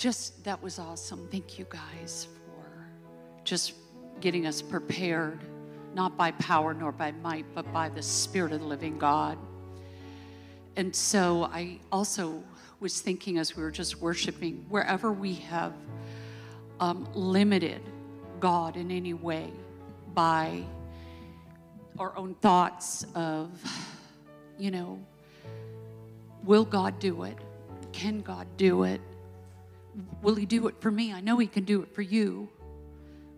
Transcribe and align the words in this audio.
just 0.00 0.42
that 0.44 0.62
was 0.62 0.78
awesome. 0.78 1.28
Thank 1.30 1.58
you 1.58 1.66
guys 1.68 2.26
for 2.46 2.86
just 3.44 3.74
getting 4.22 4.46
us 4.46 4.62
prepared, 4.62 5.40
not 5.94 6.16
by 6.16 6.30
power 6.32 6.72
nor 6.72 6.90
by 6.90 7.12
might, 7.12 7.44
but 7.54 7.70
by 7.70 7.90
the 7.90 8.00
Spirit 8.00 8.52
of 8.52 8.60
the 8.60 8.66
living 8.66 8.96
God. 8.96 9.36
And 10.76 10.96
so 10.96 11.44
I 11.52 11.80
also 11.92 12.42
was 12.80 13.02
thinking 13.02 13.36
as 13.36 13.54
we 13.54 13.62
were 13.62 13.70
just 13.70 14.00
worshiping, 14.00 14.64
wherever 14.70 15.12
we 15.12 15.34
have 15.34 15.74
um, 16.80 17.06
limited 17.12 17.82
God 18.40 18.78
in 18.78 18.90
any 18.90 19.12
way 19.12 19.52
by 20.14 20.62
our 21.98 22.16
own 22.16 22.34
thoughts 22.36 23.04
of, 23.14 23.50
you 24.58 24.70
know, 24.70 24.98
will 26.42 26.64
God 26.64 26.98
do 26.98 27.24
it? 27.24 27.36
Can 27.92 28.22
God 28.22 28.46
do 28.56 28.84
it? 28.84 29.02
Will 30.22 30.34
He 30.34 30.46
do 30.46 30.68
it 30.68 30.80
for 30.80 30.90
me? 30.90 31.12
I 31.12 31.20
know 31.20 31.38
He 31.38 31.46
can 31.46 31.64
do 31.64 31.82
it 31.82 31.94
for 31.94 32.02
you, 32.02 32.48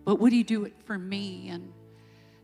but 0.05 0.19
would 0.19 0.33
He 0.33 0.43
do 0.43 0.65
it 0.65 0.73
for 0.85 0.97
me? 0.97 1.49
And 1.49 1.71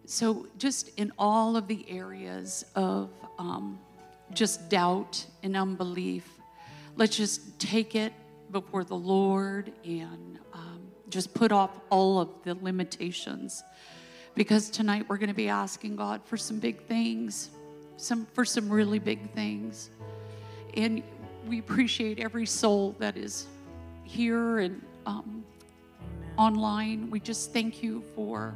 so, 0.06 0.48
just 0.58 0.90
in 0.98 1.12
all 1.20 1.56
of 1.56 1.68
the 1.68 1.86
areas 1.90 2.66
of 2.76 3.10
um, 3.38 3.80
just 4.34 4.70
doubt 4.70 5.26
and 5.44 5.56
unbelief, 5.56 6.28
let's 6.96 7.16
just 7.16 7.60
take 7.60 7.96
it 7.96 8.14
before 8.52 8.84
the 8.84 8.96
Lord 8.96 9.72
and 9.84 10.40
um, 10.54 10.82
just 11.10 11.34
put 11.34 11.52
off 11.52 11.72
all 11.90 12.20
of 12.20 12.30
the 12.44 12.56
limitations. 12.56 13.64
Because 14.36 14.70
tonight 14.70 15.06
we're 15.08 15.18
going 15.18 15.30
to 15.30 15.36
be 15.36 15.50
asking 15.50 15.96
God 15.96 16.22
for 16.26 16.38
some 16.38 16.60
big 16.60 16.82
things, 16.84 17.50
some 17.98 18.26
for 18.34 18.46
some 18.46 18.70
really 18.70 19.00
big 19.00 19.32
things. 19.34 19.90
And 20.76 21.04
we 21.48 21.60
appreciate 21.60 22.20
every 22.20 22.46
soul 22.46 22.96
that 23.00 23.18
is 23.18 23.48
here 24.10 24.58
and 24.58 24.82
um, 25.06 25.44
online. 26.36 27.12
We 27.12 27.20
just 27.20 27.54
thank 27.54 27.84
you 27.84 28.04
for 28.16 28.56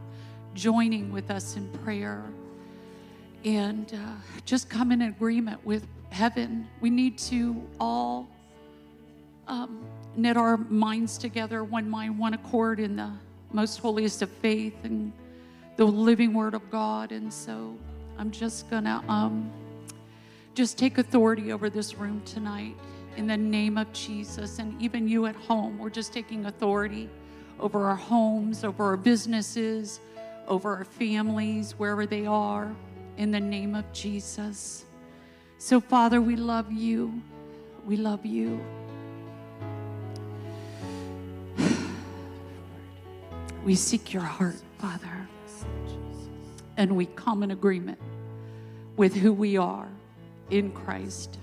joining 0.56 1.12
with 1.12 1.30
us 1.30 1.56
in 1.56 1.70
prayer 1.84 2.24
and 3.46 3.94
uh, 3.94 4.14
just 4.46 4.68
come 4.68 4.92
in 4.92 5.04
agreement 5.04 5.64
with 5.64 5.86
heaven. 6.10 6.68
We 6.82 6.90
need 6.90 7.20
to 7.20 7.62
all 7.80 8.28
um, 9.48 9.86
knit 10.16 10.38
our 10.38 10.58
minds 10.58 11.20
together, 11.20 11.64
one 11.64 11.88
mind, 11.88 12.18
one 12.18 12.34
accord 12.34 12.80
in 12.80 12.96
the 12.96 13.12
most 13.52 13.78
holiest 13.78 14.24
of 14.24 14.30
faith 14.30 14.76
and 14.84 15.14
the 15.76 15.86
living 15.86 16.34
word 16.34 16.56
of 16.56 16.68
God. 16.72 17.12
And 17.12 17.32
so 17.32 17.78
I'm 18.18 18.32
just 18.32 18.72
gonna 18.72 19.04
um, 19.08 19.52
just 20.56 20.80
take 20.80 20.98
authority 20.98 21.52
over 21.52 21.70
this 21.70 21.94
room 21.96 22.24
tonight 22.26 22.76
in 23.18 23.28
the 23.28 23.38
name 23.38 23.78
of 23.78 23.92
Jesus. 23.94 24.60
And 24.60 24.80
even 24.82 25.08
you 25.08 25.26
at 25.26 25.36
home, 25.36 25.78
we're 25.78 25.90
just 25.90 26.14
taking 26.14 26.46
authority 26.46 27.10
over 27.60 27.86
our 27.86 27.96
homes, 27.96 28.64
over 28.64 28.84
our 28.84 28.98
businesses, 28.98 30.00
over 30.48 30.76
our 30.76 30.84
families, 30.84 31.74
wherever 31.74 32.06
they 32.06 32.26
are, 32.26 32.76
in 33.18 33.32
the 33.32 33.40
name 33.40 33.76
of 33.76 33.92
Jesus. 33.94 34.86
So, 35.58 35.80
Father, 35.80 36.20
we 36.22 36.36
love 36.36 36.72
you. 36.72 37.22
We 37.86 37.98
love 37.98 38.26
you. 38.26 38.60
We 43.64 43.76
seek 43.76 44.12
your 44.12 44.24
heart, 44.24 44.62
Father. 44.78 45.30
And 46.76 46.98
we 46.98 47.06
come 47.06 47.44
in 47.44 47.52
agreement 47.52 48.00
with 48.98 49.16
who 49.16 49.32
we 49.32 49.56
are 49.56 49.88
in 50.50 50.72
Christ. 50.72 51.38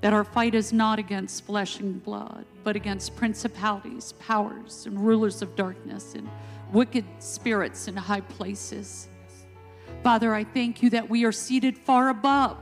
That 0.00 0.12
our 0.12 0.24
fight 0.24 0.54
is 0.54 0.72
not 0.72 0.98
against 0.98 1.44
flesh 1.44 1.80
and 1.80 2.02
blood, 2.02 2.44
but 2.62 2.76
against 2.76 3.16
principalities, 3.16 4.12
powers, 4.20 4.86
and 4.86 4.98
rulers 5.04 5.42
of 5.42 5.56
darkness 5.56 6.14
and 6.14 6.28
wicked 6.72 7.04
spirits 7.18 7.88
in 7.88 7.96
high 7.96 8.20
places. 8.20 9.08
Father, 10.02 10.34
I 10.34 10.44
thank 10.44 10.82
you 10.82 10.90
that 10.90 11.08
we 11.08 11.24
are 11.24 11.32
seated 11.32 11.76
far 11.76 12.10
above, 12.10 12.56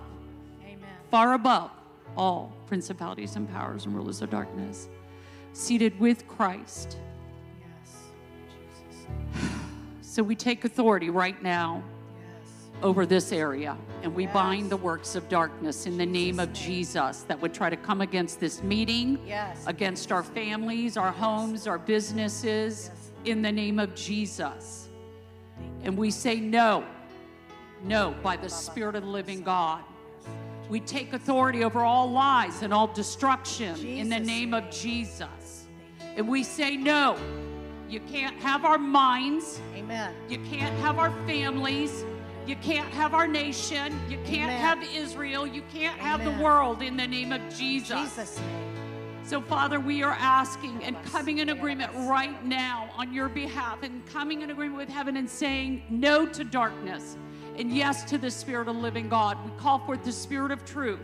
Amen. 0.63 0.79
far 1.11 1.35
above 1.35 1.71
all 2.17 2.53
principalities 2.67 3.37
and 3.37 3.49
powers 3.51 3.85
and 3.85 3.95
rulers 3.95 4.23
of 4.23 4.31
darkness, 4.31 4.89
seated 5.53 5.99
with 6.01 6.27
Christ. 6.27 6.99
Yes. 7.61 7.97
Jesus. 8.91 9.07
So 10.01 10.23
we 10.23 10.35
take 10.35 10.65
authority 10.65 11.11
right 11.11 11.43
now. 11.43 11.83
Over 12.83 13.07
this 13.07 13.33
area 13.33 13.77
and 14.03 14.15
we 14.15 14.25
Yes. 14.25 14.35
bind 14.35 14.71
the 14.71 14.77
works 14.77 15.15
of 15.17 15.29
darkness 15.29 15.87
in 15.87 15.97
the 15.97 16.07
name 16.07 16.39
of 16.39 16.53
Jesus 16.53 17.23
that 17.23 17.41
would 17.41 17.55
try 17.55 17.71
to 17.71 17.77
come 17.77 18.01
against 18.01 18.39
this 18.39 18.63
meeting, 18.63 19.19
Yes. 19.27 19.65
against 19.67 20.13
our 20.13 20.23
families, 20.23 20.97
our 20.97 21.11
homes, 21.11 21.67
our 21.67 21.79
businesses, 21.79 22.91
in 23.25 23.43
the 23.43 23.51
name 23.51 23.79
of 23.79 23.95
Jesus. 23.95 24.89
And 25.83 25.97
we 25.97 26.11
say 26.11 26.39
no, 26.39 26.85
no, 27.83 28.15
by 28.23 28.37
the 28.37 28.49
Spirit 28.49 28.95
of 28.95 29.03
the 29.05 29.09
living 29.09 29.43
God. 29.43 29.83
We 30.69 30.81
take 30.81 31.13
authority 31.13 31.65
over 31.65 31.81
all 31.81 32.11
lies 32.11 32.63
and 32.63 32.75
all 32.75 32.89
destruction 32.89 33.77
in 33.85 34.09
the 34.09 34.19
name 34.19 34.53
of 34.53 34.71
Jesus. 34.71 35.67
And 36.17 36.29
we 36.29 36.43
say 36.43 36.77
no, 36.77 37.17
you 37.89 38.01
can't 38.01 38.37
have 38.41 38.65
our 38.65 38.79
minds. 38.79 39.61
Amen. 39.77 40.13
You 40.29 40.39
can't 40.51 40.77
have 40.81 40.99
our 40.99 41.11
families. 41.27 42.05
You 42.47 42.57
can't 42.57 42.89
have 42.91 43.13
our 43.13 43.27
nation. 43.27 43.99
You 44.09 44.19
can't 44.19 44.51
Amen. 44.51 44.61
have 44.61 44.83
Israel. 44.95 45.47
You 45.47 45.63
can't 45.73 45.99
have 45.99 46.25
the 46.25 46.43
world 46.43 46.81
in 46.81 46.97
the 46.97 47.07
name 47.07 47.33
of 47.33 47.41
Jesus. 47.57 47.99
Jesus' 47.99 48.39
name. 48.39 48.67
So, 49.25 49.41
Father, 49.41 49.81
we 49.81 50.05
are 50.05 50.17
asking 50.21 50.85
and 50.85 50.97
coming 51.07 51.39
in 51.39 51.49
agreement 51.49 51.91
right 52.09 52.45
now 52.45 52.89
on 52.97 53.13
your 53.13 53.29
behalf 53.29 53.83
and 53.83 54.07
coming 54.07 54.43
in 54.43 54.51
agreement 54.51 54.79
with 54.79 54.89
heaven 54.89 55.17
and 55.17 55.29
saying 55.29 55.83
no 55.91 56.27
to 56.27 56.45
darkness 56.45 57.17
and 57.59 57.75
yes 57.75 58.05
to 58.05 58.19
the 58.19 58.31
Spirit 58.31 58.69
of 58.69 58.77
the 58.77 58.81
living 58.81 59.09
God. 59.09 59.37
We 59.45 59.51
call 59.59 59.81
forth 59.81 60.05
the 60.05 60.13
Spirit 60.13 60.53
of 60.53 60.65
truth. 60.65 61.01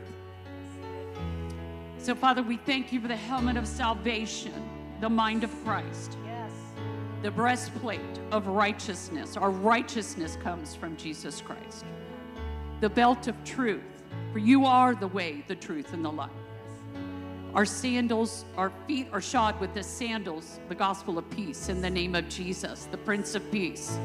So, 1.98 2.14
Father, 2.14 2.42
we 2.44 2.58
thank 2.58 2.92
you 2.92 3.00
for 3.00 3.08
the 3.08 3.16
helmet 3.16 3.56
of 3.56 3.66
salvation, 3.66 4.52
the 5.00 5.10
mind 5.10 5.42
of 5.42 5.50
Christ. 5.64 6.16
The 7.22 7.30
breastplate 7.30 8.00
of 8.32 8.48
righteousness. 8.48 9.36
Our 9.36 9.50
righteousness 9.50 10.36
comes 10.42 10.74
from 10.74 10.96
Jesus 10.96 11.40
Christ. 11.40 11.84
The 12.80 12.90
belt 12.90 13.28
of 13.28 13.44
truth, 13.44 14.02
for 14.32 14.40
you 14.40 14.64
are 14.64 14.96
the 14.96 15.06
way, 15.06 15.44
the 15.46 15.54
truth, 15.54 15.92
and 15.92 16.04
the 16.04 16.10
life. 16.10 16.30
Our 17.54 17.64
sandals, 17.64 18.44
our 18.56 18.72
feet 18.88 19.06
are 19.12 19.20
shod 19.20 19.60
with 19.60 19.72
the 19.72 19.84
sandals, 19.84 20.58
the 20.68 20.74
gospel 20.74 21.16
of 21.16 21.30
peace, 21.30 21.68
in 21.68 21.80
the 21.80 21.90
name 21.90 22.16
of 22.16 22.28
Jesus, 22.28 22.88
the 22.90 22.98
Prince 22.98 23.36
of 23.36 23.52
Peace. 23.52 23.96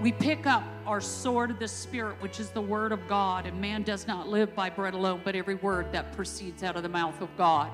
We 0.00 0.12
pick 0.12 0.46
up 0.46 0.62
our 0.86 1.02
sword 1.02 1.50
of 1.50 1.58
the 1.58 1.68
Spirit, 1.68 2.16
which 2.22 2.40
is 2.40 2.48
the 2.50 2.62
word 2.62 2.92
of 2.92 3.06
God, 3.06 3.44
and 3.44 3.60
man 3.60 3.82
does 3.82 4.06
not 4.06 4.28
live 4.28 4.54
by 4.54 4.70
bread 4.70 4.94
alone, 4.94 5.20
but 5.24 5.36
every 5.36 5.56
word 5.56 5.92
that 5.92 6.12
proceeds 6.12 6.62
out 6.62 6.76
of 6.76 6.84
the 6.84 6.88
mouth 6.88 7.20
of 7.20 7.28
God. 7.36 7.70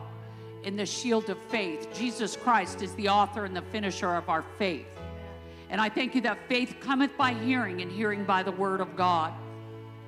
In 0.64 0.76
the 0.76 0.86
shield 0.86 1.28
of 1.28 1.36
faith, 1.50 1.88
Jesus 1.94 2.36
Christ 2.36 2.80
is 2.80 2.94
the 2.94 3.10
author 3.10 3.44
and 3.44 3.54
the 3.54 3.62
finisher 3.62 4.14
of 4.14 4.30
our 4.30 4.42
faith. 4.58 4.86
And 5.68 5.78
I 5.78 5.90
thank 5.90 6.14
you 6.14 6.22
that 6.22 6.38
faith 6.48 6.76
cometh 6.80 7.14
by 7.18 7.34
hearing, 7.34 7.82
and 7.82 7.92
hearing 7.92 8.24
by 8.24 8.42
the 8.42 8.52
word 8.52 8.80
of 8.80 8.96
God, 8.96 9.34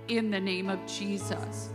in 0.08 0.30
the 0.30 0.40
name 0.40 0.70
of 0.70 0.78
Jesus. 0.86 1.68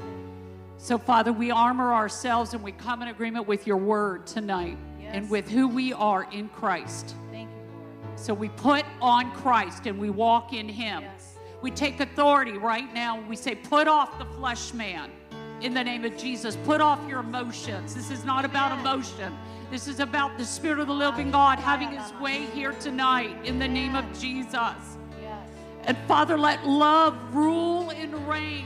So, 0.78 0.98
Father, 0.98 1.32
we 1.32 1.52
armor 1.52 1.94
ourselves 1.94 2.56
and 2.56 2.64
we 2.64 2.72
come 2.72 3.04
in 3.04 3.10
agreement 3.10 3.48
with 3.48 3.68
your 3.68 3.78
word 3.78 4.26
tonight 4.26 4.78
and 5.04 5.30
with 5.30 5.48
who 5.48 5.68
we 5.68 5.94
are 5.94 6.28
in 6.32 6.50
Christ. 6.50 7.16
Thank 7.32 7.50
you, 7.50 7.56
Lord. 7.78 8.20
So 8.20 8.34
we 8.34 8.50
put 8.50 8.84
on 9.00 9.32
Christ 9.34 9.86
and 9.86 10.00
we 10.00 10.10
walk 10.10 10.54
in 10.54 10.68
Him. 10.68 11.04
Yes. 11.04 11.38
We 11.62 11.70
take 11.70 12.00
authority 12.00 12.54
right 12.54 12.92
now. 12.96 13.22
We 13.28 13.36
say, 13.36 13.54
put 13.54 13.88
off 13.88 14.18
the 14.18 14.26
flesh 14.26 14.74
man 14.74 15.12
in 15.62 15.74
the 15.74 15.84
name 15.84 16.06
of 16.06 16.18
Jesus. 16.18 16.58
Put 16.66 16.82
off 16.82 17.00
your 17.08 17.20
emotions. 17.20 17.96
This 17.96 18.12
is 18.12 18.26
not 18.26 18.46
about 18.46 18.78
emotion. 18.80 19.38
This 19.70 19.88
is 19.88 20.00
about 20.00 20.38
the 20.38 20.46
Spirit 20.46 20.80
of 20.80 20.88
the 20.88 20.94
living 20.94 21.32
God 21.32 21.60
having 21.60 21.90
His 21.90 22.12
way 22.20 22.46
here 22.54 22.74
tonight 22.74 23.36
in 23.46 23.60
the 23.60 23.68
name 23.68 23.96
of 23.96 24.06
Jesus. 24.20 24.98
And 25.84 25.98
Father, 26.08 26.38
let 26.38 26.66
love 26.68 27.18
rule 27.34 27.90
and 27.90 28.28
reign 28.28 28.66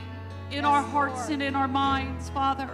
in 0.50 0.64
our 0.64 0.82
hearts 0.82 1.20
Lord. 1.20 1.30
and 1.30 1.42
in 1.42 1.56
our 1.56 1.68
minds, 1.68 2.28
Father. 2.30 2.68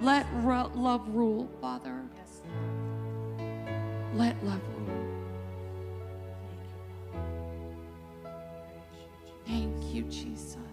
Let 0.00 0.26
ru- 0.34 0.70
love 0.74 1.08
rule, 1.08 1.48
Father. 1.60 2.02
Yes. 2.16 2.42
Let 4.14 4.44
love 4.44 4.60
rule. 4.76 5.22
Thank 9.46 9.94
you, 9.94 10.02
Jesus. 10.02 10.67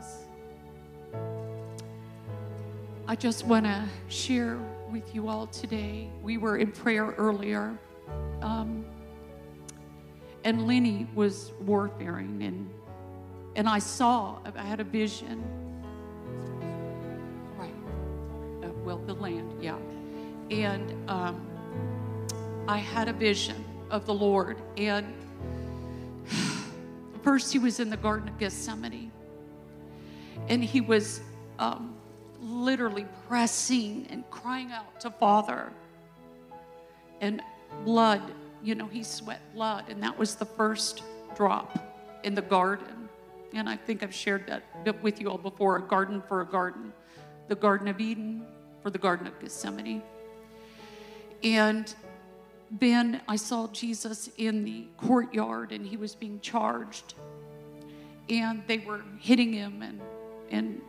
I 3.07 3.15
just 3.15 3.45
want 3.45 3.67
to 3.67 3.87
share 4.07 4.57
with 4.89 5.13
you 5.13 5.27
all 5.27 5.45
today. 5.45 6.09
We 6.23 6.39
were 6.39 6.57
in 6.57 6.71
prayer 6.71 7.13
earlier, 7.19 7.77
um, 8.41 8.83
and 10.43 10.65
Lenny 10.65 11.07
was 11.13 11.51
warfaring, 11.61 12.41
and 12.41 12.67
and 13.55 13.69
I 13.69 13.77
saw. 13.77 14.39
I 14.55 14.63
had 14.63 14.79
a 14.79 14.83
vision. 14.83 15.43
Right. 17.59 17.75
Uh, 18.63 18.69
well, 18.83 18.97
the 18.97 19.13
land, 19.13 19.53
yeah. 19.61 19.77
and 20.49 21.07
um, 21.07 21.45
I 22.67 22.77
had 22.77 23.07
a 23.07 23.13
vision 23.13 23.63
of 23.91 24.07
the 24.07 24.15
Lord. 24.15 24.57
And 24.77 25.13
first, 27.21 27.53
he 27.53 27.59
was 27.59 27.79
in 27.79 27.91
the 27.91 27.97
Garden 27.97 28.29
of 28.29 28.39
Gethsemane, 28.39 29.11
and 30.49 30.63
he 30.63 30.81
was 30.81 31.21
um, 31.59 31.94
literally 32.55 33.05
pressing 33.27 34.07
and 34.09 34.29
crying 34.29 34.71
out 34.71 34.99
to 35.01 35.11
Father. 35.11 35.71
And 37.21 37.41
blood, 37.83 38.21
you 38.63 38.75
know, 38.75 38.87
he 38.87 39.03
sweat 39.03 39.41
blood, 39.53 39.85
and 39.89 40.01
that 40.03 40.17
was 40.17 40.35
the 40.35 40.45
first 40.45 41.03
drop 41.35 41.77
in 42.23 42.33
the 42.33 42.41
garden. 42.41 43.09
And 43.53 43.69
I 43.69 43.77
think 43.77 44.03
I've 44.03 44.13
shared 44.13 44.47
that 44.47 45.03
with 45.03 45.21
you 45.21 45.29
all 45.29 45.37
before 45.37 45.77
a 45.77 45.81
garden 45.81 46.21
for 46.27 46.41
a 46.41 46.45
garden, 46.45 46.91
the 47.47 47.55
Garden 47.55 47.87
of 47.87 47.99
Eden 47.99 48.45
for 48.81 48.89
the 48.89 48.97
Garden 48.97 49.27
of 49.27 49.39
Gethsemane. 49.39 50.01
And 51.43 51.93
then 52.71 53.21
I 53.27 53.35
saw 53.35 53.67
Jesus 53.67 54.29
in 54.37 54.63
the 54.63 54.87
courtyard 54.97 55.71
and 55.71 55.85
he 55.85 55.95
was 55.95 56.15
being 56.15 56.39
charged. 56.39 57.13
And 58.29 58.63
they 58.67 58.79
were 58.79 59.03
hitting 59.19 59.53
him 59.53 59.81
and, 59.81 60.01
and 60.49 60.81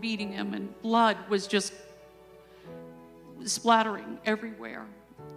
beating 0.00 0.32
him, 0.32 0.54
and 0.54 0.80
blood 0.82 1.16
was 1.28 1.46
just 1.46 1.72
splattering 3.44 4.18
everywhere. 4.24 4.86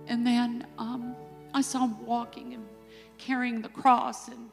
And 0.08 0.26
then 0.26 0.66
um, 0.78 1.16
I 1.54 1.62
saw 1.62 1.86
him 1.86 2.06
walking 2.06 2.54
and 2.54 2.66
carrying 3.18 3.62
the 3.62 3.70
cross 3.70 4.28
and 4.28 4.50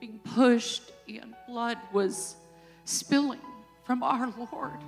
being 0.00 0.20
pushed, 0.34 0.92
and 1.08 1.34
blood 1.46 1.78
was 1.92 2.36
spilling 2.84 3.40
from 3.84 4.02
our 4.02 4.32
Lord. 4.52 4.78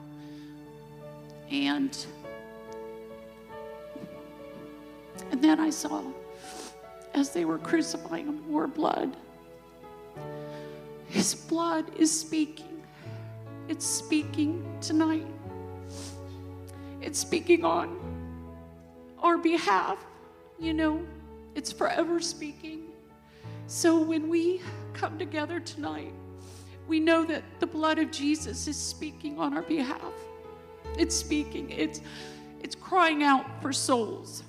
And 1.51 1.97
and 5.31 5.43
then 5.43 5.61
I 5.61 5.71
saw 5.71 6.03
as 7.15 7.31
they 7.31 7.45
were 7.45 7.59
crucifying 7.59 8.27
him 8.27 8.51
more 8.51 8.67
blood. 8.67 9.17
His 11.09 11.35
blood 11.35 11.87
is 11.99 12.21
speaking. 12.21 12.70
It's 13.71 13.87
speaking 13.87 14.67
tonight. 14.81 15.29
It's 17.01 17.21
speaking 17.21 17.65
on 17.65 17.97
our 19.21 19.39
behalf. 19.39 20.05
You 20.59 20.75
know, 20.75 21.07
it's 21.55 21.71
forever 21.71 22.19
speaking. 22.19 22.89
So 23.69 24.01
when 24.03 24.29
we 24.29 24.61
come 24.93 25.21
together 25.21 25.61
tonight, 25.61 26.13
we 26.89 26.99
know 26.99 27.25
that 27.27 27.45
the 27.61 27.67
blood 27.69 28.01
of 28.01 28.11
Jesus 28.11 28.67
is 28.67 28.77
speaking 28.77 29.39
on 29.39 29.55
our 29.55 29.63
behalf. 29.63 30.15
It's 30.99 31.15
speaking. 31.15 31.71
It's 31.71 32.01
it's 32.65 32.75
crying 32.75 33.23
out 33.23 33.47
for 33.63 33.73
souls. 33.73 34.43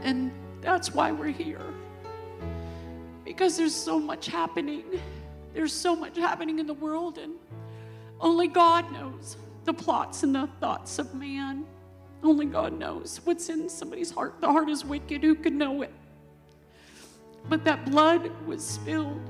And 0.00 0.32
that's 0.62 0.94
why 0.94 1.12
we're 1.12 1.28
here. 1.28 1.60
Because 3.26 3.58
there's 3.58 3.74
so 3.74 4.00
much 4.00 4.28
happening. 4.28 4.84
There's 5.52 5.74
so 5.74 5.94
much 5.94 6.16
happening 6.16 6.58
in 6.58 6.66
the 6.66 6.74
world, 6.74 7.18
and 7.18 7.34
only 8.24 8.48
God 8.48 8.90
knows 8.90 9.36
the 9.64 9.74
plots 9.74 10.22
and 10.22 10.34
the 10.34 10.48
thoughts 10.58 10.98
of 10.98 11.14
man. 11.14 11.66
Only 12.22 12.46
God 12.46 12.72
knows 12.78 13.20
what's 13.24 13.50
in 13.50 13.68
somebody's 13.68 14.10
heart. 14.10 14.40
The 14.40 14.50
heart 14.50 14.70
is 14.70 14.82
wicked. 14.82 15.22
Who 15.22 15.34
could 15.34 15.52
know 15.52 15.82
it? 15.82 15.92
But 17.50 17.64
that 17.66 17.84
blood 17.84 18.30
was 18.46 18.66
spilled 18.66 19.20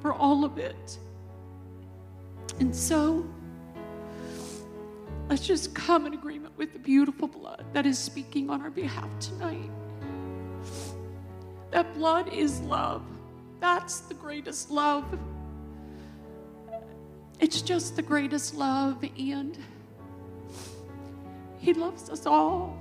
for 0.00 0.12
all 0.12 0.44
of 0.44 0.56
it. 0.56 0.98
And 2.60 2.74
so, 2.74 3.28
let's 5.28 5.44
just 5.44 5.74
come 5.74 6.06
in 6.06 6.14
agreement 6.14 6.56
with 6.56 6.72
the 6.72 6.78
beautiful 6.78 7.26
blood 7.26 7.64
that 7.72 7.86
is 7.86 7.98
speaking 7.98 8.50
on 8.50 8.62
our 8.62 8.70
behalf 8.70 9.08
tonight. 9.18 9.70
That 11.72 11.92
blood 11.94 12.32
is 12.32 12.60
love. 12.60 13.02
That's 13.58 13.98
the 14.00 14.14
greatest 14.14 14.70
love. 14.70 15.18
It's 17.40 17.62
just 17.62 17.96
the 17.96 18.02
greatest 18.02 18.54
love, 18.54 19.04
and 19.16 19.56
He 21.58 21.72
loves 21.72 22.10
us 22.10 22.26
all. 22.26 22.76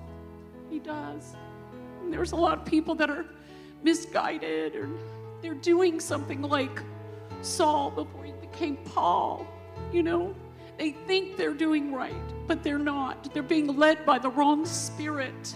He 0.70 0.80
does. 0.80 1.36
And 2.02 2.12
there's 2.12 2.32
a 2.32 2.36
lot 2.36 2.60
of 2.60 2.66
people 2.66 2.96
that 2.96 3.10
are 3.10 3.26
misguided 3.84 4.76
or 4.76 4.90
they're 5.42 5.54
doing 5.54 6.00
something 6.00 6.42
like 6.42 6.82
Saul 7.42 7.92
before 7.92 8.24
he 8.24 8.32
became 8.34 8.78
Paul. 8.78 9.46
You 9.92 10.04
know, 10.04 10.36
they 10.78 10.92
think 10.92 11.38
they're 11.38 11.54
doing 11.54 11.94
right, 11.94 12.14
but 12.48 12.64
they're 12.64 12.80
not. 12.80 13.34
They're 13.34 13.44
being 13.44 13.78
led 13.78 14.06
by 14.06 14.20
the 14.20 14.30
wrong 14.30 14.66
spirit. 14.66 15.56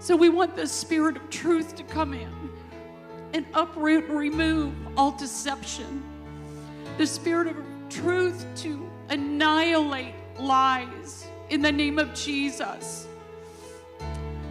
So 0.00 0.16
we 0.16 0.28
want 0.28 0.56
the 0.56 0.66
spirit 0.66 1.16
of 1.16 1.28
truth 1.30 1.74
to 1.76 1.82
come 1.82 2.14
in 2.14 2.50
and 3.34 3.44
uproot 3.52 4.08
and 4.08 4.18
remove 4.18 4.72
all 4.96 5.12
deception. 5.12 6.02
The 6.98 7.06
spirit 7.06 7.46
of 7.46 7.56
truth 7.88 8.44
to 8.56 8.90
annihilate 9.08 10.14
lies 10.36 11.28
in 11.48 11.62
the 11.62 11.70
name 11.70 11.96
of 11.96 12.12
Jesus. 12.12 13.06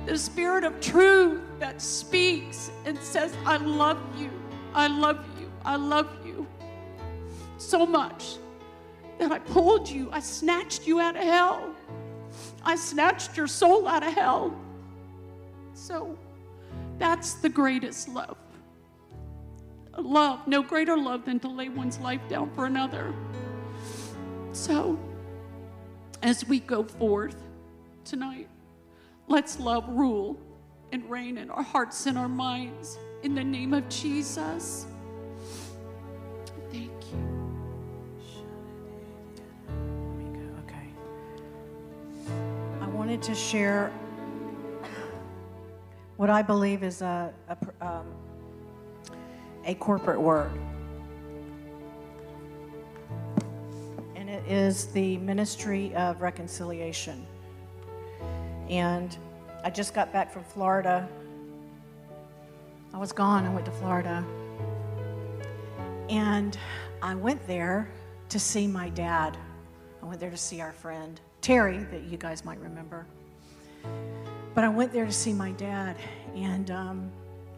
The 0.06 0.18
spirit 0.18 0.64
of 0.64 0.80
truth 0.80 1.42
that 1.60 1.82
speaks 1.82 2.72
and 2.86 2.98
says, 3.00 3.36
I 3.46 3.58
love 3.58 4.00
you, 4.18 4.32
I 4.74 4.88
love 4.88 5.26
you, 5.38 5.52
I 5.66 5.76
love 5.76 6.08
you 6.26 6.48
so 7.58 7.86
much 7.86 8.38
that 9.20 9.30
I 9.30 9.40
pulled 9.40 9.90
you, 9.90 10.10
I 10.14 10.22
snatched 10.22 10.88
you 10.88 11.02
out 11.02 11.18
of 11.18 11.24
hell. 11.24 11.76
I 12.64 12.78
snatched 12.78 13.36
your 13.36 13.48
soul 13.48 13.90
out 13.90 14.08
of 14.08 14.14
hell. 14.14 14.58
So 15.74 16.18
that's 16.98 17.34
the 17.34 17.50
greatest 17.50 18.08
love. 18.08 18.38
Love, 19.98 20.48
no 20.48 20.62
greater 20.62 20.96
love 20.96 21.26
than 21.26 21.40
to 21.40 21.48
lay 21.48 21.70
one's 21.70 21.98
life 22.00 22.22
down 22.30 22.50
for 22.54 22.66
another. 22.66 23.14
So, 24.52 25.00
as 26.22 26.48
we 26.48 26.60
go 26.60 26.84
forth 26.84 27.36
tonight, 28.06 28.48
let's 29.28 29.60
love 29.60 29.88
rule 29.90 30.40
and 30.92 31.10
reign 31.10 31.38
in 31.38 31.50
our 31.50 31.64
hearts 31.64 32.06
and 32.06 32.18
our 32.18 32.30
minds 32.30 32.98
in 33.24 33.34
the 33.36 33.44
name 33.44 33.74
of 33.74 33.88
Jesus. 33.90 34.86
Thank 36.72 36.92
you. 37.12 37.58
Okay. 40.63 40.89
I 42.82 42.88
wanted 42.88 43.22
to 43.24 43.36
share 43.36 43.92
what 46.18 46.30
I 46.30 46.42
believe 46.42 46.84
is 46.84 47.01
a, 47.01 47.34
a, 47.50 47.86
um, 47.86 48.06
a 49.67 49.75
corporate 49.75 50.19
word. 50.19 50.50
And 54.15 54.29
it 54.29 54.43
is 54.47 54.88
the 54.88 55.17
ministry 55.17 55.93
of 55.93 56.21
reconciliation. 56.21 57.27
And 58.69 59.15
I 59.63 59.69
just 59.69 59.93
got 59.93 60.12
back 60.13 60.31
from 60.31 60.45
Florida. 60.45 61.07
I 62.93 62.97
was 62.97 63.12
gone, 63.12 63.45
I 63.45 63.53
went 63.53 63.65
to 63.65 63.71
Florida. 63.71 64.25
And 66.09 66.57
I 67.01 67.13
went 67.13 67.45
there 67.45 67.91
to 68.29 68.39
see 68.39 68.67
my 68.67 68.88
dad. 68.89 69.38
I 70.01 70.05
went 70.05 70.21
there 70.21 70.31
to 70.31 70.38
see 70.38 70.62
our 70.62 70.71
friend, 70.71 71.19
Terry, 71.41 71.79
that 71.91 72.03
you 72.03 72.17
guys 72.17 72.45
might 72.45 72.59
remember. 72.59 73.05
But 74.53 74.63
I 74.63 74.69
went 74.69 74.93
there 74.93 75.05
to 75.05 75.12
see 75.12 75.33
my 75.33 75.51
dad, 75.51 75.97
and 76.33 76.71
um, 76.71 77.12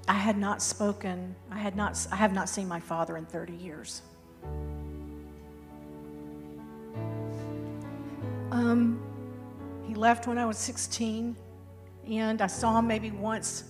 I 0.10 0.14
had 0.14 0.38
not 0.38 0.62
spoken. 0.62 1.36
I 1.52 1.60
had 1.60 1.76
not. 1.76 2.08
I 2.12 2.16
have 2.18 2.34
not 2.34 2.50
seen 2.50 2.68
my 2.68 2.80
father 2.80 3.16
in 3.16 3.26
30 3.26 3.54
years. 3.54 4.02
Um, 8.52 9.02
he 9.88 9.94
left 9.94 10.28
when 10.28 10.38
I 10.38 10.46
was 10.46 10.58
16, 10.58 11.38
and 12.08 12.42
I 12.42 12.48
saw 12.48 12.80
him 12.80 12.88
maybe 12.88 13.12
once 13.12 13.66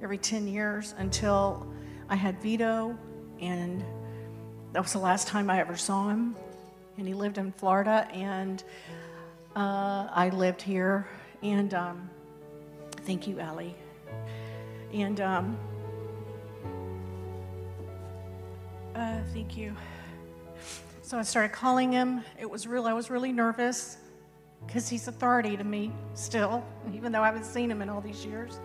every 0.00 0.18
10 0.18 0.46
years 0.46 0.94
until 0.98 1.66
I 2.08 2.14
had 2.14 2.40
Vito, 2.40 2.96
and 3.40 3.84
that 4.72 4.82
was 4.82 4.92
the 4.92 4.98
last 5.00 5.26
time 5.26 5.50
I 5.50 5.58
ever 5.58 5.76
saw 5.76 6.08
him. 6.08 6.36
And 6.96 7.06
he 7.08 7.14
lived 7.14 7.36
in 7.38 7.52
Florida, 7.52 8.08
and 8.12 8.62
uh, 9.56 10.06
I 10.10 10.30
lived 10.32 10.62
here, 10.62 11.06
and. 11.42 11.74
Um, 11.74 12.08
Thank 13.04 13.26
you, 13.26 13.40
Allie. 13.40 13.74
And 14.92 15.20
um, 15.20 15.58
uh, 18.94 19.18
thank 19.32 19.56
you. 19.56 19.74
So 21.02 21.18
I 21.18 21.22
started 21.22 21.52
calling 21.52 21.92
him. 21.92 22.22
It 22.40 22.48
was 22.48 22.66
real. 22.66 22.86
I 22.86 22.92
was 22.92 23.10
really 23.10 23.32
nervous 23.32 23.98
because 24.66 24.88
he's 24.88 25.08
authority 25.08 25.56
to 25.56 25.64
me 25.64 25.92
still, 26.14 26.64
even 26.94 27.12
though 27.12 27.22
I 27.22 27.26
haven't 27.26 27.44
seen 27.44 27.70
him 27.70 27.82
in 27.82 27.88
all 27.88 28.00
these 28.00 28.24
years. 28.24 28.60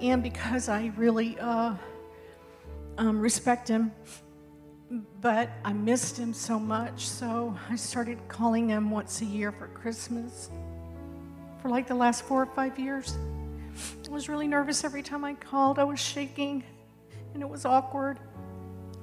And 0.00 0.22
because 0.22 0.68
I 0.68 0.92
really 0.96 1.38
uh, 1.38 1.74
um, 2.98 3.20
respect 3.20 3.68
him, 3.68 3.92
but 5.20 5.50
I 5.64 5.72
missed 5.72 6.16
him 6.16 6.32
so 6.32 6.58
much. 6.58 7.06
So 7.06 7.56
I 7.68 7.76
started 7.76 8.18
calling 8.28 8.68
him 8.68 8.90
once 8.90 9.20
a 9.20 9.24
year 9.24 9.52
for 9.52 9.68
Christmas. 9.68 10.50
for 11.60 11.70
like 11.70 11.88
the 11.88 11.94
last 11.94 12.22
four 12.22 12.42
or 12.42 12.46
five 12.46 12.78
years. 12.78 13.16
I 14.06 14.12
was 14.12 14.28
really 14.28 14.46
nervous 14.46 14.84
every 14.84 15.02
time 15.02 15.24
I 15.24 15.34
called. 15.34 15.78
I 15.78 15.84
was 15.84 15.98
shaking 15.98 16.62
and 17.34 17.42
it 17.42 17.48
was 17.48 17.64
awkward. 17.64 18.18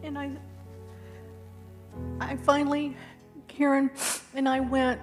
And 0.04 0.18
I 0.18 0.32
I 2.20 2.36
finally 2.38 2.96
Karen 3.48 3.90
and 4.36 4.48
I 4.48 4.60
went 4.60 5.00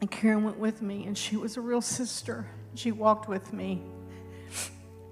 and 0.00 0.10
Karen 0.10 0.44
went 0.44 0.58
with 0.58 0.82
me 0.82 1.06
and 1.06 1.16
she 1.16 1.36
was 1.36 1.56
a 1.56 1.60
real 1.60 1.80
sister. 1.80 2.46
She 2.74 2.92
walked 2.92 3.28
with 3.28 3.52
me. 3.52 3.82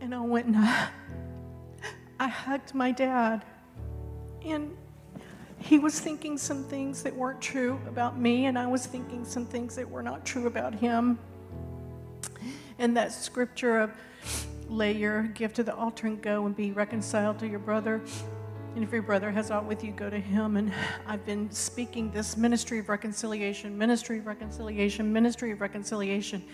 And 0.01 0.15
I 0.15 0.21
went 0.21 0.47
and 0.47 0.57
I, 0.57 0.89
I 2.19 2.29
hugged 2.29 2.75
my 2.75 2.91
dad. 2.91 3.45
And 4.45 4.77
he 5.59 5.79
was 5.79 6.01
thinking 6.01 6.39
some 6.39 6.65
things 6.65 7.03
that 7.03 7.15
weren't 7.15 7.41
true 7.41 7.79
about 7.87 8.19
me, 8.19 8.47
and 8.47 8.59
I 8.59 8.67
was 8.67 8.87
thinking 8.87 9.25
some 9.25 9.45
things 9.45 9.77
that 9.77 9.89
were 9.89 10.03
not 10.03 10.25
true 10.25 10.47
about 10.47 10.75
him. 10.75 11.19
And 12.79 12.97
that 12.97 13.13
scripture 13.13 13.81
of 13.81 13.93
lay 14.69 14.93
your 14.93 15.25
gift 15.25 15.57
to 15.57 15.63
the 15.63 15.75
altar 15.75 16.07
and 16.07 16.21
go 16.23 16.47
and 16.47 16.57
be 16.57 16.73
reconciled 16.73 17.39
to 17.41 17.47
your 17.47 17.59
brother. 17.59 18.01
And 18.75 18.85
if 18.85 18.93
your 18.93 19.03
brother 19.03 19.31
has 19.33 19.51
aught 19.51 19.65
with 19.65 19.83
you, 19.83 19.91
go 19.91 20.09
to 20.09 20.19
him. 20.19 20.57
And 20.57 20.73
I've 21.07 21.27
been 21.27 21.51
speaking 21.51 22.11
this 22.13 22.37
ministry 22.37 22.79
of 22.79 22.89
reconciliation, 22.89 23.77
ministry 23.77 24.19
of 24.19 24.27
reconciliation, 24.27 25.13
ministry 25.13 25.51
of 25.51 25.61
reconciliation. 25.61 26.45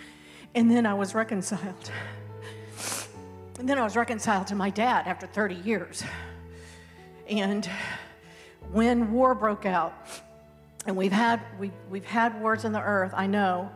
And 0.55 0.71
then 0.71 0.87
I 0.87 0.95
was 0.95 1.15
reconciled. 1.15 1.91
And 3.59 3.69
then 3.69 3.79
I 3.79 3.85
was 3.85 3.97
reconciled 3.97 4.47
to 4.49 4.55
my 4.55 4.71
dad 4.71 5.07
after 5.07 5.27
30 5.27 5.57
years. 5.57 6.03
And 7.29 7.69
when 8.73 9.13
war 9.13 9.35
broke 9.35 9.67
out, 9.67 9.95
and 10.87 10.97
we've 10.97 11.13
had, 11.13 11.41
we've, 11.59 11.73
we've 11.91 12.05
had 12.05 12.41
wars 12.41 12.65
in 12.65 12.73
the 12.73 12.83
earth, 12.83 13.13
I 13.15 13.27
know, 13.27 13.71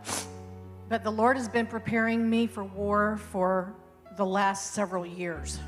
but 0.89 1.05
the 1.05 1.13
Lord 1.13 1.37
has 1.37 1.49
been 1.49 1.67
preparing 1.67 2.29
me 2.29 2.47
for 2.47 2.65
war 2.65 3.19
for 3.31 3.75
the 4.17 4.25
last 4.25 4.73
several 4.73 5.05
years. 5.05 5.59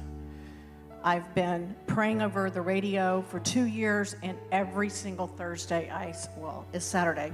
I've 1.04 1.34
been 1.34 1.74
praying 1.88 2.22
over 2.22 2.48
the 2.48 2.62
radio 2.62 3.22
for 3.22 3.40
two 3.40 3.64
years, 3.64 4.14
and 4.22 4.38
every 4.52 4.88
single 4.88 5.26
Thursday, 5.26 5.90
I, 5.90 6.14
well, 6.36 6.64
it's 6.72 6.84
Saturday. 6.84 7.32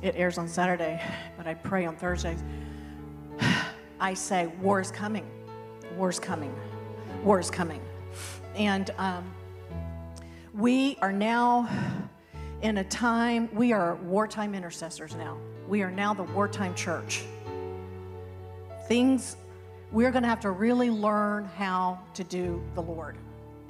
It 0.00 0.14
airs 0.16 0.38
on 0.38 0.48
Saturday, 0.48 1.02
but 1.36 1.46
I 1.46 1.52
pray 1.52 1.84
on 1.84 1.96
Thursdays. 1.96 2.42
I 4.00 4.14
say, 4.14 4.46
War 4.62 4.80
is 4.80 4.90
coming. 4.90 5.28
War 5.96 6.08
is 6.08 6.18
coming. 6.18 6.54
War 7.22 7.38
is 7.38 7.50
coming. 7.50 7.82
And 8.54 8.90
um, 8.96 9.30
we 10.54 10.96
are 11.02 11.12
now 11.12 11.68
in 12.62 12.78
a 12.78 12.84
time, 12.84 13.50
we 13.52 13.72
are 13.74 13.96
wartime 13.96 14.54
intercessors 14.54 15.14
now. 15.14 15.36
We 15.68 15.82
are 15.82 15.90
now 15.90 16.14
the 16.14 16.22
wartime 16.22 16.74
church. 16.74 17.24
Things, 18.88 19.36
we're 19.92 20.10
going 20.10 20.22
to 20.22 20.28
have 20.28 20.40
to 20.40 20.50
really 20.50 20.90
learn 20.90 21.44
how 21.56 22.00
to 22.14 22.24
do 22.24 22.62
the 22.74 22.82
Lord. 22.82 23.16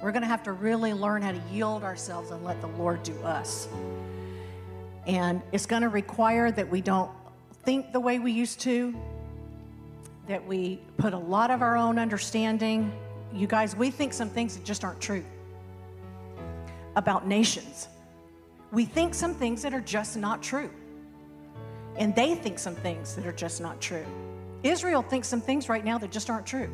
We're 0.01 0.11
going 0.11 0.21
to 0.21 0.27
have 0.27 0.43
to 0.43 0.51
really 0.51 0.93
learn 0.93 1.21
how 1.21 1.31
to 1.31 1.41
yield 1.51 1.83
ourselves 1.83 2.31
and 2.31 2.43
let 2.43 2.61
the 2.61 2.67
Lord 2.67 3.03
do 3.03 3.19
us. 3.23 3.67
And 5.07 5.41
it's 5.51 5.65
going 5.65 5.81
to 5.81 5.89
require 5.89 6.51
that 6.51 6.69
we 6.69 6.81
don't 6.81 7.11
think 7.63 7.91
the 7.91 7.99
way 7.99 8.19
we 8.19 8.31
used 8.31 8.59
to, 8.61 8.95
that 10.27 10.45
we 10.45 10.79
put 10.97 11.13
a 11.13 11.17
lot 11.17 11.51
of 11.51 11.61
our 11.61 11.75
own 11.75 11.97
understanding. 11.97 12.91
You 13.33 13.47
guys, 13.47 13.75
we 13.75 13.89
think 13.91 14.13
some 14.13 14.29
things 14.29 14.55
that 14.55 14.63
just 14.63 14.83
aren't 14.83 15.01
true 15.01 15.23
about 16.95 17.27
nations. 17.27 17.87
We 18.71 18.85
think 18.85 19.13
some 19.13 19.33
things 19.33 19.61
that 19.63 19.73
are 19.73 19.81
just 19.81 20.17
not 20.17 20.41
true. 20.41 20.69
And 21.97 22.15
they 22.15 22.35
think 22.35 22.59
some 22.59 22.75
things 22.75 23.15
that 23.15 23.25
are 23.25 23.31
just 23.31 23.59
not 23.59 23.81
true. 23.81 24.05
Israel 24.63 25.01
thinks 25.01 25.27
some 25.27 25.41
things 25.41 25.69
right 25.69 25.83
now 25.83 25.97
that 25.97 26.11
just 26.11 26.29
aren't 26.29 26.45
true. 26.45 26.69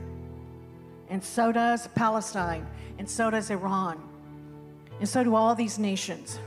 And 1.10 1.24
so 1.24 1.52
does 1.52 1.88
Palestine, 1.96 2.68
and 3.00 3.10
so 3.10 3.30
does 3.30 3.50
Iran, 3.50 4.02
and 5.00 5.08
so 5.08 5.24
do 5.24 5.36
all 5.36 5.56
these 5.56 5.80
nations. 5.80 6.40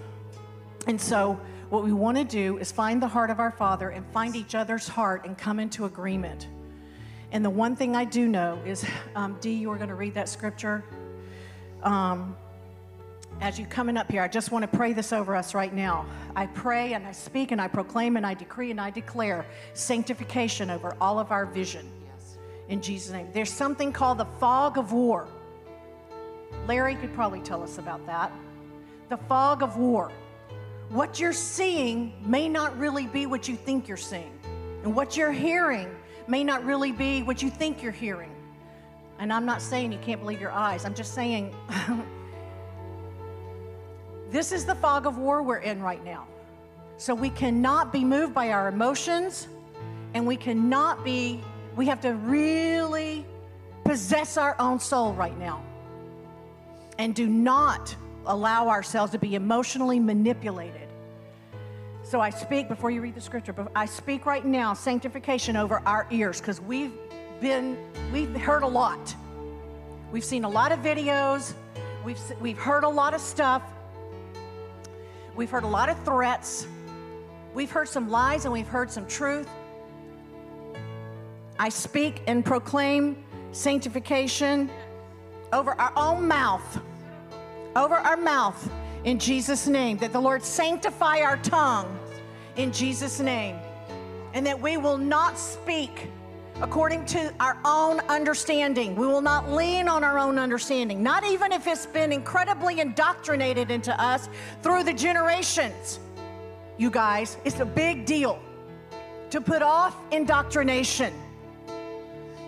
And 0.87 1.01
so, 1.01 1.41
what 1.71 1.85
we 1.85 1.93
want 1.93 2.17
to 2.19 2.25
do 2.25 2.59
is 2.59 2.73
find 2.73 3.01
the 3.01 3.09
heart 3.09 3.31
of 3.31 3.39
our 3.39 3.53
Father 3.53 3.91
and 3.91 4.05
find 4.13 4.35
each 4.35 4.55
other's 4.55 4.89
heart 4.89 5.25
and 5.25 5.39
come 5.39 5.61
into 5.61 5.85
agreement. 5.85 6.49
And 7.33 7.45
the 7.45 7.51
one 7.51 7.77
thing 7.77 7.95
I 7.95 8.05
do 8.05 8.27
know 8.27 8.61
is, 8.67 8.85
um, 9.15 9.37
Dee, 9.41 9.53
you 9.53 9.71
are 9.71 9.77
going 9.77 9.89
to 9.89 9.95
read 9.95 10.15
that 10.15 10.29
scripture. 10.29 10.83
Um, 11.83 12.37
as 13.41 13.59
you 13.59 13.65
coming 13.65 13.97
up 13.97 14.11
here, 14.11 14.23
I 14.23 14.29
just 14.29 14.51
want 14.51 14.71
to 14.71 14.77
pray 14.77 14.93
this 14.93 15.13
over 15.13 15.35
us 15.35 15.55
right 15.55 15.73
now. 15.73 16.05
I 16.37 16.47
pray 16.47 16.93
and 16.93 17.07
I 17.07 17.13
speak 17.13 17.53
and 17.53 17.61
I 17.61 17.69
proclaim 17.69 18.17
and 18.17 18.27
I 18.27 18.35
decree 18.35 18.71
and 18.71 18.81
I 18.81 18.91
declare 18.91 19.47
sanctification 19.73 20.71
over 20.71 20.95
all 21.01 21.19
of 21.19 21.33
our 21.33 21.47
vision. 21.47 21.91
Yes. 22.05 22.37
In 22.69 22.83
Jesus' 22.83 23.13
name. 23.13 23.29
There's 23.33 23.53
something 23.53 23.93
called 23.93 24.19
the 24.19 24.27
fog 24.39 24.77
of 24.77 24.93
war. 24.93 25.27
Larry 26.67 26.97
could 26.97 27.15
probably 27.15 27.41
tell 27.41 27.63
us 27.63 27.79
about 27.79 28.05
that. 28.07 28.31
The 29.09 29.17
fog 29.17 29.63
of 29.63 29.79
war. 29.79 30.13
What 30.91 31.19
you're 31.19 31.33
seeing 31.33 32.13
may 32.25 32.49
not 32.49 32.79
really 32.79 33.07
be 33.07 33.25
what 33.25 33.49
you 33.49 33.57
think 33.57 33.89
you're 33.89 33.97
seeing. 33.97 34.39
And 34.85 34.95
what 34.95 35.17
you're 35.17 35.33
hearing 35.33 35.89
may 36.29 36.45
not 36.45 36.65
really 36.65 36.93
be 36.93 37.23
what 37.23 37.43
you 37.43 37.49
think 37.49 37.83
you're 37.83 37.91
hearing. 37.91 38.35
And 39.19 39.33
I'm 39.33 39.47
not 39.47 39.63
saying 39.63 39.93
you 39.93 39.99
can't 39.99 40.21
believe 40.21 40.41
your 40.41 40.53
eyes. 40.53 40.85
I'm 40.85 40.95
just 40.95 41.15
saying 41.15 41.55
This 44.31 44.53
is 44.53 44.65
the 44.65 44.77
fog 44.77 45.07
of 45.07 45.19
war 45.19 45.43
we're 45.43 45.57
in 45.57 45.83
right 45.83 46.05
now. 46.05 46.27
So 46.99 47.15
we 47.15 47.31
cannot 47.31 47.93
be 47.93 48.05
moved 48.05 48.33
by 48.33 48.53
our 48.53 48.69
emotions, 48.69 49.49
and 50.15 50.25
we 50.25 50.37
cannot 50.37 51.05
be, 51.05 51.41
we 51.75 51.87
have 51.87 52.01
to 52.03 52.13
really 52.15 53.27
possess 53.85 54.37
our 54.37 54.55
own 54.61 54.79
soul 54.79 55.15
right 55.15 55.37
now. 55.37 55.65
And 56.99 57.13
do 57.13 57.27
not 57.27 57.95
allow 58.27 58.69
ourselves 58.69 59.11
to 59.13 59.19
be 59.19 59.35
emotionally 59.35 59.99
manipulated. 59.99 60.89
So 62.05 62.21
I 62.21 62.31
speak 62.31 62.69
before 62.69 62.91
you 62.91 63.01
read 63.01 63.17
the 63.17 63.21
scripture, 63.21 63.53
but 63.53 63.73
I 63.75 63.87
speak 63.87 64.27
right 64.27 64.45
now 64.45 64.75
sanctification 64.75 65.57
over 65.57 65.83
our 65.87 66.07
ears 66.11 66.41
because 66.41 66.61
we've 66.61 66.93
been, 67.41 67.77
we've 68.13 68.35
heard 68.37 68.63
a 68.63 68.69
lot. 68.69 69.15
We've 70.13 70.25
seen 70.25 70.45
a 70.45 70.49
lot 70.49 70.71
of 70.71 70.81
videos, 70.81 71.55
we've, 72.05 72.21
we've 72.41 72.59
heard 72.59 72.85
a 72.85 72.89
lot 72.89 73.15
of 73.15 73.21
stuff, 73.21 73.63
We've 75.37 75.51
heard 75.51 75.65
a 75.65 75.69
lot 75.69 75.89
of 75.89 76.03
threats. 76.05 76.67
We've 77.55 77.71
heard 77.71 77.89
some 77.89 78.09
lies 78.09 78.45
and 78.45 78.53
we've 78.53 78.69
heard 78.69 78.91
some 78.91 79.07
truth. 79.07 79.49
I 81.59 81.69
speak 81.69 82.23
and 82.27 82.45
proclaim 82.45 83.25
sanctification 83.53 84.71
over 85.53 85.73
our 85.73 85.93
own 85.97 86.27
mouth, 86.27 86.81
over 87.77 87.97
our 87.97 88.17
mouth 88.17 88.71
in 89.05 89.19
Jesus' 89.19 89.67
name, 89.67 89.99
that 89.99 90.13
the 90.13 90.21
Lord 90.21 90.43
sanctify 90.43 91.21
our 91.21 91.37
tongue 91.39 91.99
in 92.57 92.73
Jesus' 92.73 93.21
name, 93.21 93.57
and 94.35 94.47
that 94.47 94.61
we 94.61 94.77
will 94.77 94.99
not 94.99 95.39
speak 95.39 96.11
according 96.63 97.07
to 97.07 97.33
our 97.41 97.57
own 97.65 98.01
understanding. 98.09 98.95
We 98.95 99.07
will 99.07 99.23
not 99.23 99.51
lean 99.51 99.89
on 99.89 100.05
our 100.05 100.19
own 100.19 100.39
understanding, 100.39 101.03
not 101.03 101.25
even 101.25 101.53
if 101.53 101.67
it's 101.67 101.87
been 101.87 102.13
incredibly 102.13 102.81
indoctrinated 102.81 103.71
into 103.71 103.99
us 104.01 104.29
through 104.63 104.85
the 104.85 104.93
generations. 104.93 106.01
You 106.77 106.91
guys, 106.91 107.39
it's 107.45 107.61
a 107.61 107.65
big 107.65 108.05
deal 108.05 108.39
to 109.31 109.41
put 109.41 109.63
off 109.63 109.97
indoctrination. 110.11 111.15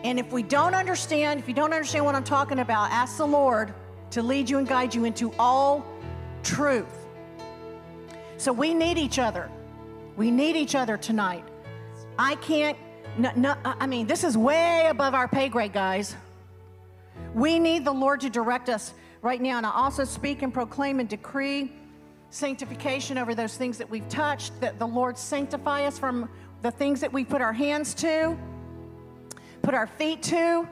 And 0.04 0.18
if 0.18 0.32
we 0.32 0.42
don't 0.42 0.74
understand, 0.74 1.40
if 1.40 1.48
you 1.48 1.54
don't 1.54 1.72
understand 1.72 2.04
what 2.04 2.14
I'm 2.14 2.24
talking 2.24 2.58
about, 2.58 2.90
ask 2.90 3.16
the 3.16 3.26
Lord 3.26 3.72
to 4.10 4.22
lead 4.22 4.50
you 4.50 4.58
and 4.58 4.68
guide 4.68 4.94
you 4.94 5.04
into 5.04 5.32
all 5.38 5.86
truth. 6.42 6.86
So 8.36 8.52
we 8.52 8.74
need 8.74 8.98
each 8.98 9.18
other. 9.18 9.48
We 10.16 10.30
need 10.30 10.56
each 10.56 10.74
other 10.74 10.96
tonight. 10.96 11.44
I 12.18 12.34
can't 12.36 12.76
no, 13.18 13.30
no, 13.36 13.56
I 13.64 13.86
mean, 13.86 14.06
this 14.06 14.24
is 14.24 14.36
way 14.38 14.86
above 14.88 15.14
our 15.14 15.28
pay 15.28 15.48
grade, 15.48 15.72
guys. 15.72 16.16
We 17.34 17.58
need 17.58 17.84
the 17.84 17.92
Lord 17.92 18.20
to 18.22 18.30
direct 18.30 18.68
us 18.68 18.94
right 19.20 19.40
now. 19.40 19.58
And 19.58 19.66
I 19.66 19.70
also 19.70 20.04
speak 20.04 20.42
and 20.42 20.52
proclaim 20.52 21.00
and 21.00 21.08
decree 21.08 21.72
sanctification 22.30 23.18
over 23.18 23.34
those 23.34 23.56
things 23.56 23.76
that 23.78 23.88
we've 23.90 24.08
touched, 24.08 24.58
that 24.60 24.78
the 24.78 24.86
Lord 24.86 25.18
sanctify 25.18 25.84
us 25.84 25.98
from 25.98 26.28
the 26.62 26.70
things 26.70 27.00
that 27.00 27.12
we 27.12 27.24
put 27.24 27.42
our 27.42 27.52
hands 27.52 27.92
to, 27.94 28.36
put 29.60 29.74
our 29.74 29.86
feet 29.86 30.22
to, 30.24 30.66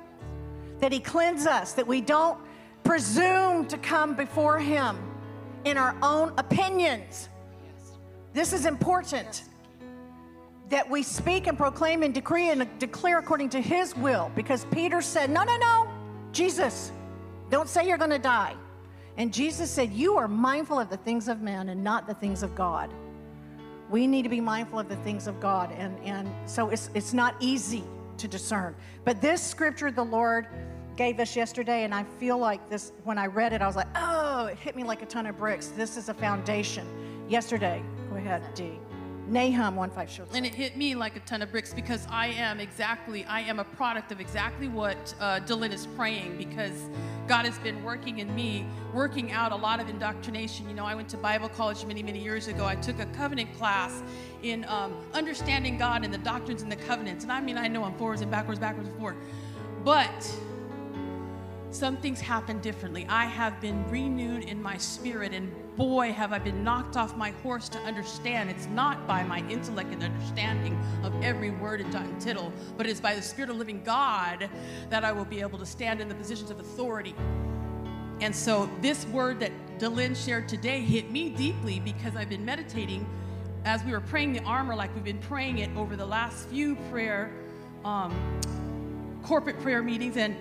that 0.78 0.92
He 0.92 1.00
cleanse 1.00 1.46
us, 1.46 1.74
that 1.74 1.86
we 1.86 2.00
don't 2.00 2.38
presume 2.84 3.66
to 3.66 3.76
come 3.76 4.14
before 4.14 4.58
Him 4.58 4.96
in 5.64 5.76
our 5.76 5.94
own 6.02 6.32
opinions. 6.38 7.28
This 8.32 8.54
is 8.54 8.64
important 8.64 9.44
that 10.70 10.88
we 10.88 11.02
speak 11.02 11.46
and 11.46 11.58
proclaim 11.58 12.02
and 12.02 12.14
decree 12.14 12.50
and 12.50 12.66
declare 12.78 13.18
according 13.18 13.50
to 13.50 13.60
his 13.60 13.96
will 13.96 14.30
because 14.34 14.64
Peter 14.66 15.02
said, 15.02 15.28
No, 15.30 15.42
no, 15.44 15.56
no, 15.58 15.88
Jesus, 16.32 16.92
don't 17.50 17.68
say 17.68 17.86
you're 17.86 17.98
going 17.98 18.10
to 18.10 18.18
die. 18.18 18.54
And 19.16 19.32
Jesus 19.32 19.70
said, 19.70 19.92
You 19.92 20.16
are 20.16 20.28
mindful 20.28 20.78
of 20.78 20.88
the 20.88 20.96
things 20.96 21.28
of 21.28 21.42
men 21.42 21.68
and 21.68 21.82
not 21.82 22.06
the 22.06 22.14
things 22.14 22.42
of 22.42 22.54
God. 22.54 22.90
we 23.90 24.06
need 24.06 24.22
to 24.22 24.28
be 24.28 24.40
mindful 24.40 24.78
of 24.78 24.88
the 24.88 24.96
things 24.96 25.26
of 25.26 25.40
God. 25.40 25.72
And, 25.72 25.98
and 26.04 26.28
so 26.46 26.70
it's, 26.70 26.90
it's 26.94 27.12
not 27.12 27.34
easy 27.40 27.82
to 28.18 28.28
discern. 28.28 28.76
But 29.04 29.20
this 29.20 29.42
scripture 29.42 29.90
the 29.90 30.04
Lord 30.04 30.46
gave 30.96 31.18
us 31.18 31.34
yesterday, 31.34 31.82
and 31.84 31.92
I 31.92 32.04
feel 32.04 32.38
like 32.38 32.68
this, 32.70 32.92
when 33.04 33.18
I 33.18 33.26
read 33.26 33.52
it, 33.52 33.62
I 33.62 33.66
was 33.66 33.74
like, 33.74 33.88
oh, 33.96 34.46
it 34.46 34.58
hit 34.58 34.76
me 34.76 34.84
like 34.84 35.02
a 35.02 35.06
ton 35.06 35.26
of 35.26 35.36
bricks. 35.36 35.68
This 35.68 35.96
is 35.96 36.08
a 36.08 36.14
foundation. 36.14 36.86
Yesterday, 37.28 37.82
go 38.10 38.16
ahead, 38.16 38.42
D. 38.54 38.78
Nahum 39.30 39.76
1 39.76 39.90
5 39.90 40.10
shows. 40.10 40.28
And 40.34 40.44
it 40.44 40.54
hit 40.54 40.76
me 40.76 40.96
like 40.96 41.16
a 41.16 41.20
ton 41.20 41.40
of 41.40 41.52
bricks 41.52 41.72
because 41.72 42.04
I 42.10 42.28
am 42.28 42.58
exactly, 42.58 43.24
I 43.24 43.40
am 43.42 43.60
a 43.60 43.64
product 43.64 44.10
of 44.10 44.20
exactly 44.20 44.66
what 44.66 45.14
uh, 45.20 45.38
Dylan 45.46 45.72
is 45.72 45.86
praying 45.86 46.36
because 46.36 46.88
God 47.28 47.44
has 47.44 47.56
been 47.60 47.82
working 47.84 48.18
in 48.18 48.34
me, 48.34 48.66
working 48.92 49.30
out 49.30 49.52
a 49.52 49.56
lot 49.56 49.78
of 49.78 49.88
indoctrination. 49.88 50.68
You 50.68 50.74
know, 50.74 50.84
I 50.84 50.96
went 50.96 51.08
to 51.10 51.16
Bible 51.16 51.48
college 51.48 51.84
many, 51.84 52.02
many 52.02 52.18
years 52.18 52.48
ago. 52.48 52.66
I 52.66 52.74
took 52.74 52.98
a 52.98 53.06
covenant 53.06 53.56
class 53.56 54.02
in 54.42 54.64
um, 54.64 54.96
understanding 55.14 55.78
God 55.78 56.04
and 56.04 56.12
the 56.12 56.18
doctrines 56.18 56.62
and 56.62 56.72
the 56.72 56.76
covenants. 56.76 57.22
And 57.22 57.32
I 57.32 57.40
mean, 57.40 57.56
I 57.56 57.68
know 57.68 57.84
I'm 57.84 57.94
forwards 57.94 58.22
and 58.22 58.32
backwards, 58.32 58.58
backwards 58.58 58.88
and 58.88 58.98
forward. 58.98 59.16
But 59.84 60.36
some 61.70 61.96
things 61.98 62.20
happen 62.20 62.58
differently. 62.60 63.06
I 63.08 63.26
have 63.26 63.60
been 63.60 63.88
renewed 63.88 64.42
in 64.42 64.60
my 64.60 64.76
spirit, 64.76 65.32
and 65.32 65.52
boy, 65.80 66.12
have 66.12 66.30
I 66.30 66.38
been 66.38 66.62
knocked 66.62 66.98
off 66.98 67.16
my 67.16 67.30
horse 67.42 67.70
to 67.70 67.78
understand. 67.78 68.50
It's 68.50 68.66
not 68.66 69.06
by 69.06 69.22
my 69.22 69.38
intellect 69.48 69.94
and 69.94 70.02
understanding 70.02 70.78
of 71.02 71.14
every 71.22 71.52
word 71.52 71.80
and 71.80 72.20
tittle, 72.20 72.52
but 72.76 72.86
it's 72.86 73.00
by 73.00 73.14
the 73.14 73.22
Spirit 73.22 73.48
of 73.48 73.56
living 73.56 73.82
God 73.82 74.50
that 74.90 75.06
I 75.06 75.12
will 75.12 75.24
be 75.24 75.40
able 75.40 75.58
to 75.58 75.64
stand 75.64 76.02
in 76.02 76.06
the 76.06 76.14
positions 76.14 76.50
of 76.50 76.60
authority. 76.60 77.14
And 78.20 78.36
so, 78.36 78.68
this 78.82 79.06
word 79.06 79.40
that 79.40 79.52
Delin 79.78 80.14
shared 80.14 80.50
today 80.50 80.82
hit 80.82 81.10
me 81.10 81.30
deeply 81.30 81.80
because 81.80 82.14
I've 82.14 82.28
been 82.28 82.44
meditating 82.44 83.06
as 83.64 83.82
we 83.82 83.92
were 83.92 84.02
praying 84.02 84.34
the 84.34 84.42
armor, 84.42 84.76
like 84.76 84.94
we've 84.94 85.02
been 85.02 85.16
praying 85.16 85.60
it 85.60 85.70
over 85.78 85.96
the 85.96 86.04
last 86.04 86.46
few 86.48 86.76
prayer, 86.90 87.32
um, 87.86 88.14
corporate 89.22 89.58
prayer 89.62 89.82
meetings, 89.82 90.18
and 90.18 90.36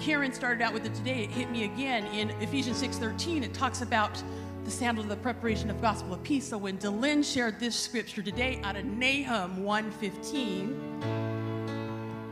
Karen 0.00 0.32
started 0.32 0.62
out 0.62 0.72
with 0.72 0.86
it 0.86 0.94
today. 0.94 1.24
It 1.24 1.30
hit 1.30 1.50
me 1.50 1.64
again 1.64 2.06
in 2.06 2.30
Ephesians 2.40 2.78
6:13. 2.78 3.42
It 3.42 3.52
talks 3.52 3.82
about 3.82 4.22
the 4.68 4.74
sandal 4.74 5.02
of 5.02 5.08
the 5.08 5.16
preparation 5.16 5.70
of 5.70 5.80
gospel 5.80 6.12
of 6.12 6.22
peace. 6.22 6.46
So 6.46 6.58
when 6.58 6.76
Delin 6.76 7.24
shared 7.24 7.58
this 7.58 7.74
scripture 7.74 8.20
today 8.20 8.60
out 8.62 8.76
of 8.76 8.84
Nahum 8.84 9.64
1:15, 9.64 10.74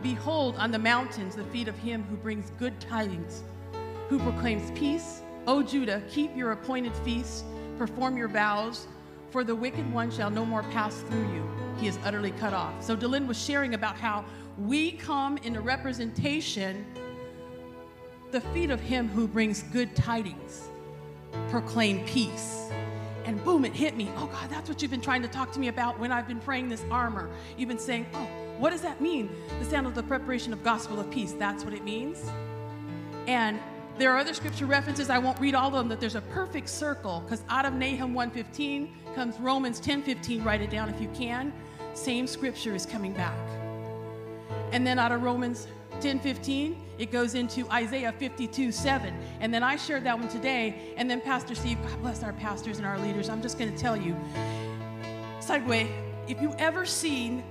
behold 0.02 0.54
on 0.56 0.70
the 0.70 0.78
mountains 0.78 1.34
the 1.34 1.44
feet 1.44 1.66
of 1.66 1.78
him 1.78 2.02
who 2.10 2.16
brings 2.16 2.50
good 2.58 2.78
tidings, 2.78 3.42
who 4.10 4.18
proclaims 4.18 4.70
peace. 4.78 5.22
O 5.46 5.62
Judah, 5.62 6.02
keep 6.10 6.36
your 6.36 6.52
appointed 6.52 6.94
feasts, 6.96 7.42
perform 7.78 8.18
your 8.18 8.28
vows, 8.28 8.86
for 9.30 9.42
the 9.42 9.54
wicked 9.54 9.90
one 9.90 10.10
shall 10.10 10.28
no 10.28 10.44
more 10.44 10.62
pass 10.64 10.94
through 11.08 11.32
you. 11.32 11.42
He 11.78 11.86
is 11.86 11.98
utterly 12.04 12.32
cut 12.32 12.52
off. 12.52 12.82
So 12.82 12.94
Delin 12.94 13.26
was 13.26 13.42
sharing 13.42 13.72
about 13.72 13.96
how 13.96 14.26
we 14.58 14.92
come 14.92 15.38
in 15.38 15.56
a 15.56 15.60
representation 15.62 16.84
the 18.30 18.42
feet 18.42 18.68
of 18.68 18.80
him 18.80 19.08
who 19.08 19.26
brings 19.26 19.62
good 19.62 19.96
tidings 19.96 20.68
proclaim 21.50 22.04
peace. 22.04 22.70
And 23.24 23.42
boom, 23.44 23.64
it 23.64 23.72
hit 23.72 23.96
me. 23.96 24.08
Oh 24.16 24.26
God, 24.26 24.48
that's 24.48 24.68
what 24.68 24.80
you've 24.80 24.90
been 24.90 25.00
trying 25.00 25.22
to 25.22 25.28
talk 25.28 25.50
to 25.52 25.58
me 25.58 25.68
about 25.68 25.98
when 25.98 26.12
I've 26.12 26.28
been 26.28 26.38
praying 26.38 26.68
this 26.68 26.84
armor. 26.90 27.28
You've 27.56 27.68
been 27.68 27.78
saying, 27.78 28.06
oh, 28.14 28.28
what 28.58 28.70
does 28.70 28.82
that 28.82 29.00
mean? 29.00 29.28
The 29.58 29.64
sandal 29.64 29.90
of 29.90 29.96
the 29.96 30.02
preparation 30.02 30.52
of 30.52 30.62
gospel 30.62 31.00
of 31.00 31.10
peace. 31.10 31.32
That's 31.32 31.64
what 31.64 31.74
it 31.74 31.84
means. 31.84 32.30
And 33.26 33.58
there 33.98 34.12
are 34.12 34.18
other 34.18 34.34
scripture 34.34 34.66
references. 34.66 35.10
I 35.10 35.18
won't 35.18 35.40
read 35.40 35.54
all 35.54 35.68
of 35.68 35.72
them. 35.72 35.88
That 35.88 36.00
there's 36.00 36.14
a 36.14 36.20
perfect 36.20 36.68
circle 36.68 37.22
because 37.24 37.42
out 37.48 37.64
of 37.64 37.72
Nahum 37.72 38.14
1:15 38.14 38.90
comes 39.14 39.38
Romans 39.40 39.80
10:15. 39.80 40.44
Write 40.44 40.60
it 40.60 40.70
down 40.70 40.88
if 40.88 41.00
you 41.00 41.08
can. 41.08 41.52
Same 41.94 42.26
scripture 42.26 42.74
is 42.74 42.86
coming 42.86 43.12
back. 43.12 43.38
And 44.72 44.86
then 44.86 44.98
out 44.98 45.12
of 45.12 45.22
Romans 45.22 45.66
10 46.00 46.20
15, 46.20 46.76
it 46.98 47.10
goes 47.10 47.34
into 47.34 47.70
Isaiah 47.70 48.12
52 48.12 48.72
7. 48.72 49.14
And 49.40 49.52
then 49.52 49.62
I 49.62 49.76
shared 49.76 50.04
that 50.04 50.18
one 50.18 50.28
today. 50.28 50.94
And 50.96 51.10
then 51.10 51.20
Pastor 51.20 51.54
Steve, 51.54 51.78
God 51.82 52.00
bless 52.02 52.22
our 52.22 52.32
pastors 52.34 52.78
and 52.78 52.86
our 52.86 52.98
leaders. 52.98 53.28
I'm 53.28 53.42
just 53.42 53.58
going 53.58 53.72
to 53.72 53.78
tell 53.78 53.96
you, 53.96 54.16
Sideway, 55.40 55.90
if 56.28 56.40
you 56.40 56.54
ever 56.58 56.84
seen 56.84 57.42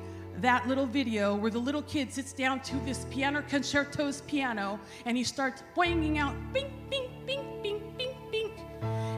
that 0.41 0.67
little 0.67 0.85
video 0.85 1.35
where 1.35 1.51
the 1.51 1.59
little 1.59 1.81
kid 1.83 2.11
sits 2.11 2.33
down 2.33 2.59
to 2.59 2.75
this 2.79 3.05
piano 3.09 3.41
concerto's 3.49 4.21
piano 4.21 4.79
and 5.05 5.15
he 5.15 5.23
starts 5.23 5.63
pointing 5.73 6.17
out 6.17 6.35
bing, 6.51 6.71
bing, 6.89 7.09
bing, 7.25 7.61
bing, 7.61 7.93
bing, 7.97 8.15
bing, 8.31 8.51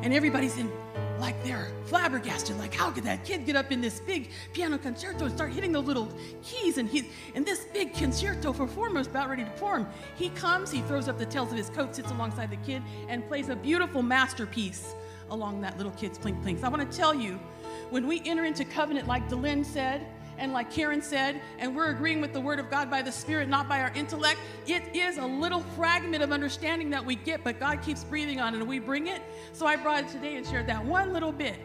and 0.03 0.13
everybody's 0.13 0.57
in 0.57 0.71
like 1.19 1.43
they're 1.43 1.71
flabbergasted. 1.85 2.57
Like, 2.57 2.73
how 2.73 2.91
could 2.91 3.03
that 3.03 3.23
kid 3.23 3.45
get 3.45 3.55
up 3.55 3.71
in 3.71 3.81
this 3.81 3.99
big 3.99 4.29
piano 4.53 4.77
concerto 4.77 5.25
and 5.25 5.33
start 5.33 5.51
hitting 5.51 5.71
the 5.71 5.81
little 5.81 6.11
keys? 6.43 6.77
And 6.77 6.89
he 6.89 7.09
and 7.35 7.45
this 7.45 7.65
big 7.73 7.93
concerto 7.93 8.53
performer 8.53 8.99
is 8.99 9.07
about 9.07 9.29
ready 9.29 9.43
to 9.43 9.49
perform. 9.49 9.87
He 10.15 10.29
comes, 10.29 10.71
he 10.71 10.81
throws 10.81 11.07
up 11.07 11.17
the 11.17 11.25
tails 11.25 11.51
of 11.51 11.57
his 11.57 11.69
coat, 11.69 11.95
sits 11.95 12.11
alongside 12.11 12.51
the 12.51 12.57
kid, 12.57 12.81
and 13.07 13.27
plays 13.27 13.49
a 13.49 13.55
beautiful 13.55 14.01
masterpiece 14.01 14.93
along 15.29 15.61
that 15.61 15.77
little 15.77 15.91
kid's 15.93 16.17
plink 16.17 16.41
plinks. 16.43 16.63
I 16.63 16.69
want 16.69 16.89
to 16.89 16.97
tell 16.97 17.13
you, 17.13 17.39
when 17.89 18.07
we 18.07 18.21
enter 18.25 18.45
into 18.45 18.65
covenant, 18.65 19.07
like 19.07 19.29
Delin 19.29 19.65
said, 19.65 20.07
and 20.37 20.53
like 20.53 20.71
Karen 20.71 21.01
said, 21.01 21.41
and 21.57 21.75
we're 21.75 21.89
agreeing 21.89 22.21
with 22.21 22.33
the 22.33 22.39
Word 22.39 22.59
of 22.59 22.69
God 22.69 22.89
by 22.89 23.01
the 23.01 23.11
Spirit, 23.11 23.49
not 23.49 23.67
by 23.67 23.81
our 23.81 23.91
intellect, 23.95 24.39
it 24.67 24.95
is 24.95 25.17
a 25.17 25.25
little 25.25 25.61
fragment 25.75 26.23
of 26.23 26.31
understanding 26.31 26.89
that 26.91 27.03
we 27.03 27.15
get, 27.15 27.43
but 27.43 27.59
God 27.59 27.81
keeps 27.81 28.03
breathing 28.03 28.39
on 28.39 28.53
it 28.53 28.59
and 28.59 28.67
we 28.67 28.79
bring 28.79 29.07
it. 29.07 29.21
So 29.53 29.65
I 29.65 29.75
brought 29.75 30.03
it 30.03 30.09
today 30.09 30.35
and 30.35 30.45
shared 30.45 30.67
that 30.67 30.83
one 30.83 31.13
little 31.13 31.31
bit 31.31 31.55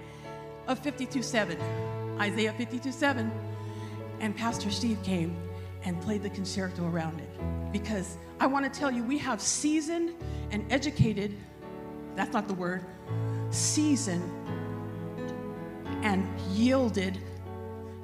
of 0.68 0.78
52 0.78 1.22
7, 1.22 1.58
Isaiah 2.18 2.52
52 2.52 2.92
7. 2.92 3.30
And 4.20 4.36
Pastor 4.36 4.70
Steve 4.70 5.02
came 5.02 5.36
and 5.84 6.00
played 6.00 6.22
the 6.22 6.30
concerto 6.30 6.86
around 6.86 7.20
it. 7.20 7.72
Because 7.72 8.16
I 8.40 8.46
want 8.46 8.72
to 8.72 8.78
tell 8.80 8.90
you, 8.90 9.02
we 9.02 9.18
have 9.18 9.40
seasoned 9.40 10.12
and 10.50 10.64
educated, 10.70 11.36
that's 12.14 12.32
not 12.32 12.46
the 12.46 12.54
word, 12.54 12.84
seasoned 13.50 14.22
and 16.02 16.26
yielded 16.50 17.18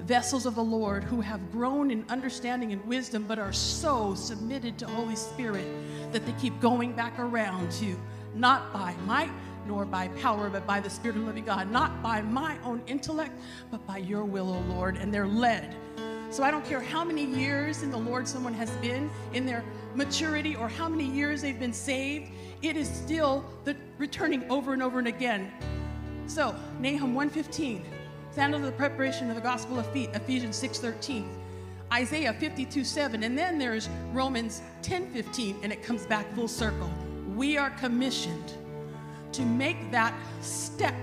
vessels 0.09 0.47
of 0.47 0.55
the 0.55 0.65
Lord 0.65 1.05
who 1.05 1.21
have 1.21 1.53
grown 1.53 1.91
in 1.91 2.03
understanding 2.09 2.73
and 2.73 2.83
wisdom, 2.87 3.27
but 3.29 3.39
are 3.39 3.53
so 3.53 4.15
submitted 4.15 4.79
to 4.79 4.87
Holy 4.87 5.15
Spirit 5.15 5.67
that 6.13 6.25
they 6.25 6.33
keep 6.41 6.59
going 6.63 6.93
back 6.93 7.19
around 7.19 7.71
to 7.73 7.95
not 8.35 8.73
by 8.73 8.95
might 9.05 9.31
nor 9.67 9.85
by 9.85 10.09
power, 10.09 10.49
but 10.49 10.67
by 10.67 10.81
the 10.81 10.89
Spirit 10.89 11.19
of 11.19 11.25
living 11.25 11.45
God, 11.45 11.71
not 11.71 12.03
by 12.03 12.23
my 12.23 12.57
own 12.65 12.81
intellect, 12.87 13.33
but 13.71 13.87
by 13.87 13.99
your 13.99 14.25
will, 14.25 14.51
O 14.51 14.61
Lord. 14.75 14.97
And 14.97 15.13
they're 15.13 15.27
led. 15.27 15.77
So 16.31 16.43
I 16.43 16.51
don't 16.51 16.65
care 16.65 16.81
how 16.81 17.05
many 17.05 17.27
years 17.27 17.83
in 17.83 17.91
the 17.91 17.99
Lord 17.99 18.27
someone 18.27 18.55
has 18.55 18.71
been 18.79 19.11
in 19.35 19.45
their 19.45 19.63
maturity 19.95 20.57
or 20.57 20.71
how 20.71 20.89
many 20.89 21.05
years 21.05 21.43
they've 21.43 21.61
been 21.61 21.75
saved, 21.75 22.31
it 22.63 22.79
is 22.79 22.89
still 22.89 23.45
the 23.65 23.77
returning 23.99 24.51
over 24.51 24.73
and 24.73 24.83
over 24.83 24.99
and 24.99 25.09
again. 25.09 25.53
So, 26.27 26.55
Nahum 26.81 27.15
115 27.15 27.85
Sandals 28.31 28.63
of 28.63 28.67
the 28.67 28.77
preparation 28.77 29.31
of 29.31 29.37
the 29.37 29.43
gospel 29.43 29.79
of 29.79 29.91
feet, 29.93 30.11
Ephesians 30.15 30.57
6:13. 30.57 31.27
Isaiah 31.93 32.35
52 32.35 32.85
7. 32.85 33.23
And 33.23 33.37
then 33.37 33.59
there's 33.59 33.89
Romans 34.13 34.61
10 34.83 35.11
15, 35.11 35.57
and 35.63 35.73
it 35.73 35.83
comes 35.83 36.05
back 36.07 36.31
full 36.35 36.49
circle. 36.49 36.91
We 37.35 37.57
are 37.57 37.71
commissioned 37.71 38.53
to 39.33 39.43
make 39.43 39.91
that 39.91 40.15
step 40.43 40.95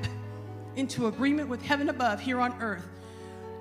into 0.76 1.08
agreement 1.08 1.50
with 1.50 1.62
heaven 1.62 1.90
above 1.90 2.20
here 2.20 2.40
on 2.40 2.54
earth 2.62 2.88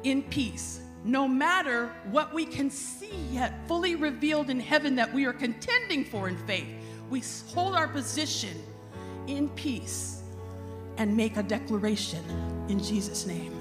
in 0.03 0.22
peace. 0.24 0.81
No 1.05 1.29
matter 1.29 1.90
what 2.11 2.33
we 2.33 2.46
can 2.46 2.70
see 2.70 3.14
yet 3.31 3.66
fully 3.68 3.94
revealed 3.94 4.50
in 4.50 4.61
heaven 4.61 4.94
that 4.96 5.12
we 5.12 5.24
are 5.27 5.33
contending 5.33 6.05
for 6.05 6.29
in 6.29 6.37
faith, 6.46 6.66
we 7.11 7.22
hold 7.55 7.74
our 7.74 7.88
position 7.88 8.62
in 9.27 9.48
peace 9.50 10.23
and 10.98 11.16
make 11.16 11.37
a 11.37 11.42
declaration 11.42 12.22
in 12.68 12.78
Jesus' 12.83 13.26
name. 13.26 13.52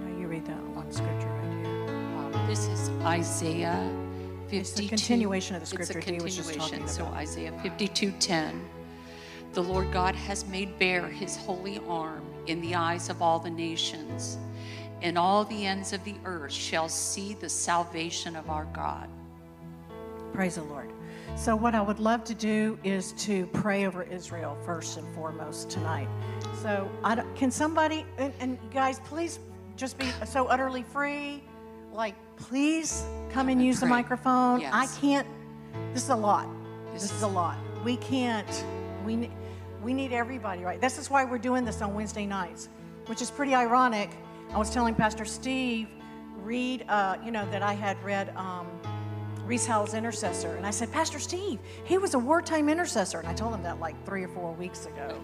Now 0.00 0.18
you 0.18 0.26
read 0.26 0.46
that 0.46 0.62
one 0.74 0.90
scripture 0.92 1.28
right 1.28 1.66
here. 1.66 1.88
Um, 2.18 2.46
This 2.46 2.66
is 2.66 2.90
Isaiah 3.04 3.90
52. 4.48 4.56
It's 4.56 4.80
a 4.80 4.88
continuation 4.88 5.56
of 5.56 5.60
the 5.68 5.76
It's 5.80 5.90
a 5.90 5.92
scripture 5.92 6.12
he 6.14 6.20
was 6.20 6.36
just 6.36 6.50
continuation. 6.50 6.86
talking 6.86 6.94
So. 6.94 7.06
Isaiah 7.14 7.52
52:10. 7.62 8.60
The 9.52 9.62
Lord 9.62 9.92
God 9.92 10.14
has 10.14 10.46
made 10.46 10.78
bare 10.78 11.06
his 11.08 11.36
holy 11.36 11.78
arm 11.88 12.22
in 12.46 12.60
the 12.60 12.74
eyes 12.74 13.08
of 13.08 13.22
all 13.22 13.38
the 13.38 13.50
nations, 13.50 14.38
and 15.02 15.16
all 15.18 15.44
the 15.44 15.66
ends 15.66 15.92
of 15.92 16.04
the 16.04 16.14
earth 16.24 16.52
shall 16.52 16.88
see 16.88 17.34
the 17.34 17.48
salvation 17.48 18.36
of 18.36 18.48
our 18.50 18.66
God. 18.66 19.08
Praise 20.32 20.56
the 20.56 20.62
Lord. 20.64 20.90
So, 21.36 21.54
what 21.54 21.74
I 21.74 21.80
would 21.80 22.00
love 22.00 22.24
to 22.24 22.34
do 22.34 22.78
is 22.82 23.12
to 23.12 23.46
pray 23.48 23.86
over 23.86 24.02
Israel 24.02 24.56
first 24.64 24.98
and 24.98 25.14
foremost 25.14 25.70
tonight. 25.70 26.08
So, 26.62 26.90
I 27.04 27.14
don't- 27.14 27.36
can 27.36 27.50
somebody, 27.50 28.04
and, 28.18 28.32
and 28.40 28.58
guys, 28.72 29.00
please 29.04 29.38
just 29.76 29.98
be 29.98 30.10
so 30.26 30.46
utterly 30.46 30.82
free. 30.82 31.42
Like, 31.92 32.14
please 32.36 33.04
come 33.30 33.48
and 33.48 33.58
and 33.60 33.64
use 33.66 33.76
the 33.80 33.86
pray. 33.86 33.90
microphone. 33.96 34.64
I 34.66 34.86
can't, 35.00 35.26
this 35.94 36.02
is 36.04 36.10
a 36.10 36.16
lot. 36.16 36.48
This 36.92 37.02
This, 37.02 37.10
is 37.12 37.16
is- 37.18 37.22
a 37.22 37.28
lot. 37.28 37.56
We 37.84 37.96
can't, 37.96 38.64
we, 39.06 39.30
We 39.80 39.94
need 39.94 40.12
everybody, 40.12 40.64
right? 40.64 40.80
This 40.80 40.98
is 40.98 41.08
why 41.08 41.24
we're 41.24 41.38
doing 41.38 41.64
this 41.64 41.80
on 41.82 41.94
Wednesday 41.94 42.26
nights, 42.26 42.68
which 43.06 43.22
is 43.22 43.30
pretty 43.30 43.54
ironic. 43.54 44.10
I 44.52 44.58
was 44.58 44.70
telling 44.70 44.92
Pastor 44.96 45.24
Steve, 45.24 45.86
read, 46.42 46.84
uh, 46.88 47.16
you 47.24 47.30
know, 47.30 47.48
that 47.52 47.62
I 47.62 47.74
had 47.74 47.96
read 48.02 48.34
um, 48.36 48.66
Rees 49.48 49.64
Howells 49.66 49.94
Intercessor. 49.94 50.56
And 50.56 50.66
I 50.66 50.70
said, 50.70 50.92
Pastor 50.92 51.18
Steve, 51.18 51.58
he 51.84 51.96
was 51.96 52.12
a 52.12 52.18
wartime 52.18 52.68
intercessor. 52.68 53.18
And 53.18 53.26
I 53.26 53.32
told 53.32 53.54
him 53.54 53.62
that 53.62 53.80
like 53.80 53.96
three 54.04 54.22
or 54.22 54.28
four 54.28 54.52
weeks 54.52 54.84
ago. 54.84 55.18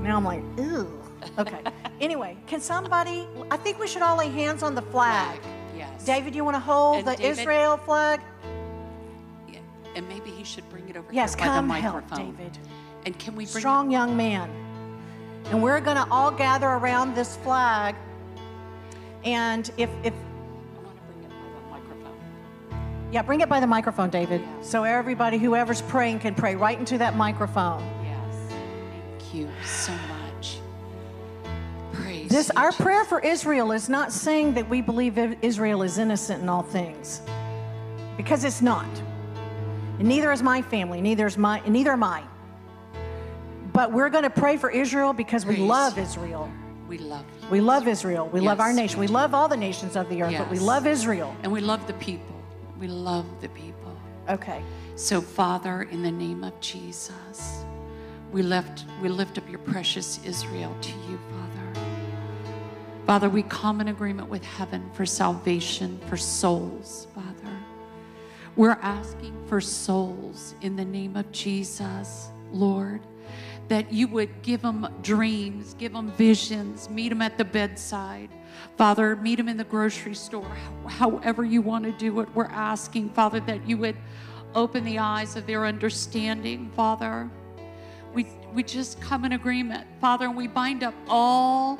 Now 0.00 0.16
I'm 0.16 0.24
like, 0.24 0.42
ooh. 0.58 0.98
Okay. 1.38 1.62
anyway, 2.00 2.38
can 2.46 2.62
somebody, 2.62 3.28
I 3.50 3.58
think 3.58 3.78
we 3.78 3.86
should 3.86 4.00
all 4.00 4.16
lay 4.16 4.30
hands 4.30 4.62
on 4.62 4.74
the 4.74 4.80
flag. 4.80 5.38
Yes. 5.76 6.04
David, 6.06 6.34
you 6.34 6.44
want 6.44 6.54
to 6.54 6.60
hold 6.60 6.96
And 7.00 7.08
the 7.08 7.16
David- 7.16 7.38
Israel 7.38 7.76
flag? 7.76 8.22
Yeah, 9.46 9.58
And 9.94 10.08
maybe 10.08 10.30
he 10.30 10.42
should 10.42 10.68
bring 10.70 10.88
it 10.88 10.96
over 10.96 11.12
Yes, 11.12 11.34
here 11.34 11.44
by 11.44 11.48
the 11.48 11.54
come 11.56 11.68
help, 11.68 11.94
microphone. 11.94 12.34
David. 12.34 12.58
And 13.04 13.18
can 13.18 13.34
we 13.36 13.44
bring 13.44 13.56
a 13.56 13.60
Strong 13.60 13.90
young 13.90 14.16
man. 14.16 14.50
And 15.50 15.62
we're 15.62 15.80
going 15.80 15.96
to 15.98 16.06
all 16.10 16.30
gather 16.30 16.68
around 16.68 17.14
this 17.14 17.36
flag. 17.38 17.94
And 19.24 19.70
if, 19.76 19.90
if, 20.02 20.14
yeah, 23.12 23.22
bring 23.22 23.40
it 23.40 23.48
by 23.48 23.60
the 23.60 23.66
microphone, 23.66 24.10
David. 24.10 24.40
Yeah. 24.40 24.62
So 24.62 24.84
everybody, 24.84 25.38
whoever's 25.38 25.82
praying, 25.82 26.20
can 26.20 26.34
pray 26.34 26.54
right 26.54 26.78
into 26.78 26.98
that 26.98 27.16
microphone. 27.16 27.82
Yes. 28.04 28.36
Thank 28.48 29.34
you 29.34 29.48
so 29.64 29.92
much. 29.92 30.58
Praise 31.92 32.28
This, 32.28 32.50
our 32.50 32.70
Jesus. 32.70 32.84
prayer 32.84 33.04
for 33.04 33.20
Israel 33.20 33.72
is 33.72 33.88
not 33.88 34.12
saying 34.12 34.54
that 34.54 34.68
we 34.68 34.80
believe 34.80 35.18
Israel 35.42 35.82
is 35.82 35.98
innocent 35.98 36.42
in 36.42 36.48
all 36.48 36.62
things, 36.62 37.20
because 38.16 38.44
it's 38.44 38.62
not. 38.62 38.86
And 39.98 40.08
neither 40.08 40.30
is 40.32 40.42
my 40.42 40.62
family, 40.62 41.00
neither 41.00 41.26
is 41.26 41.36
my, 41.36 41.60
neither 41.66 41.92
am 41.92 42.04
I. 42.04 42.22
But 43.72 43.92
we're 43.92 44.08
going 44.08 44.24
to 44.24 44.30
pray 44.30 44.56
for 44.56 44.70
Israel 44.70 45.12
because 45.12 45.44
we 45.44 45.56
love 45.56 45.98
Israel. 45.98 46.50
We 46.88 46.98
love 46.98 47.24
you. 47.42 47.48
We 47.50 47.60
love 47.60 47.86
Israel. 47.86 48.28
We 48.32 48.40
love 48.40 48.60
our 48.60 48.72
nation. 48.72 48.98
we 48.98 49.06
We 49.06 49.12
love 49.12 49.32
all 49.34 49.46
the 49.46 49.56
nations 49.56 49.94
of 49.94 50.08
the 50.08 50.22
earth, 50.22 50.34
but 50.38 50.50
we 50.50 50.58
love 50.58 50.86
Israel. 50.86 51.36
And 51.42 51.52
we 51.52 51.60
love 51.60 51.86
the 51.86 51.92
people. 51.94 52.29
We 52.80 52.88
love 52.88 53.26
the 53.40 53.48
people. 53.50 53.96
Okay. 54.28 54.62
So, 54.96 55.20
Father, 55.20 55.82
in 55.82 56.02
the 56.02 56.10
name 56.10 56.42
of 56.42 56.58
Jesus, 56.60 57.64
we 58.32 58.42
lift, 58.42 58.84
we 59.02 59.08
lift 59.08 59.38
up 59.38 59.48
your 59.50 59.58
precious 59.58 60.18
Israel 60.24 60.74
to 60.80 60.92
you, 61.08 61.18
Father. 61.30 61.80
Father, 63.06 63.28
we 63.28 63.42
come 63.42 63.80
in 63.80 63.88
agreement 63.88 64.28
with 64.28 64.44
heaven 64.44 64.88
for 64.94 65.04
salvation, 65.04 66.00
for 66.08 66.16
souls, 66.16 67.06
Father. 67.14 67.56
We're 68.56 68.78
asking 68.82 69.36
for 69.46 69.60
souls 69.60 70.54
in 70.62 70.76
the 70.76 70.84
name 70.84 71.16
of 71.16 71.30
Jesus, 71.32 72.28
Lord, 72.52 73.00
that 73.68 73.92
you 73.92 74.08
would 74.08 74.42
give 74.42 74.62
them 74.62 74.88
dreams, 75.02 75.74
give 75.74 75.92
them 75.92 76.10
visions, 76.12 76.88
meet 76.88 77.10
them 77.10 77.20
at 77.20 77.36
the 77.36 77.44
bedside. 77.44 78.30
Father, 78.76 79.16
meet 79.16 79.36
them 79.36 79.48
in 79.48 79.56
the 79.56 79.64
grocery 79.64 80.14
store, 80.14 80.56
however 80.86 81.44
you 81.44 81.62
want 81.62 81.84
to 81.84 81.92
do 81.92 82.20
it. 82.20 82.28
We're 82.34 82.46
asking, 82.46 83.10
Father, 83.10 83.40
that 83.40 83.68
you 83.68 83.76
would 83.78 83.96
open 84.54 84.84
the 84.84 84.98
eyes 84.98 85.36
of 85.36 85.46
their 85.46 85.66
understanding, 85.66 86.70
Father. 86.74 87.30
We, 88.14 88.26
we 88.52 88.62
just 88.62 89.00
come 89.00 89.24
in 89.24 89.32
agreement, 89.32 89.86
Father, 90.00 90.26
and 90.26 90.36
we 90.36 90.48
bind 90.48 90.82
up 90.82 90.94
all 91.08 91.78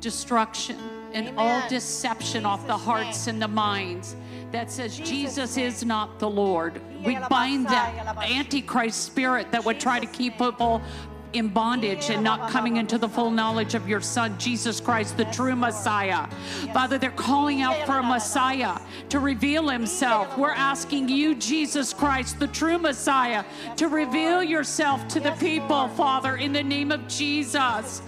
destruction 0.00 0.78
and 1.12 1.38
all 1.38 1.46
Amen. 1.46 1.70
deception 1.70 2.44
off 2.44 2.66
the 2.66 2.76
hearts 2.76 3.26
name. 3.26 3.36
and 3.36 3.42
the 3.42 3.48
minds 3.48 4.16
that 4.52 4.70
says 4.70 4.96
Jesus' 4.96 5.08
Jesus 5.08 5.56
is 5.56 5.84
not 5.84 6.18
the 6.18 6.28
Lord. 6.28 6.80
We 7.04 7.18
bind 7.30 7.66
that 7.68 8.16
antichrist 8.22 9.04
spirit 9.04 9.50
that 9.52 9.64
would 9.64 9.80
try 9.80 9.98
to 9.98 10.06
keep 10.06 10.38
people 10.38 10.82
in 11.34 11.48
bondage 11.48 12.10
and 12.10 12.22
not 12.22 12.50
coming 12.50 12.76
into 12.76 12.98
the 12.98 13.08
full 13.08 13.30
knowledge 13.30 13.74
of 13.74 13.88
your 13.88 14.00
Son, 14.00 14.38
Jesus 14.38 14.80
Christ, 14.80 15.16
the 15.16 15.24
true 15.26 15.56
Messiah. 15.56 16.26
Father, 16.72 16.98
they're 16.98 17.10
calling 17.10 17.62
out 17.62 17.76
for 17.86 17.98
a 17.98 18.02
Messiah 18.02 18.78
to 19.08 19.18
reveal 19.18 19.68
himself. 19.68 20.38
We're 20.38 20.50
asking 20.50 21.08
you, 21.08 21.34
Jesus 21.34 21.92
Christ, 21.92 22.38
the 22.38 22.48
true 22.48 22.78
Messiah, 22.78 23.44
to 23.76 23.88
reveal 23.88 24.42
yourself 24.42 25.06
to 25.08 25.20
the 25.20 25.32
people, 25.32 25.88
Father, 25.88 26.36
in 26.36 26.52
the 26.52 26.62
name 26.62 26.92
of 26.92 27.06
Jesus. 27.08 28.02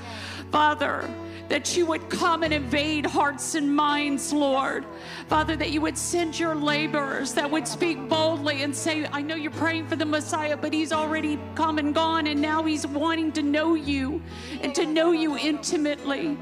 Father, 0.51 1.09
that 1.49 1.77
you 1.77 1.87
would 1.87 2.09
come 2.11 2.43
and 2.43 2.53
invade 2.53 3.07
hearts 3.07 3.55
and 3.55 3.75
minds, 3.75 4.33
Lord. 4.33 4.85
Father, 5.29 5.57
that 5.57 5.71
you 5.71 5.81
would 5.81 5.97
send 5.97 6.39
your 6.39 6.55
laborers 6.55 7.35
that 7.35 7.51
would 7.51 7.69
speak 7.69 8.09
boldly 8.09 8.63
and 8.63 8.75
say, 8.75 9.07
I 9.13 9.23
know 9.23 9.35
you're 9.35 9.51
praying 9.53 9.87
for 9.87 9.97
the 9.97 10.05
Messiah, 10.05 10.57
but 10.57 10.73
he's 10.73 10.93
already 10.93 11.39
come 11.55 11.79
and 11.79 11.95
gone, 11.95 12.27
and 12.27 12.41
now 12.41 12.65
he's 12.65 12.87
wanting 12.87 13.33
to 13.33 13.43
know 13.43 13.75
you 13.75 14.21
and 14.61 14.75
to 14.75 14.87
know 14.87 15.13
you 15.13 15.37
intimately 15.37 16.37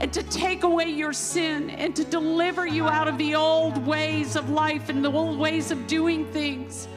and 0.00 0.12
to 0.12 0.22
take 0.24 0.62
away 0.62 0.90
your 0.90 1.12
sin 1.12 1.70
and 1.70 1.96
to 1.96 2.04
deliver 2.04 2.66
you 2.66 2.86
out 2.86 3.08
of 3.08 3.18
the 3.18 3.34
old 3.34 3.86
ways 3.86 4.36
of 4.36 4.50
life 4.50 4.88
and 4.88 5.04
the 5.04 5.10
old 5.10 5.38
ways 5.38 5.70
of 5.70 5.86
doing 5.86 6.30
things. 6.32 6.88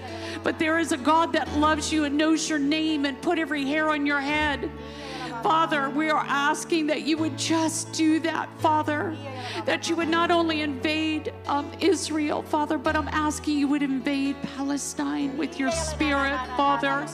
But 0.44 0.60
there 0.60 0.80
is 0.80 0.92
a 0.92 0.98
God 0.98 1.32
that 1.34 1.50
loves 1.58 1.92
you 1.92 2.04
and 2.04 2.18
knows 2.18 2.50
your 2.50 2.60
name 2.60 3.06
and 3.06 3.22
put 3.22 3.40
every 3.40 3.66
hair 3.66 3.90
on 3.90 4.06
your 4.06 4.20
head. 4.20 4.70
Father, 5.44 5.90
we 5.90 6.10
are 6.10 6.26
asking 6.26 6.88
that 6.88 7.02
you 7.02 7.18
would 7.18 7.38
just 7.38 7.92
do 7.92 8.22
that, 8.22 8.48
Father. 8.60 9.14
That 9.66 9.90
you 9.90 9.96
would 9.98 10.08
not 10.08 10.32
only 10.32 10.62
invade 10.62 11.34
um, 11.48 11.70
Israel, 11.82 12.42
Father, 12.42 12.78
but 12.78 12.96
I'm 12.96 13.10
asking 13.10 13.58
you 13.58 13.68
would 13.68 13.84
invade 13.84 14.38
Palestine 14.56 15.38
with 15.38 15.60
your 15.60 15.70
spirit, 15.72 16.40
Father. 16.56 17.06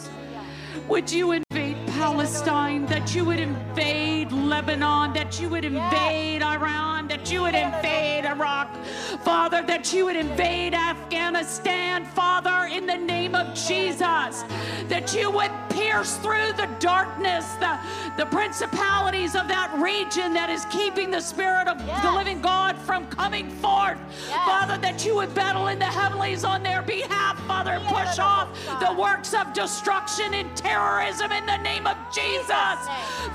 Would 0.87 1.11
you 1.11 1.31
invade 1.31 1.75
Palestine? 1.87 2.85
That 2.85 3.15
you 3.15 3.25
would 3.25 3.39
invade 3.39 4.31
Lebanon? 4.31 5.13
That 5.13 5.41
you 5.41 5.49
would 5.49 5.65
invade 5.65 6.43
Iran? 6.43 7.07
That 7.07 7.31
you 7.31 7.41
would 7.41 7.55
invade 7.55 8.25
Iraq? 8.25 8.75
Father, 9.23 9.63
that 9.63 9.91
you 9.91 10.05
would 10.05 10.15
invade 10.15 10.75
Afghanistan, 10.75 12.05
Father, 12.05 12.67
in 12.71 12.85
the 12.85 12.97
name 12.97 13.33
of 13.33 13.55
Jesus. 13.55 14.43
That 14.87 15.15
you 15.15 15.31
would 15.31 15.51
pierce 15.69 16.17
through 16.17 16.53
the 16.53 16.67
darkness, 16.79 17.45
the, 17.55 17.79
the 18.17 18.25
principalities 18.25 19.36
of 19.36 19.47
that 19.47 19.71
region 19.79 20.34
that 20.34 20.49
is 20.49 20.65
keeping 20.65 21.12
the 21.12 21.21
Spirit 21.21 21.67
of 21.67 21.77
the 22.03 22.12
living 22.12 22.41
God 22.41 22.77
from 22.77 23.08
coming 23.08 23.49
forth. 23.49 23.97
Father, 24.45 24.77
that 24.77 25.05
you 25.05 25.15
would 25.15 25.34
battle 25.34 25.67
in 25.67 25.79
the 25.79 25.86
heavenlies 25.86 26.43
on 26.43 26.63
their 26.63 26.82
behalf, 26.82 27.39
Father, 27.47 27.71
and 27.71 27.86
push 27.86 28.19
off 28.19 28.49
the 28.79 28.93
works 28.93 29.34
of 29.34 29.53
destruction 29.53 30.34
and 30.34 30.55
terrorism 30.55 31.32
in 31.32 31.45
the 31.45 31.58
name 31.58 31.88
of 31.88 31.97
Jesus. 32.13 32.79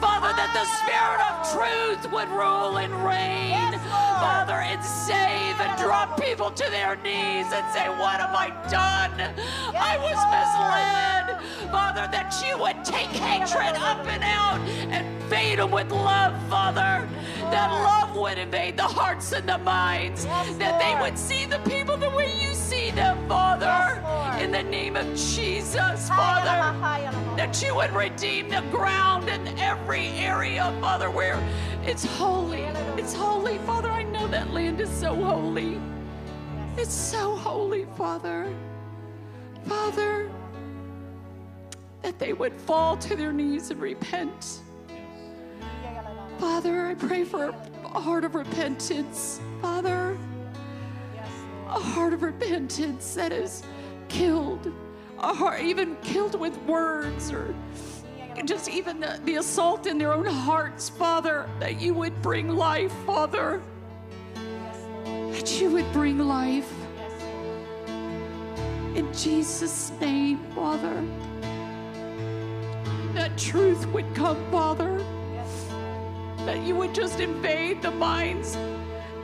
Father, 0.00 0.32
that 0.34 0.50
the 0.52 0.66
Spirit 0.80 1.20
of 1.28 1.34
truth 1.52 2.12
would 2.12 2.28
rule 2.28 2.78
and 2.78 2.92
reign, 3.04 3.73
Father, 3.90 4.54
and 4.54 4.82
save 4.84 5.60
and 5.60 5.78
drop 5.78 6.20
people 6.20 6.50
to 6.50 6.70
their 6.70 6.96
knees 6.96 7.46
and 7.52 7.64
say, 7.72 7.88
What 7.88 8.20
have 8.20 8.34
I 8.34 8.48
done? 8.70 9.34
I 9.74 9.96
was 9.98 10.18
misled. 10.32 11.70
Father, 11.70 12.08
that 12.12 12.42
you 12.46 12.58
would 12.58 12.84
take 12.84 13.10
hatred 13.10 13.76
up 13.76 14.06
and 14.06 14.22
out 14.22 14.60
and 14.92 15.06
invade 15.24 15.58
them 15.58 15.70
with 15.70 15.90
love, 15.90 16.34
Father. 16.48 17.08
That 17.50 17.70
love 17.70 18.16
would 18.16 18.38
invade 18.38 18.76
the 18.76 18.82
hearts 18.84 19.32
and 19.32 19.48
the 19.48 19.58
minds. 19.58 20.24
that 20.24 20.80
they 20.80 21.00
would 21.02 21.18
see 21.18 21.46
the 21.46 21.58
people 21.60 21.96
the 21.96 22.10
way 22.10 22.32
you 22.40 22.53
see 22.64 22.90
them, 22.92 23.28
Father. 23.28 24.00
in 24.40 24.50
the 24.50 24.62
name 24.62 24.96
of 24.96 25.06
Jesus, 25.16 26.08
Father. 26.08 26.58
That 27.36 27.62
you 27.62 27.74
would 27.74 27.92
redeem 27.92 28.48
the 28.48 28.62
ground 28.70 29.28
in 29.28 29.46
every 29.58 30.08
area, 30.08 30.74
Father, 30.80 31.10
where 31.10 31.38
it's 31.84 32.04
holy. 32.04 32.62
It's 32.96 33.12
holy, 33.12 33.58
Father. 33.58 33.90
I 33.90 34.02
know 34.04 34.26
that 34.28 34.50
land 34.52 34.80
is 34.80 34.90
so 34.90 35.14
holy. 35.14 35.78
It's 36.78 36.94
so 36.94 37.36
holy, 37.36 37.84
Father. 37.96 38.52
Father, 39.66 40.30
that 42.02 42.18
they 42.18 42.32
would 42.32 42.54
fall 42.54 42.96
to 42.96 43.14
their 43.14 43.32
knees 43.32 43.70
and 43.70 43.80
repent. 43.80 44.60
Father, 46.38 46.86
I 46.86 46.94
pray 46.94 47.24
for 47.24 47.54
a 47.94 48.00
heart 48.00 48.24
of 48.24 48.34
repentance. 48.34 49.40
Father, 49.60 50.16
a 51.74 51.80
heart 51.80 52.12
of 52.12 52.22
repentance 52.22 53.14
that 53.14 53.32
is 53.32 53.64
killed, 54.08 54.72
a 55.18 55.34
heart 55.34 55.60
even 55.60 55.96
killed 55.96 56.38
with 56.38 56.56
words 56.62 57.32
or 57.32 57.52
just 58.44 58.68
even 58.68 59.00
the, 59.00 59.20
the 59.24 59.36
assault 59.36 59.86
in 59.86 59.98
their 59.98 60.12
own 60.12 60.26
hearts, 60.26 60.88
Father, 60.88 61.48
that 61.60 61.80
you 61.80 61.94
would 61.94 62.20
bring 62.22 62.48
life, 62.48 62.92
Father. 63.06 63.62
That 65.04 65.60
you 65.60 65.70
would 65.70 65.90
bring 65.92 66.18
life. 66.18 66.72
In 68.94 69.12
Jesus' 69.12 69.92
name, 70.00 70.38
Father. 70.54 71.04
That 73.14 73.36
truth 73.38 73.86
would 73.88 74.14
come, 74.14 74.36
Father. 74.50 74.98
That 76.44 76.62
you 76.62 76.76
would 76.76 76.94
just 76.94 77.20
invade 77.20 77.82
the 77.82 77.90
minds 77.90 78.56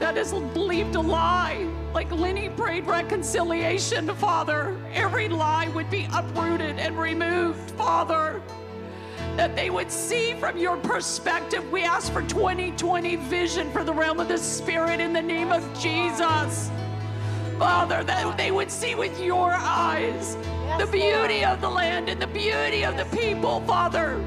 that 0.01 0.17
is 0.17 0.33
believed 0.33 0.95
a 0.95 0.99
lie. 0.99 1.65
Like 1.93 2.11
Lenny 2.11 2.49
prayed 2.49 2.87
reconciliation, 2.87 4.07
Father. 4.15 4.75
Every 4.93 5.29
lie 5.29 5.69
would 5.69 5.89
be 5.91 6.07
uprooted 6.11 6.79
and 6.79 6.97
removed, 6.99 7.71
Father. 7.71 8.41
that 9.37 9.55
they 9.55 9.69
would 9.69 9.91
see 9.91 10.33
from 10.35 10.57
your 10.57 10.77
perspective. 10.77 11.69
We 11.71 11.83
ask 11.83 12.11
for 12.11 12.21
2020 12.23 13.15
vision 13.15 13.71
for 13.71 13.83
the 13.83 13.93
realm 13.93 14.19
of 14.19 14.27
the 14.27 14.37
Spirit 14.37 14.99
in 14.99 15.13
the 15.13 15.21
name 15.21 15.51
of 15.51 15.63
Jesus. 15.79 16.69
Father, 17.57 18.03
that 18.03 18.37
they 18.37 18.51
would 18.51 18.71
see 18.71 18.95
with 18.95 19.19
your 19.21 19.51
eyes 19.53 20.35
the 20.77 20.87
beauty 20.91 21.45
of 21.45 21.61
the 21.61 21.69
land 21.69 22.09
and 22.09 22.21
the 22.21 22.27
beauty 22.27 22.83
of 22.83 22.97
the 22.97 23.05
people, 23.15 23.61
Father. 23.61 24.19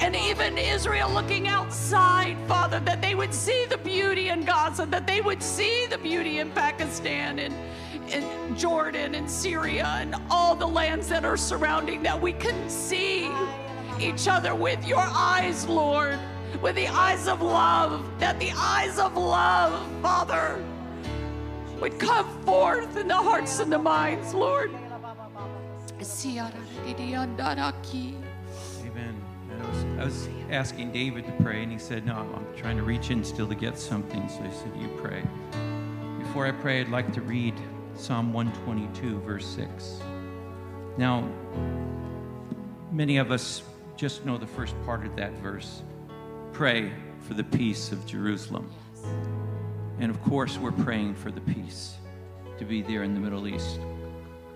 And 0.00 0.16
even 0.16 0.58
Israel 0.58 1.10
looking 1.10 1.48
outside, 1.48 2.36
Father, 2.46 2.80
that 2.80 3.00
they 3.00 3.14
would 3.14 3.32
see 3.32 3.64
the 3.66 3.78
beauty 3.78 4.28
in 4.28 4.44
Gaza, 4.44 4.86
that 4.86 5.06
they 5.06 5.20
would 5.20 5.42
see 5.42 5.86
the 5.86 5.98
beauty 5.98 6.38
in 6.38 6.50
Pakistan 6.50 7.38
and 7.38 7.54
in 8.12 8.56
Jordan 8.56 9.14
and 9.14 9.30
Syria 9.30 9.86
and 9.98 10.14
all 10.30 10.54
the 10.54 10.66
lands 10.66 11.08
that 11.08 11.24
are 11.24 11.36
surrounding, 11.36 12.02
that 12.02 12.20
we 12.20 12.32
can 12.32 12.68
see 12.68 13.30
each 14.00 14.28
other 14.28 14.54
with 14.54 14.84
your 14.86 14.98
eyes, 15.00 15.66
Lord, 15.66 16.18
with 16.60 16.74
the 16.76 16.88
eyes 16.88 17.28
of 17.28 17.40
love, 17.40 18.06
that 18.18 18.38
the 18.38 18.52
eyes 18.56 18.98
of 18.98 19.16
love, 19.16 19.72
Father, 20.02 20.62
would 21.80 21.98
come 21.98 22.42
forth 22.42 22.96
in 22.96 23.08
the 23.08 23.16
hearts 23.16 23.58
and 23.58 23.72
the 23.72 23.78
minds, 23.78 24.34
Lord. 24.34 24.70
Amen. 30.04 30.16
And 30.16 30.28
I 30.28 30.28
was, 30.28 30.28
I 30.28 30.30
was 30.30 30.44
asking 30.50 30.92
David 30.92 31.26
to 31.26 31.32
pray, 31.42 31.62
and 31.62 31.72
he 31.72 31.78
said, 31.78 32.06
No, 32.06 32.14
I'm 32.14 32.46
trying 32.56 32.76
to 32.76 32.82
reach 32.82 33.10
in 33.10 33.24
still 33.24 33.48
to 33.48 33.54
get 33.54 33.78
something. 33.78 34.28
So 34.28 34.42
I 34.42 34.50
said, 34.50 34.72
You 34.78 34.88
pray. 34.96 35.22
Before 36.18 36.46
I 36.46 36.52
pray, 36.52 36.80
I'd 36.80 36.88
like 36.88 37.12
to 37.14 37.20
read 37.20 37.54
Psalm 37.94 38.32
122, 38.32 39.20
verse 39.20 39.46
6. 39.46 40.00
Now, 40.96 41.28
many 42.92 43.16
of 43.18 43.30
us 43.30 43.62
just 43.96 44.24
know 44.24 44.38
the 44.38 44.46
first 44.46 44.74
part 44.84 45.04
of 45.06 45.16
that 45.16 45.32
verse 45.38 45.82
pray 46.52 46.92
for 47.20 47.34
the 47.34 47.44
peace 47.44 47.92
of 47.92 48.04
Jerusalem. 48.06 48.70
And 49.98 50.10
of 50.10 50.22
course, 50.22 50.58
we're 50.58 50.72
praying 50.72 51.14
for 51.14 51.30
the 51.30 51.40
peace 51.40 51.94
to 52.58 52.64
be 52.64 52.82
there 52.82 53.02
in 53.02 53.14
the 53.14 53.20
Middle 53.20 53.48
East. 53.48 53.80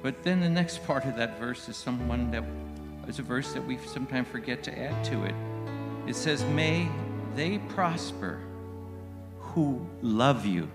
But 0.02 0.22
then 0.22 0.40
the 0.40 0.48
next 0.48 0.84
part 0.84 1.04
of 1.04 1.16
that 1.16 1.40
verse 1.40 1.68
is 1.68 1.76
someone 1.76 2.30
that 2.30 2.44
is 3.08 3.18
a 3.18 3.22
verse 3.22 3.52
that 3.54 3.66
we 3.66 3.78
sometimes 3.78 4.28
forget 4.28 4.62
to 4.64 4.78
add 4.78 5.04
to 5.06 5.24
it. 5.24 5.34
It 6.06 6.14
says, 6.14 6.44
May 6.44 6.88
they 7.34 7.58
prosper 7.58 8.38
who 9.38 9.84
love 10.02 10.44
you. 10.44 10.70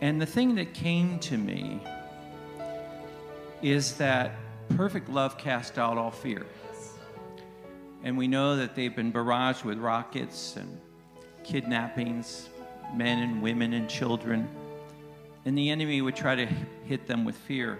And 0.00 0.20
the 0.20 0.26
thing 0.26 0.54
that 0.56 0.74
came 0.74 1.18
to 1.20 1.38
me 1.38 1.80
is 3.62 3.96
that 3.96 4.32
perfect 4.70 5.08
love 5.08 5.36
casts 5.38 5.78
out 5.78 5.98
all 5.98 6.10
fear. 6.10 6.46
And 8.02 8.16
we 8.16 8.26
know 8.26 8.56
that 8.56 8.74
they've 8.74 8.94
been 8.94 9.12
barraged 9.12 9.62
with 9.64 9.78
rockets 9.78 10.56
and 10.56 10.80
kidnappings, 11.44 12.48
men 12.94 13.22
and 13.22 13.42
women 13.42 13.74
and 13.74 13.88
children. 13.88 14.48
And 15.44 15.56
the 15.56 15.70
enemy 15.70 16.00
would 16.00 16.16
try 16.16 16.34
to 16.34 16.46
hit 16.84 17.06
them 17.06 17.24
with 17.24 17.36
fear. 17.36 17.78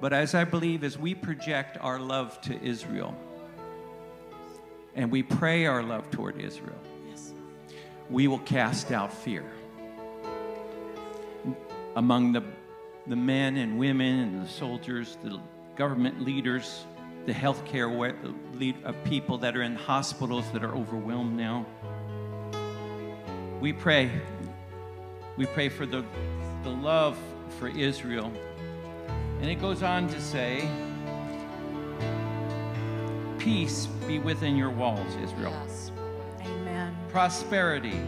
But 0.00 0.12
as 0.12 0.34
I 0.34 0.44
believe, 0.44 0.84
as 0.84 0.96
we 0.96 1.14
project 1.14 1.76
our 1.80 1.98
love 1.98 2.40
to 2.42 2.62
Israel 2.62 3.16
and 4.94 5.10
we 5.10 5.22
pray 5.22 5.66
our 5.66 5.82
love 5.82 6.10
toward 6.10 6.40
Israel, 6.40 6.78
we 8.10 8.26
will 8.26 8.38
cast 8.38 8.90
out 8.90 9.12
fear 9.12 9.44
among 11.96 12.32
the, 12.32 12.42
the 13.06 13.16
men 13.16 13.56
and 13.56 13.78
women 13.78 14.20
and 14.20 14.44
the 14.44 14.48
soldiers, 14.48 15.18
the 15.22 15.40
government 15.76 16.22
leaders, 16.22 16.84
the 17.26 17.32
healthcare 17.32 18.14
lead, 18.54 18.76
uh, 18.84 18.92
people 19.04 19.36
that 19.38 19.56
are 19.56 19.62
in 19.62 19.74
hospitals 19.74 20.50
that 20.52 20.64
are 20.64 20.74
overwhelmed 20.74 21.36
now. 21.36 21.66
We 23.60 23.72
pray. 23.72 24.10
We 25.36 25.46
pray 25.46 25.68
for 25.68 25.84
the, 25.84 26.04
the 26.62 26.70
love 26.70 27.18
for 27.58 27.68
Israel. 27.68 28.32
And 29.40 29.50
it 29.50 29.60
goes 29.60 29.82
on 29.82 30.08
to 30.08 30.20
say, 30.20 30.68
Peace 33.38 33.86
be 34.06 34.18
within 34.18 34.56
your 34.56 34.70
walls, 34.70 35.14
Israel. 35.22 35.52
Yes. 35.64 35.92
Amen. 36.44 36.96
Prosperity 37.08 38.00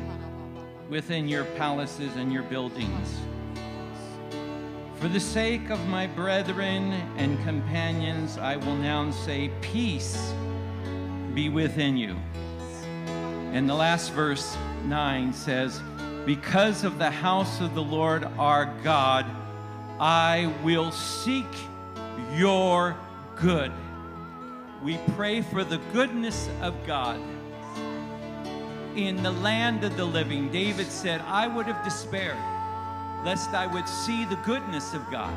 within 0.88 1.28
your 1.28 1.44
palaces 1.44 2.16
and 2.16 2.32
your 2.32 2.42
buildings. 2.42 3.20
For 4.96 5.08
the 5.08 5.20
sake 5.20 5.70
of 5.70 5.82
my 5.86 6.08
brethren 6.08 6.92
and 7.16 7.42
companions, 7.44 8.36
I 8.36 8.56
will 8.56 8.76
now 8.76 9.10
say, 9.12 9.50
Peace 9.62 10.34
be 11.32 11.48
within 11.48 11.96
you. 11.96 12.16
And 13.52 13.68
the 13.68 13.74
last 13.74 14.12
verse 14.12 14.56
9 14.84 15.32
says, 15.32 15.80
Because 16.26 16.84
of 16.84 16.98
the 16.98 17.10
house 17.10 17.60
of 17.60 17.74
the 17.74 17.82
Lord 17.82 18.24
our 18.36 18.66
God, 18.82 19.24
I 20.00 20.50
will 20.64 20.90
seek 20.92 21.44
your 22.32 22.96
good. 23.36 23.70
We 24.82 24.98
pray 25.14 25.42
for 25.42 25.62
the 25.62 25.76
goodness 25.92 26.48
of 26.62 26.74
God 26.86 27.20
in 28.96 29.22
the 29.22 29.30
land 29.30 29.84
of 29.84 29.98
the 29.98 30.06
living. 30.06 30.50
David 30.50 30.86
said, 30.86 31.20
I 31.26 31.46
would 31.46 31.66
have 31.66 31.84
despaired 31.84 32.38
lest 33.26 33.50
I 33.50 33.66
would 33.66 33.86
see 33.86 34.24
the 34.24 34.36
goodness 34.36 34.94
of 34.94 35.02
God 35.10 35.36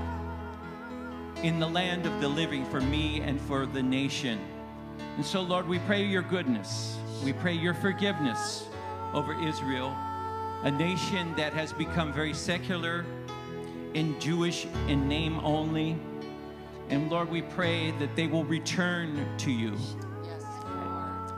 in 1.44 1.60
the 1.60 1.68
land 1.68 2.06
of 2.06 2.22
the 2.22 2.30
living 2.30 2.64
for 2.64 2.80
me 2.80 3.20
and 3.20 3.42
for 3.42 3.66
the 3.66 3.84
nation. 3.84 4.40
And 5.18 5.26
so, 5.26 5.42
Lord, 5.42 5.68
we 5.68 5.80
pray 5.80 6.06
your 6.06 6.22
goodness. 6.22 6.98
We 7.26 7.34
pray 7.34 7.54
your 7.54 7.74
forgiveness 7.74 8.66
over 9.14 9.34
Israel, 9.46 9.90
a 10.64 10.72
nation 10.72 11.36
that 11.36 11.52
has 11.52 11.74
become 11.74 12.14
very 12.14 12.34
secular 12.34 13.06
and 13.96 14.20
Jewish 14.20 14.66
in 14.88 15.08
name 15.08 15.40
only. 15.40 15.98
And 16.90 17.10
Lord, 17.10 17.30
we 17.30 17.42
pray 17.42 17.92
that 18.00 18.16
they 18.16 18.28
will 18.28 18.46
return 18.46 19.26
to 19.40 19.52
you. 19.52 19.76
Yes, 20.24 20.44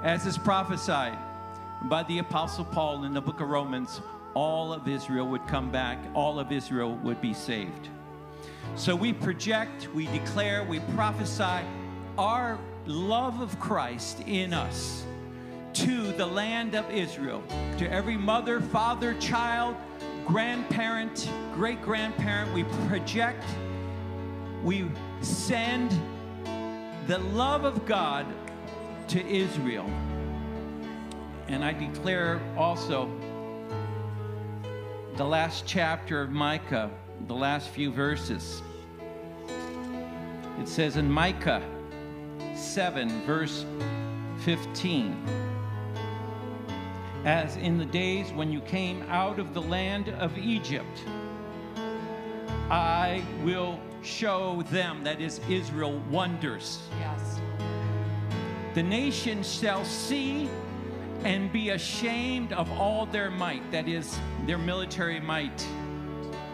As 0.04 0.26
is 0.26 0.38
prophesied 0.38 1.18
by 1.84 2.04
the 2.04 2.20
Apostle 2.20 2.66
Paul 2.66 3.04
in 3.04 3.14
the 3.14 3.22
book 3.22 3.42
of 3.42 3.50
Romans, 3.50 4.02
all 4.34 4.74
of 4.74 4.88
Israel 4.88 5.28
would 5.28 5.48
come 5.48 5.72
back, 5.72 5.98
all 6.14 6.40
of 6.40 6.52
Israel 6.52 6.96
would 6.98 7.22
be 7.22 7.34
saved. 7.34 7.90
So 8.76 8.96
we 8.96 9.14
project, 9.14 9.88
we 9.94 10.08
declare, 10.08 10.64
we 10.64 10.80
prophesy 10.96 11.66
our 12.18 12.60
love 12.86 13.42
of 13.42 13.60
Christ 13.60 14.22
in 14.28 14.54
us 14.54 15.06
to 15.74 16.12
the 16.14 16.26
land 16.26 16.74
of 16.76 16.90
Israel, 16.90 17.44
to 17.78 17.90
every 17.92 18.18
mother, 18.18 18.62
father, 18.62 19.14
child, 19.16 19.76
grandparent, 20.26 21.30
great 21.54 21.82
grandparent. 21.82 22.54
We 22.54 22.64
project, 22.88 23.44
we 24.64 24.90
send 25.22 25.98
the 27.08 27.20
love 27.20 27.64
of 27.64 27.86
God 27.86 28.26
to 29.10 29.26
Israel. 29.26 29.90
And 31.48 31.64
I 31.64 31.74
declare 31.74 32.42
also 32.58 33.10
the 35.16 35.24
last 35.24 35.66
chapter 35.68 36.22
of 36.22 36.32
Micah, 36.32 36.90
the 37.28 37.36
last 37.36 37.70
few 37.70 37.92
verses. 37.92 38.64
It 40.60 40.68
says 40.68 40.98
in 40.98 41.10
Micah 41.10 41.62
7, 42.56 43.22
verse 43.26 43.66
15 44.40 45.45
As 47.26 47.58
in 47.58 47.80
the 47.80 47.86
days 47.86 48.32
when 48.32 48.52
you 48.52 48.62
came 48.62 49.04
out 49.10 49.40
of 49.40 49.56
the 49.56 49.62
land 49.62 50.10
of 50.10 50.38
Egypt, 50.38 51.04
I 52.70 53.24
will 53.44 53.80
show 54.04 54.62
them, 54.70 55.04
that 55.04 55.20
is 55.20 55.42
Israel, 55.50 56.00
wonders. 56.12 56.84
Yes. 57.00 57.40
The 58.76 58.84
nations 58.84 59.52
shall 59.52 59.84
see 59.86 60.48
and 61.24 61.52
be 61.52 61.72
ashamed 61.72 62.54
of 62.54 62.72
all 62.74 63.08
their 63.08 63.32
might, 63.32 63.72
that 63.72 63.88
is, 63.88 64.20
their 64.46 64.60
military 64.60 65.20
might, 65.20 65.68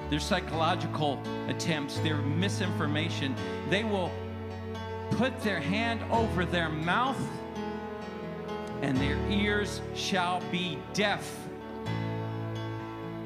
their 0.10 0.21
psychological 0.21 1.21
attempts, 1.49 1.99
their 1.99 2.17
misinformation. 2.17 3.36
They 3.69 3.84
will 3.84 4.10
put 5.12 5.38
their 5.41 5.60
hand 5.60 6.01
over 6.10 6.45
their 6.45 6.69
mouth, 6.69 7.19
and 8.81 8.97
their 8.97 9.17
ears 9.29 9.81
shall 9.95 10.41
be 10.51 10.77
deaf. 10.93 11.37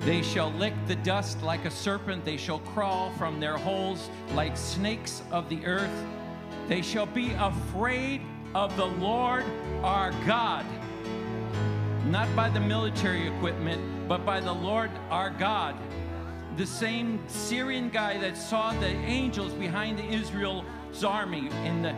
They 0.02 0.22
shall 0.22 0.52
lick 0.52 0.74
the 0.88 0.96
dust 0.98 1.42
like 1.42 1.66
a 1.66 1.72
serpent. 1.72 2.24
They 2.26 2.38
shall 2.38 2.60
crawl 2.60 3.12
from 3.12 3.40
their 3.40 3.58
holes 3.58 4.10
like 4.34 4.56
snakes 4.56 5.24
of 5.32 5.50
the 5.50 5.66
earth. 5.66 6.06
They 6.68 6.82
shall 6.82 7.08
be 7.08 7.32
afraid 7.34 8.22
of 8.54 8.76
the 8.78 8.86
Lord 8.86 9.44
our 9.84 10.12
God 10.26 10.66
not 12.06 12.34
by 12.36 12.50
the 12.50 12.60
military 12.60 13.28
equipment, 13.28 14.08
but 14.08 14.26
by 14.26 14.40
the 14.40 14.52
Lord 14.52 14.92
our 15.10 15.32
God. 15.32 15.76
The 16.56 16.66
same 16.66 17.20
Syrian 17.28 17.90
guy 17.90 18.18
that 18.20 18.38
saw 18.38 18.72
the 18.74 18.88
angels 18.88 19.54
behind 19.54 19.98
the 19.98 20.06
Israel's 20.06 21.04
army 21.04 21.50
in 21.66 21.82
the 21.82 21.96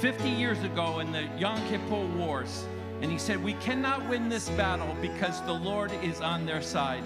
50 0.00 0.28
years 0.28 0.62
ago 0.62 1.00
in 1.00 1.12
the 1.12 1.28
Yom 1.38 1.60
Kippur 1.68 2.06
Wars. 2.16 2.66
And 3.02 3.12
he 3.12 3.18
said, 3.18 3.42
We 3.42 3.54
cannot 3.54 4.08
win 4.08 4.28
this 4.28 4.48
battle 4.50 4.96
because 5.02 5.42
the 5.42 5.52
Lord 5.52 5.92
is 6.02 6.20
on 6.20 6.46
their 6.46 6.62
side. 6.62 7.04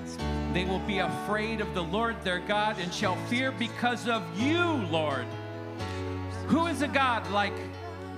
They 0.53 0.65
will 0.65 0.79
be 0.81 0.99
afraid 0.99 1.61
of 1.61 1.75
the 1.75 1.83
Lord 1.83 2.17
their 2.23 2.39
God 2.39 2.79
and 2.79 2.93
shall 2.95 3.17
fear 3.27 3.51
because 3.51 4.09
of 4.09 4.23
you, 4.41 4.65
Lord. 4.91 5.27
Who 6.47 6.67
is 6.67 6.83
a 6.83 6.89
God 6.89 7.29
like 7.31 7.55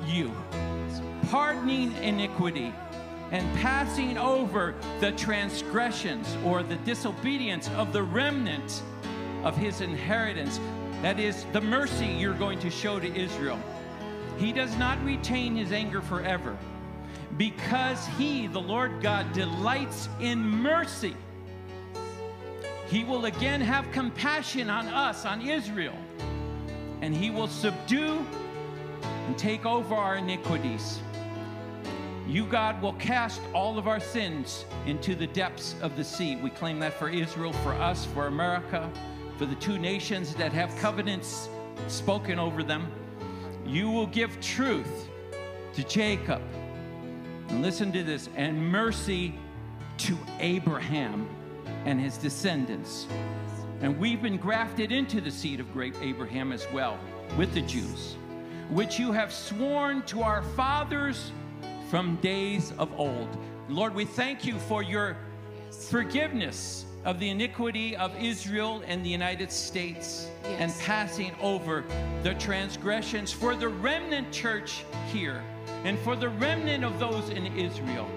you? 0.07 0.33
Pardoning 1.31 1.95
iniquity 2.03 2.75
and 3.31 3.59
passing 3.61 4.19
over 4.19 4.75
the 5.01 5.13
transgressions 5.13 6.37
or 6.45 6.63
the 6.63 6.77
disobedience 6.77 7.71
of 7.71 7.93
the 7.95 8.03
remnant 8.03 8.83
of 9.45 9.57
his 9.57 9.81
inheritance. 9.81 10.61
That 11.01 11.19
is 11.19 11.47
the 11.53 11.61
mercy 11.61 12.07
you're 12.07 12.35
going 12.35 12.59
to 12.61 12.71
show 12.71 13.01
to 13.01 13.19
Israel. 13.19 13.59
He 14.37 14.53
does 14.53 14.77
not 14.77 15.03
retain 15.05 15.57
his 15.57 15.73
anger 15.73 16.03
forever 16.03 16.57
because 17.37 18.07
he, 18.18 18.47
the 18.47 18.61
Lord 18.61 19.01
God, 19.01 19.33
delights 19.33 20.09
in 20.21 20.38
mercy. 20.38 21.16
He 22.88 23.05
will 23.05 23.25
again 23.25 23.61
have 23.61 23.90
compassion 23.92 24.68
on 24.68 24.87
us, 24.88 25.25
on 25.25 25.40
Israel, 25.40 25.97
and 27.01 27.14
he 27.14 27.31
will 27.31 27.49
subdue 27.49 28.25
and 29.27 29.38
take 29.38 29.64
over 29.64 29.95
our 29.95 30.16
iniquities. 30.16 31.01
You, 32.29 32.47
God, 32.47 32.81
will 32.83 32.92
cast 32.95 33.40
all 33.53 33.79
of 33.79 33.88
our 33.88 33.99
sins 33.99 34.64
into 34.87 35.14
the 35.14 35.27
depths 35.27 35.75
of 35.81 35.97
the 35.97 36.05
sea. 36.05 36.37
We 36.37 36.51
claim 36.51 36.79
that 36.81 36.92
for 36.92 37.09
Israel, 37.09 37.53
for 37.55 37.73
us, 37.73 38.05
for 38.05 38.27
America, 38.27 38.90
for 39.38 39.47
the 39.47 39.57
two 39.57 39.79
nations 39.79 40.35
that 40.35 40.53
have 40.53 40.75
covenants 40.77 41.49
spoken 41.88 42.38
over 42.38 42.62
them. 42.62 42.92
You 43.66 43.90
will 43.90 44.07
give 44.07 44.38
truth 44.40 45.09
to 45.75 45.83
Jacob. 45.85 46.42
And 47.53 47.61
listen 47.61 47.93
to 47.93 48.03
this 48.03 48.31
and 48.35 48.67
mercy 48.67 49.35
to 49.99 50.17
Abraham 50.41 51.29
and 51.85 52.01
his 52.01 52.17
descendants. 52.17 53.07
And 53.83 53.99
we've 53.99 54.23
been 54.23 54.38
grafted 54.38 54.91
into 54.91 55.21
the 55.21 55.31
seed 55.31 55.61
of 55.61 55.71
great 55.75 55.95
Abraham 56.01 56.51
as 56.51 56.67
well 56.73 56.99
with 57.37 57.53
the 57.53 57.61
Jews, 57.61 58.17
which 58.71 58.99
you 58.99 59.12
have 59.12 59.35
sworn 59.35 60.01
to 60.05 60.23
our 60.23 60.43
fathers 60.57 61.31
from 61.91 62.17
days 62.17 62.73
of 62.79 62.91
old. 62.99 63.29
Lord, 63.69 63.95
we 63.95 64.07
thank 64.07 64.47
you 64.47 64.59
for 64.59 64.83
your 64.83 65.19
forgiveness 65.91 66.87
of 67.05 67.21
the 67.21 67.29
iniquity 67.29 67.95
of 67.97 68.17
Israel 68.17 68.83
and 68.87 69.05
the 69.05 69.11
United 69.11 69.53
States 69.53 70.31
Yes. 70.45 70.61
and 70.61 70.87
passing 70.87 71.33
over 71.43 71.85
the 72.23 72.33
transgressions 72.35 73.31
for 73.31 73.55
the 73.55 73.69
remnant 73.69 74.33
church 74.33 74.85
here 75.12 75.45
and 75.85 75.99
for 76.01 76.16
the 76.16 76.29
remnant 76.29 76.85
of 76.85 76.99
those 76.99 77.29
in 77.31 77.47
Israel. 77.59 78.09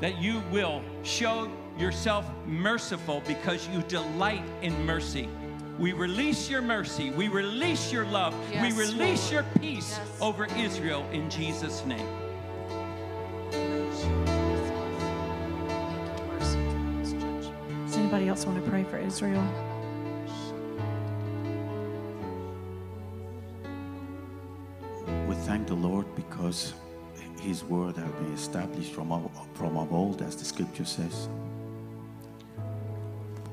That 0.00 0.18
you 0.18 0.42
will 0.50 0.82
show 1.02 1.50
yourself 1.78 2.24
merciful 2.46 3.22
because 3.26 3.68
you 3.68 3.82
delight 3.82 4.42
in 4.62 4.86
mercy. 4.86 5.28
We 5.78 5.92
release 5.92 6.48
your 6.50 6.62
mercy. 6.62 7.10
We 7.10 7.28
release 7.28 7.92
your 7.92 8.04
love. 8.06 8.34
Yes, 8.50 8.62
we 8.74 8.78
release 8.78 9.30
Lord. 9.32 9.44
your 9.46 9.60
peace 9.60 9.96
Yes. 9.98 10.18
over 10.20 10.46
Israel 10.56 11.06
in 11.12 11.28
Jesus' 11.30 11.84
name. 11.86 12.06
Does 17.86 17.96
anybody 17.96 18.28
else 18.28 18.44
want 18.46 18.62
to 18.62 18.70
pray 18.70 18.84
for 18.84 18.98
Israel? 18.98 19.42
Because 26.40 26.72
His 27.42 27.62
word 27.64 27.96
has 27.96 28.10
been 28.12 28.32
established 28.32 28.94
from 28.94 29.12
of, 29.12 29.30
from 29.52 29.76
of 29.76 29.92
old, 29.92 30.22
as 30.22 30.36
the 30.36 30.44
scripture 30.44 30.86
says. 30.86 31.28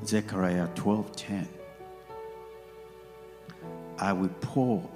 Zechariah 0.06 0.70
12:10. 0.76 1.48
I 4.00 4.14
will 4.14 4.34
pour 4.40 4.90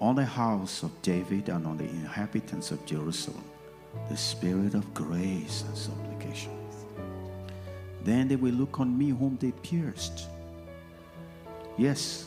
on 0.00 0.14
the 0.14 0.24
house 0.24 0.84
of 0.84 0.90
David 1.02 1.48
and 1.48 1.66
on 1.66 1.78
the 1.78 1.88
inhabitants 1.88 2.70
of 2.70 2.86
Jerusalem 2.86 3.44
the 4.08 4.16
spirit 4.16 4.74
of 4.74 4.84
grace 4.94 5.64
and 5.66 5.76
supplication. 5.76 6.52
Then 8.04 8.28
they 8.28 8.36
will 8.36 8.54
look 8.54 8.78
on 8.78 8.96
me 8.96 9.08
whom 9.08 9.36
they 9.40 9.50
pierced. 9.50 10.28
Yes, 11.76 12.26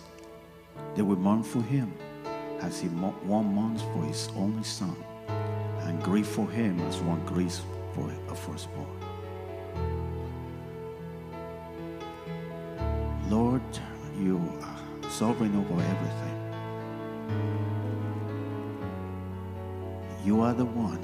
they 0.96 1.04
will 1.04 1.16
mourn 1.16 1.44
for 1.44 1.62
him 1.62 1.94
as 2.62 2.80
he 2.80 2.88
one 2.88 3.46
mourns 3.46 3.82
for 3.82 4.04
his 4.04 4.30
only 4.36 4.64
son, 4.64 4.96
and 5.82 6.02
grieve 6.04 6.28
for 6.28 6.50
him 6.50 6.80
as 6.82 7.00
one 7.02 7.26
grieves 7.26 7.62
for 7.94 8.12
a 8.30 8.36
firstborn. 8.36 8.88
Lord, 13.30 13.62
you 14.20 14.42
are 14.62 15.10
sovereign 15.10 15.56
over 15.56 15.82
everything. 15.82 16.36
You 20.26 20.42
are 20.42 20.54
the 20.54 20.66
one 20.66 21.02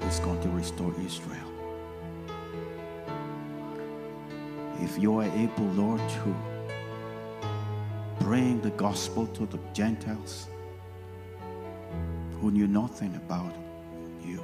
who's 0.00 0.18
going 0.20 0.40
to 0.42 0.48
restore 0.50 0.92
Israel. 1.00 1.50
If 4.80 4.98
you 4.98 5.18
are 5.18 5.24
able, 5.24 5.66
Lord, 5.66 6.00
to 6.00 6.34
bring 8.20 8.60
the 8.60 8.70
gospel 8.70 9.26
to 9.28 9.46
the 9.46 9.58
Gentiles 9.72 10.48
who 12.40 12.50
knew 12.50 12.66
nothing 12.66 13.14
about 13.16 13.54
you. 14.22 14.42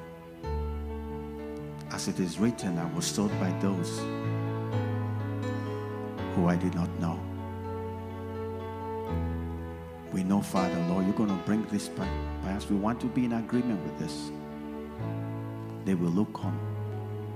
As 1.91 2.09
it 2.09 2.21
is 2.21 2.39
written, 2.39 2.79
I 2.79 2.87
was 2.95 3.15
taught 3.15 3.33
by 3.41 3.51
those 3.61 3.99
who 6.35 6.47
I 6.49 6.57
did 6.57 6.75
not 6.75 6.89
know. 7.01 7.21
We 10.13 10.25
know, 10.25 10.41
Father, 10.41 10.79
Lord, 10.89 11.05
you're 11.05 11.15
going 11.15 11.29
to 11.29 11.45
bring 11.47 11.65
this. 11.67 11.89
Perhaps 12.43 12.69
we 12.69 12.77
want 12.77 13.01
to 13.01 13.07
be 13.07 13.25
in 13.25 13.33
agreement 13.33 13.83
with 13.85 13.99
this. 13.99 14.31
They 15.85 15.95
will 15.95 16.11
look 16.11 16.45
on 16.45 16.59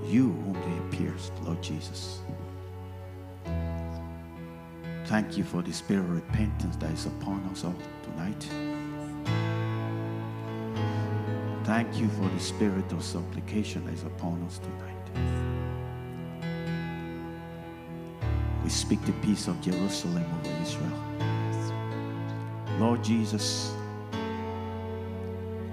you 0.05 0.33
whom 0.33 0.55
they 0.55 0.97
pierced, 0.97 1.33
Lord 1.45 1.63
Jesus. 1.63 2.21
Thank 5.07 5.37
you 5.37 5.45
for 5.45 5.63
the 5.63 5.73
spirit 5.73 6.01
of 6.01 6.11
repentance 6.11 6.77
that 6.77 6.91
is 6.91 7.07
upon 7.07 7.45
us 7.53 7.65
all 7.65 7.75
tonight. 8.03 8.84
Thank 11.75 11.97
you 11.99 12.09
for 12.11 12.29
the 12.29 12.39
spirit 12.39 12.93
of 12.93 13.03
supplication 13.03 13.85
that 13.87 13.95
is 13.95 14.05
upon 14.05 14.41
us 14.45 14.61
tonight. 14.61 15.07
We 18.63 18.71
speak 18.71 19.05
the 19.05 19.13
peace 19.15 19.49
of 19.49 19.61
Jerusalem 19.61 20.25
over 20.39 20.63
Israel. 20.63 21.01
Lord 22.79 23.03
Jesus, 23.03 23.75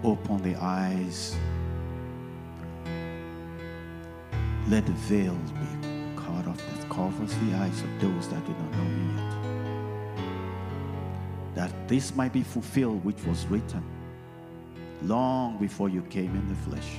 open 0.03 0.41
the 0.41 0.55
eyes. 0.55 1.35
Let 4.69 4.87
the 4.87 4.93
veil 4.93 5.35
be 5.35 5.67
cut 6.15 6.47
off 6.47 6.57
that 6.57 6.89
covers 6.89 7.35
the 7.45 7.53
eyes 7.57 7.79
of 7.79 8.01
those 8.01 8.27
that 8.29 8.43
do 8.43 8.53
not 8.53 8.71
know 8.71 8.89
you 8.89 9.05
yet. 9.21 9.33
That 11.53 11.87
this 11.87 12.15
might 12.15 12.33
be 12.33 12.41
fulfilled 12.41 13.05
which 13.05 13.23
was 13.23 13.45
written 13.45 13.83
long 15.03 15.57
before 15.57 15.89
you 15.89 16.01
came 16.03 16.35
in 16.35 16.47
the 16.47 16.55
flesh. 16.55 16.97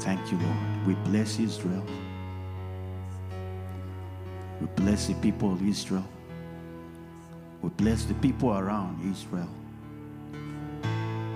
Thank 0.00 0.32
you, 0.32 0.38
Lord. 0.38 0.86
We 0.86 0.94
bless 1.10 1.38
Israel. 1.38 1.84
We 4.60 4.66
bless 4.76 5.06
the 5.06 5.14
people 5.14 5.52
of 5.52 5.66
Israel. 5.66 6.06
We 7.62 7.68
bless 7.70 8.04
the 8.04 8.14
people 8.14 8.56
around 8.56 9.00
Israel. 9.10 9.48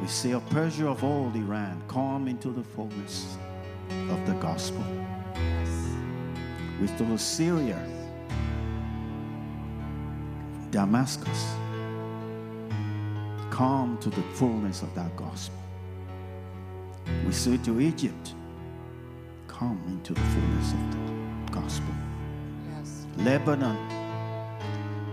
We 0.01 0.09
say, 0.09 0.33
of 0.33 0.49
Persia 0.51 0.89
of 0.89 1.05
old, 1.05 1.37
Iran, 1.37 1.83
come 1.89 2.29
into 2.29 2.49
the 2.51 2.63
fullness 2.63 3.37
of 4.11 4.27
the 4.27 4.35
gospel. 4.35 4.85
We 6.81 6.89
told 6.89 7.21
Syria, 7.21 7.81
Damascus, 10.71 11.55
come 13.55 13.97
to 13.99 14.11
the 14.11 14.23
fullness 14.35 14.83
of 14.83 14.93
that 14.97 15.15
gospel. 15.15 15.57
We 17.25 17.33
say 17.33 17.57
to 17.59 17.81
Egypt, 17.81 18.35
come 19.47 19.81
into 19.87 20.13
the 20.13 20.21
fullness 20.21 20.73
of 20.73 21.47
the 21.47 21.53
gospel. 21.61 21.95
Yes. 22.77 23.07
Lebanon, 23.17 23.79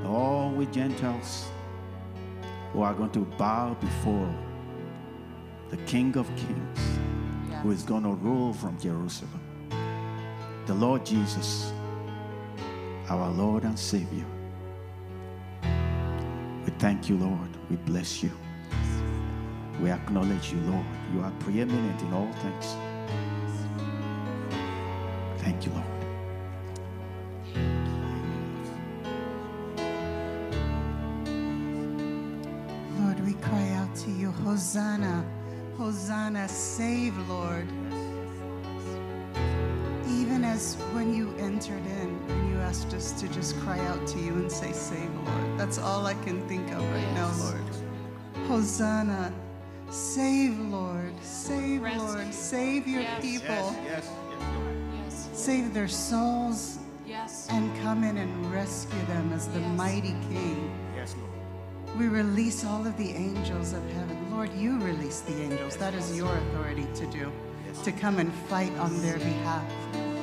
all 0.07 0.49
we 0.49 0.65
Gentiles 0.65 1.51
who 2.73 2.81
are 2.81 2.95
going 2.95 3.11
to 3.11 3.19
bow 3.37 3.75
before 3.75 4.33
the 5.69 5.77
King 5.85 6.17
of 6.17 6.25
Kings, 6.35 6.79
who 7.61 7.69
is 7.69 7.83
going 7.83 8.03
to 8.03 8.15
rule 8.15 8.53
from 8.53 8.75
Jerusalem. 8.79 9.39
The 10.65 10.73
Lord 10.73 11.05
Jesus, 11.05 11.71
our 13.07 13.29
Lord 13.29 13.65
and 13.65 13.77
Savior. 13.77 14.25
Thank 16.81 17.09
you, 17.09 17.17
Lord. 17.17 17.49
We 17.69 17.75
bless 17.75 18.23
you. 18.23 18.31
We 19.79 19.91
acknowledge 19.91 20.51
you, 20.51 20.59
Lord. 20.61 20.83
You 21.13 21.21
are 21.21 21.29
preeminent 21.41 22.01
in 22.01 22.11
all 22.11 22.33
things. 22.41 22.75
Thank 25.37 25.63
you, 25.63 25.73
Lord. 25.73 25.85
Lord, 32.99 33.19
we 33.27 33.33
cry 33.33 33.69
out 33.73 33.95
to 33.97 34.09
you, 34.09 34.31
Hosanna, 34.31 35.23
Hosanna, 35.77 36.49
save, 36.49 37.15
Lord. 37.29 37.67
Even 40.07 40.43
as 40.43 40.77
when 40.93 41.13
you 41.13 41.31
entered 41.37 41.85
in 41.85 42.40
asked 42.61 42.93
us 42.93 43.11
to 43.19 43.27
just 43.29 43.57
cry 43.61 43.79
out 43.87 44.05
to 44.07 44.19
you 44.19 44.33
and 44.33 44.51
say, 44.51 44.71
Save, 44.71 45.13
Lord. 45.25 45.59
That's 45.59 45.77
all 45.77 46.05
I 46.05 46.13
can 46.25 46.47
think 46.47 46.71
of 46.71 46.81
right 46.93 47.13
now, 47.13 47.31
Lord. 47.39 47.61
Hosanna, 48.47 49.33
save, 49.89 50.57
Lord. 50.59 51.13
Save, 51.21 51.81
Lord. 51.81 52.33
Save 52.33 52.87
your 52.87 53.01
Yes. 53.01 53.21
people. 53.21 53.75
Yes. 53.85 54.09
Save 55.33 55.73
their 55.73 55.87
souls 55.87 56.77
Yes. 57.05 57.47
and 57.49 57.71
come 57.81 58.03
in 58.03 58.17
and 58.17 58.51
rescue 58.51 59.03
them 59.07 59.31
as 59.33 59.47
the 59.47 59.59
Yes. 59.59 59.77
mighty 59.77 60.15
King. 60.29 60.69
Yes, 60.95 61.15
Lord. 61.17 61.97
We 61.97 62.07
release 62.07 62.63
all 62.63 62.85
of 62.85 62.95
the 62.97 63.11
angels 63.11 63.73
of 63.73 63.83
heaven. 63.91 64.17
Lord, 64.31 64.53
you 64.53 64.79
release 64.79 65.21
the 65.21 65.35
angels. 65.41 65.75
That 65.77 65.93
is 65.93 66.15
your 66.15 66.31
authority 66.37 66.87
to 66.95 67.05
do, 67.07 67.31
to 67.83 67.91
come 67.91 68.19
and 68.19 68.31
fight 68.49 68.71
on 68.79 69.01
their 69.01 69.17
behalf. 69.17 69.63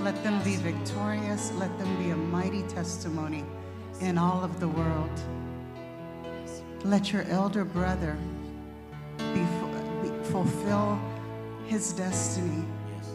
Let 0.02 0.22
them 0.22 0.42
be 0.42 0.56
victorious. 0.56 1.52
Let 1.52 1.76
them 1.78 1.96
be 2.02 2.10
a 2.10 2.16
mighty 2.16 2.62
testimony 2.62 3.44
in 4.00 4.16
all 4.16 4.42
of 4.44 4.60
the 4.60 4.68
world. 4.68 5.10
Let 6.84 7.12
your 7.12 7.22
elder 7.24 7.64
brother 7.64 8.16
be, 9.18 9.44
be, 10.02 10.24
fulfill 10.30 11.00
his 11.66 11.92
destiny 11.92 12.64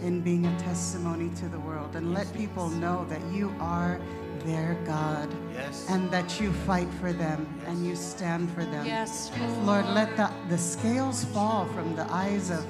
in 0.02 0.22
being 0.22 0.46
a 0.46 0.60
testimony 0.60 1.30
to 1.38 1.48
the 1.48 1.60
world. 1.60 1.96
And 1.96 2.14
let 2.14 2.32
people 2.36 2.68
know 2.70 3.06
that 3.10 3.22
you 3.32 3.56
are 3.60 4.00
their 4.46 4.76
God 4.86 5.30
Yes. 5.54 5.86
and 5.90 6.12
that 6.12 6.42
you 6.42 6.52
fight 6.52 6.90
for 7.00 7.14
them 7.14 7.48
and 7.66 7.86
you 7.86 7.96
stand 7.96 8.52
for 8.52 8.66
them. 8.66 8.86
Yes. 8.86 9.32
Lord, 9.64 9.86
let 9.88 10.18
the, 10.18 10.30
the 10.50 10.58
scales 10.58 11.24
fall 11.26 11.66
from 11.68 11.96
the 11.96 12.06
eyes 12.12 12.50
of 12.50 12.66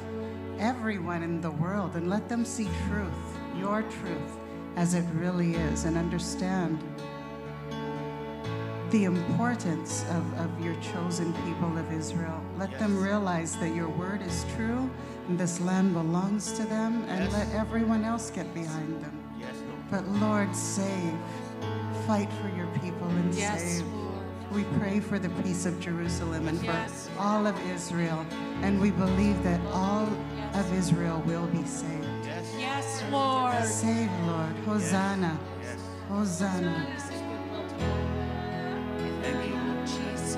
everyone 0.59 1.23
in 1.23 1.41
the 1.41 1.49
world 1.51 1.95
and 1.95 2.09
let 2.09 2.29
them 2.29 2.45
see 2.45 2.69
truth, 2.87 3.32
your 3.63 3.81
truth, 3.83 4.37
as 4.75 4.93
it 4.93 5.05
really 5.13 5.53
is, 5.55 5.85
and 5.85 5.95
understand 5.97 6.77
the 8.89 9.05
importance 9.05 10.03
of, 10.09 10.23
of 10.39 10.49
your 10.65 10.75
chosen 10.91 11.31
people 11.45 11.77
of 11.77 11.91
Israel. 11.93 12.43
Let 12.57 12.77
them 12.77 13.01
realize 13.01 13.55
that 13.57 13.73
your 13.73 13.87
word 13.87 14.21
is 14.21 14.45
true 14.57 14.89
and 15.29 15.39
this 15.39 15.61
land 15.61 15.93
belongs 15.93 16.51
to 16.51 16.63
them, 16.65 17.05
and 17.07 17.31
let 17.31 17.49
everyone 17.53 18.03
else 18.03 18.29
get 18.29 18.53
behind 18.53 19.01
them. 19.01 19.17
Yes, 19.39 19.55
Lord. 19.55 19.89
But 19.89 20.07
Lord, 20.19 20.53
save, 20.53 21.13
fight 22.05 22.29
for 22.41 22.49
your 22.57 22.67
people 22.83 23.07
and 23.07 23.33
Yes, 23.33 23.61
save. 23.63 23.87
Lord. 23.93 24.25
We 24.51 24.65
pray 24.77 24.99
for 24.99 25.17
the 25.19 25.29
peace 25.41 25.65
of 25.65 25.79
Jerusalem 25.79 26.49
and 26.49 26.59
for 26.59 26.65
Yes. 26.65 27.09
all 27.17 27.47
of 27.47 27.55
Israel. 27.71 28.25
And 28.63 28.81
we 28.81 28.91
believe 28.91 29.41
that 29.43 29.61
all 29.71 30.09
of 30.53 30.73
Israel 30.77 31.23
will 31.25 31.47
be 31.47 31.63
saved. 31.63 32.12
Yes, 33.13 33.21
Lord. 33.21 33.65
Save, 33.65 34.11
Lord. 34.25 34.55
Hosanna. 34.65 35.39
Hosanna. 36.09 36.87
In 38.97 39.21
the 39.21 39.31
name 39.31 39.69
of 39.69 39.85
Jesus. 39.85 40.37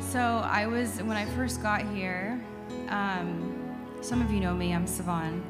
So 0.00 0.20
I 0.20 0.66
was 0.66 1.02
when 1.02 1.16
I 1.16 1.24
first 1.24 1.62
got 1.62 1.80
here. 1.94 2.38
Um, 2.88 3.74
some 4.02 4.20
of 4.20 4.30
you 4.30 4.40
know 4.40 4.52
me. 4.52 4.74
I'm 4.74 4.86
Savan. 4.86 5.42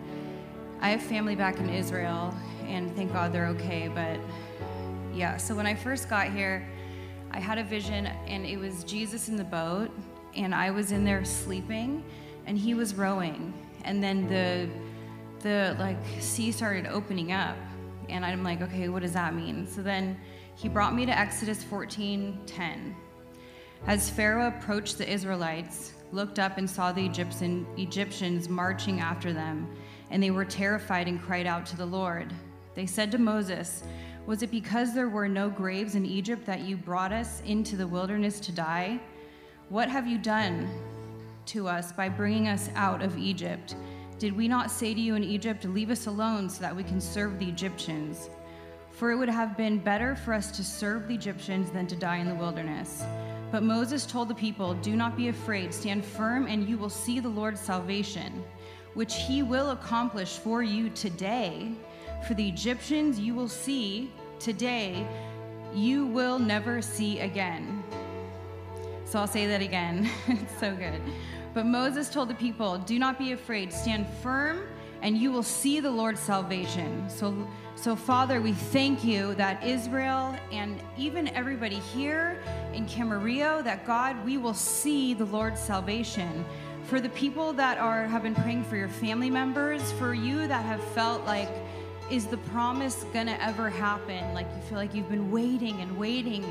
I 0.81 0.91
have 0.91 1.03
family 1.03 1.35
back 1.35 1.59
in 1.59 1.71
Israel, 1.71 2.33
and 2.67 2.95
thank 2.95 3.13
God 3.13 3.33
they're 3.33 3.49
okay. 3.49 3.89
But 3.89 4.21
yeah, 5.13 5.37
so 5.39 5.57
when 5.57 5.67
I 5.67 5.75
first 5.75 6.09
got 6.09 6.31
here, 6.31 6.69
I 7.31 7.41
had 7.41 7.59
a 7.59 7.65
vision, 7.65 8.07
and 8.27 8.47
it 8.47 8.59
was 8.59 8.85
Jesus 8.85 9.29
in 9.29 9.37
the 9.37 9.45
boat, 9.45 9.91
and 10.35 10.55
I 10.55 10.71
was 10.71 10.93
in 10.93 11.05
there 11.05 11.25
sleeping, 11.25 12.05
and 12.47 12.57
he 12.57 12.75
was 12.75 12.95
rowing, 12.95 13.53
and 13.85 14.03
then 14.03 14.29
the 14.29 14.69
the 15.41 15.77
like 15.79 15.99
sea 16.19 16.51
started 16.51 16.87
opening 16.87 17.33
up, 17.33 17.57
and 18.09 18.25
I'm 18.25 18.43
like, 18.43 18.63
okay, 18.63 18.89
what 18.89 19.03
does 19.03 19.13
that 19.13 19.35
mean? 19.35 19.67
So 19.67 19.83
then 19.83 20.19
he 20.55 20.69
brought 20.69 20.95
me 20.95 21.07
to 21.07 21.17
Exodus 21.17 21.63
14:10. 21.65 22.95
As 23.87 24.11
Pharaoh 24.11 24.49
approached 24.49 24.99
the 24.99 25.09
Israelites, 25.09 25.93
looked 26.13 26.39
up 26.39 26.59
and 26.59 26.69
saw 26.69 26.93
the 26.93 27.05
Egyptian, 27.05 27.67
Egyptians 27.77 28.49
marching 28.49 29.01
after 29.01 29.33
them, 29.33 29.69
and 30.11 30.23
they 30.23 30.31
were 30.31 30.45
terrified 30.45 31.09
and 31.09 31.21
cried 31.21 31.47
out 31.47 31.67
to 31.67 31.77
the 31.77 31.87
Lord. 31.87 32.33
They 32.75 32.87
said 32.87 33.11
to 33.13 33.19
Moses, 33.19 33.83
Was 34.27 34.43
it 34.43 34.51
because 34.51 34.93
there 34.93 35.09
were 35.09 35.29
no 35.29 35.49
graves 35.49 35.95
in 35.95 36.05
Egypt 36.05 36.45
that 36.47 36.63
you 36.63 36.77
brought 36.77 37.13
us 37.13 37.43
into 37.47 37.77
the 37.77 37.87
wilderness 37.87 38.41
to 38.41 38.51
die? 38.51 38.99
What 39.69 39.89
have 39.89 40.09
you 40.09 40.19
done 40.19 40.69
to 41.47 41.69
us 41.69 41.93
by 41.93 42.09
bringing 42.09 42.49
us 42.49 42.69
out 42.75 43.03
of 43.03 43.17
Egypt? 43.17 43.77
Did 44.19 44.37
we 44.37 44.49
not 44.49 44.73
say 44.73 44.95
to 44.95 45.01
you 45.01 45.15
in 45.15 45.23
Egypt, 45.23 45.65
Leave 45.65 45.91
us 45.91 46.09
alone 46.09 46.49
so 46.49 46.61
that 46.63 46.75
we 46.75 46.83
can 46.83 47.01
serve 47.01 47.39
the 47.39 47.49
Egyptians? 47.49 48.29
For 48.91 49.13
it 49.13 49.17
would 49.17 49.29
have 49.29 49.57
been 49.57 49.79
better 49.79 50.17
for 50.17 50.35
us 50.35 50.51
to 50.57 50.65
serve 50.65 51.07
the 51.07 51.15
Egyptians 51.15 51.71
than 51.71 51.87
to 51.87 51.95
die 51.95 52.17
in 52.17 52.29
the 52.29 52.35
wilderness. 52.35 53.05
But 53.53 53.63
Moses 53.63 54.07
told 54.07 54.29
the 54.29 54.35
people, 54.35 54.75
Do 54.75 54.97
not 54.97 55.17
be 55.17 55.29
afraid, 55.29 55.73
stand 55.73 56.05
firm, 56.05 56.49
and 56.49 56.69
you 56.69 56.79
will 56.79 56.91
see 56.91 57.21
the 57.21 57.29
Lord's 57.29 57.61
salvation, 57.61 58.43
which 58.95 59.15
he 59.15 59.45
will 59.45 59.71
accomplish 59.71 60.39
for 60.39 60.65
you 60.65 60.91
today. 60.91 61.77
For 62.27 62.35
the 62.35 62.49
Egyptians 62.49 63.21
you 63.21 63.35
will 63.35 63.49
see 63.49 64.11
today, 64.41 65.07
you 65.73 66.07
will 66.07 66.41
never 66.41 66.83
see 66.83 67.21
again. 67.21 67.85
So 69.05 69.21
I'll 69.21 69.29
say 69.29 69.47
that 69.47 69.63
again. 69.63 70.11
it's 70.27 70.59
so 70.59 70.75
good. 70.75 71.01
But 71.55 71.67
Moses 71.67 72.11
told 72.11 72.29
the 72.29 72.35
people, 72.35 72.79
Do 72.79 72.99
not 72.99 73.17
be 73.17 73.31
afraid, 73.31 73.73
stand 73.73 74.09
firm, 74.25 74.67
and 75.03 75.17
you 75.17 75.31
will 75.31 75.45
see 75.45 75.79
the 75.79 75.91
Lord's 75.91 76.19
salvation. 76.19 77.09
So, 77.09 77.49
so 77.77 77.95
Father, 77.95 78.41
we 78.41 78.53
thank 78.53 79.05
you 79.05 79.37
that 79.37 79.65
Israel 79.65 80.35
and 80.51 80.81
even 80.99 81.29
everybody 81.29 81.79
here 81.79 82.43
in 82.73 82.87
Camarillo, 82.87 83.63
that 83.63 83.87
God, 83.87 84.17
we 84.25 84.37
will 84.37 84.55
see 84.55 85.15
the 85.15 85.27
Lord's 85.27 85.61
salvation. 85.61 86.45
For 86.87 87.01
the 87.01 87.09
people 87.11 87.53
that 87.53 87.79
are 87.79 88.07
have 88.07 88.25
been 88.25 88.35
praying 88.35 88.65
for 88.65 88.77
your 88.77 88.89
family 88.89 89.31
members, 89.31 89.93
for 89.93 90.13
you 90.13 90.49
that 90.49 90.65
have 90.65 90.83
felt 90.89 91.25
like 91.25 91.51
is 92.11 92.27
the 92.27 92.37
promise 92.37 93.05
gonna 93.13 93.37
ever 93.41 93.69
happen? 93.69 94.33
Like 94.35 94.47
you 94.55 94.63
feel 94.63 94.79
like 94.79 94.95
you've 94.95 95.09
been 95.09 95.31
waiting 95.31 95.81
and 95.81 95.97
waiting, 95.99 96.45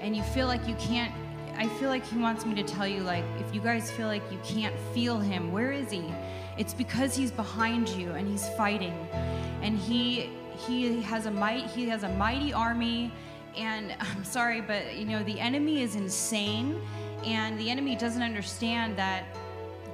and 0.00 0.16
you 0.16 0.22
feel 0.22 0.46
like 0.46 0.66
you 0.68 0.74
can't. 0.76 1.12
I 1.56 1.68
feel 1.68 1.88
like 1.88 2.06
he 2.06 2.16
wants 2.16 2.46
me 2.46 2.54
to 2.54 2.62
tell 2.62 2.86
you, 2.86 3.02
like, 3.02 3.24
if 3.38 3.54
you 3.54 3.60
guys 3.60 3.90
feel 3.90 4.06
like 4.06 4.22
you 4.32 4.38
can't 4.42 4.74
feel 4.94 5.18
him, 5.18 5.52
where 5.52 5.72
is 5.72 5.90
he? 5.90 6.10
It's 6.56 6.72
because 6.72 7.14
he's 7.14 7.30
behind 7.30 7.88
you 7.90 8.12
and 8.12 8.26
he's 8.26 8.48
fighting, 8.50 8.94
and 9.62 9.76
he 9.76 10.30
he 10.66 11.02
has 11.02 11.26
a 11.26 11.30
might. 11.30 11.66
He 11.66 11.88
has 11.88 12.02
a 12.02 12.08
mighty 12.10 12.52
army, 12.52 13.12
and 13.56 13.94
I'm 14.00 14.24
sorry, 14.24 14.60
but 14.60 14.96
you 14.96 15.04
know 15.04 15.22
the 15.24 15.40
enemy 15.40 15.82
is 15.82 15.96
insane, 15.96 16.80
and 17.24 17.58
the 17.58 17.68
enemy 17.68 17.96
doesn't 17.96 18.22
understand 18.22 18.96
that 18.96 19.24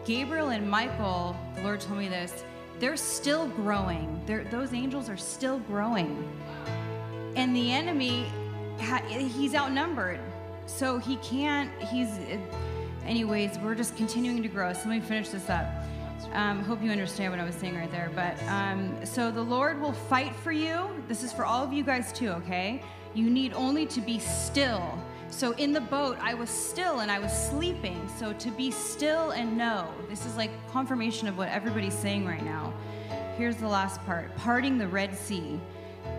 Gabriel 0.05 0.51
and 0.51 0.71
Michael, 0.71 1.37
the 1.57 1.62
Lord 1.62 1.81
told 1.81 1.99
me 1.99 2.09
this, 2.09 2.45
they're 2.79 2.97
still 2.97 3.49
growing. 3.49 4.20
They're, 4.27 4.45
those 4.45 4.72
angels 4.72 5.09
are 5.09 5.16
still 5.16 5.59
growing. 5.61 6.29
And 7.35 7.55
the 7.55 7.72
enemy, 7.72 8.27
he's 9.09 9.55
outnumbered. 9.55 10.20
So 10.66 10.99
he 10.99 11.16
can't, 11.16 11.70
he's, 11.83 12.18
anyways, 13.05 13.59
we're 13.59 13.74
just 13.74 13.97
continuing 13.97 14.43
to 14.43 14.49
grow. 14.49 14.72
So 14.72 14.89
let 14.89 14.97
me 14.97 15.01
finish 15.01 15.29
this 15.29 15.49
up. 15.49 15.66
Um, 16.33 16.62
hope 16.64 16.83
you 16.83 16.91
understand 16.91 17.33
what 17.33 17.41
I 17.41 17.45
was 17.45 17.55
saying 17.55 17.77
right 17.77 17.91
there. 17.91 18.11
But 18.14 18.43
um, 18.49 18.95
so 19.05 19.31
the 19.31 19.43
Lord 19.43 19.81
will 19.81 19.93
fight 19.93 20.35
for 20.37 20.53
you. 20.53 20.89
This 21.09 21.22
is 21.22 21.33
for 21.33 21.45
all 21.45 21.62
of 21.64 21.72
you 21.72 21.85
guys 21.85 22.12
too, 22.12 22.31
okay? 22.31 22.83
You 23.14 23.31
need 23.31 23.53
only 23.55 23.87
to 23.87 24.01
be 24.01 24.18
still. 24.18 24.99
So 25.37 25.53
in 25.57 25.74
the 25.74 25.82
boat, 25.82 26.16
I 26.18 26.32
was 26.32 26.49
still 26.49 27.01
and 27.01 27.11
I 27.11 27.18
was 27.18 27.30
sleeping. 27.30 28.09
So 28.18 28.32
to 28.32 28.51
be 28.51 28.70
still 28.70 29.32
and 29.32 29.55
know, 29.55 29.93
this 30.09 30.24
is 30.24 30.34
like 30.34 30.51
confirmation 30.70 31.28
of 31.28 31.37
what 31.37 31.51
everybody's 31.51 31.93
saying 31.93 32.24
right 32.24 32.43
now. 32.43 32.72
Here's 33.37 33.57
the 33.57 33.68
last 33.68 34.03
part 34.07 34.34
parting 34.37 34.78
the 34.78 34.89
Red 34.89 35.14
Sea. 35.14 35.61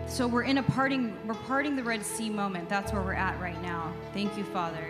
So 0.06 0.28
we're 0.28 0.44
in 0.44 0.58
a 0.58 0.62
parting, 0.62 1.18
we're 1.26 1.34
parting 1.34 1.74
the 1.74 1.82
Red 1.82 2.06
Sea 2.06 2.30
moment. 2.30 2.68
That's 2.68 2.92
where 2.92 3.02
we're 3.02 3.14
at 3.14 3.40
right 3.40 3.60
now. 3.60 3.92
Thank 4.14 4.38
you, 4.38 4.44
Father. 4.44 4.88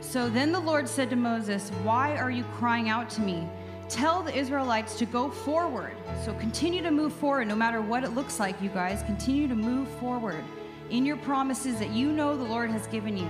So 0.00 0.30
then 0.30 0.50
the 0.50 0.60
Lord 0.60 0.88
said 0.88 1.10
to 1.10 1.16
Moses, 1.16 1.68
Why 1.82 2.16
are 2.16 2.30
you 2.30 2.44
crying 2.54 2.88
out 2.88 3.10
to 3.10 3.20
me? 3.20 3.46
tell 3.90 4.22
the 4.22 4.36
Israelites 4.36 4.98
to 4.98 5.06
go 5.06 5.30
forward. 5.30 5.96
So 6.22 6.34
continue 6.34 6.82
to 6.82 6.90
move 6.90 7.10
forward 7.10 7.48
no 7.48 7.56
matter 7.56 7.80
what 7.80 8.04
it 8.04 8.10
looks 8.10 8.38
like, 8.38 8.60
you 8.60 8.68
guys. 8.68 9.02
Continue 9.04 9.48
to 9.48 9.54
move 9.54 9.88
forward 9.98 10.44
in 10.90 11.04
your 11.04 11.16
promises 11.18 11.78
that 11.78 11.90
you 11.90 12.12
know 12.12 12.36
the 12.36 12.44
Lord 12.44 12.70
has 12.70 12.86
given 12.86 13.16
you. 13.16 13.28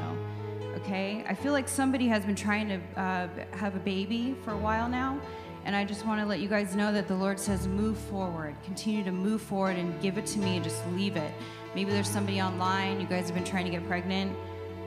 Okay? 0.79 1.25
I 1.29 1.35
feel 1.35 1.53
like 1.53 1.69
somebody 1.69 2.07
has 2.09 2.25
been 2.25 2.37
trying 2.37 2.69
to 2.69 3.01
uh, 3.01 3.29
have 3.53 3.75
a 3.75 3.81
baby 3.81 4.37
for 4.45 4.53
a 4.53 4.57
while 4.57 4.89
now. 4.89 5.21
And 5.65 5.75
I 5.75 5.85
just 5.85 6.07
want 6.07 6.21
to 6.21 6.27
let 6.27 6.41
you 6.41 6.49
guys 6.49 6.75
know 6.77 6.93
that 6.93 7.09
the 7.09 7.15
Lord 7.15 7.39
says, 7.39 7.67
move 7.67 7.99
forward. 7.99 8.57
Continue 8.65 9.05
to 9.05 9.13
move 9.13 9.43
forward 9.43 9.77
and 9.77 10.01
give 10.01 10.17
it 10.17 10.27
to 10.27 10.39
me 10.39 10.57
and 10.57 10.65
just 10.65 10.87
leave 10.93 11.17
it. 11.17 11.33
Maybe 11.75 11.91
there's 11.91 12.09
somebody 12.09 12.41
online, 12.41 13.01
you 13.01 13.07
guys 13.07 13.27
have 13.27 13.35
been 13.35 13.45
trying 13.45 13.65
to 13.65 13.71
get 13.71 13.87
pregnant. 13.87 14.35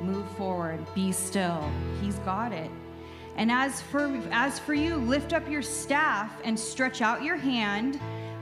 Move 0.02 0.28
forward. 0.32 0.84
Be 0.96 1.12
still. 1.12 1.70
He's 2.02 2.16
got 2.20 2.52
it. 2.52 2.72
And 3.36 3.52
as 3.52 3.82
for 3.82 4.08
as 4.32 4.60
for 4.60 4.74
you, 4.74 4.96
lift 4.96 5.34
up 5.34 5.48
your 5.50 5.62
staff 5.62 6.34
and 6.44 6.60
stretch 6.60 7.02
out 7.02 7.24
your 7.24 7.38
hand 7.38 8.00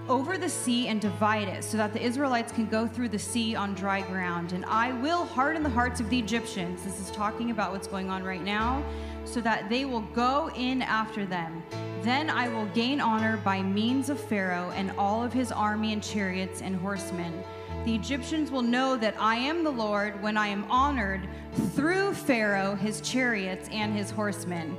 over 0.09 0.37
the 0.37 0.49
sea 0.49 0.87
and 0.87 0.99
divide 0.99 1.47
it, 1.47 1.63
so 1.63 1.77
that 1.77 1.93
the 1.93 2.01
Israelites 2.01 2.51
can 2.51 2.65
go 2.65 2.87
through 2.87 3.09
the 3.09 3.19
sea 3.19 3.55
on 3.55 3.75
dry 3.75 4.01
ground. 4.01 4.53
And 4.53 4.65
I 4.65 4.91
will 4.93 5.23
harden 5.23 5.63
the 5.63 5.69
hearts 5.69 5.99
of 5.99 6.09
the 6.09 6.17
Egyptians. 6.17 6.83
This 6.83 6.99
is 6.99 7.11
talking 7.11 7.51
about 7.51 7.71
what's 7.71 7.87
going 7.87 8.09
on 8.09 8.23
right 8.23 8.43
now, 8.43 8.83
so 9.23 9.39
that 9.41 9.69
they 9.69 9.85
will 9.85 10.01
go 10.01 10.49
in 10.55 10.81
after 10.81 11.25
them. 11.25 11.63
Then 12.01 12.29
I 12.29 12.49
will 12.49 12.65
gain 12.67 12.99
honor 12.99 13.37
by 13.37 13.61
means 13.61 14.09
of 14.09 14.19
Pharaoh 14.19 14.71
and 14.75 14.91
all 14.97 15.23
of 15.23 15.31
his 15.31 15.51
army 15.51 15.93
and 15.93 16.01
chariots 16.01 16.61
and 16.61 16.75
horsemen. 16.75 17.43
The 17.85 17.95
Egyptians 17.95 18.51
will 18.51 18.61
know 18.61 18.97
that 18.97 19.15
I 19.19 19.35
am 19.35 19.63
the 19.63 19.69
Lord 19.69 20.21
when 20.21 20.35
I 20.35 20.47
am 20.47 20.65
honored 20.69 21.27
through 21.73 22.13
Pharaoh, 22.13 22.75
his 22.75 22.99
chariots, 23.01 23.69
and 23.71 23.93
his 23.93 24.11
horsemen. 24.11 24.75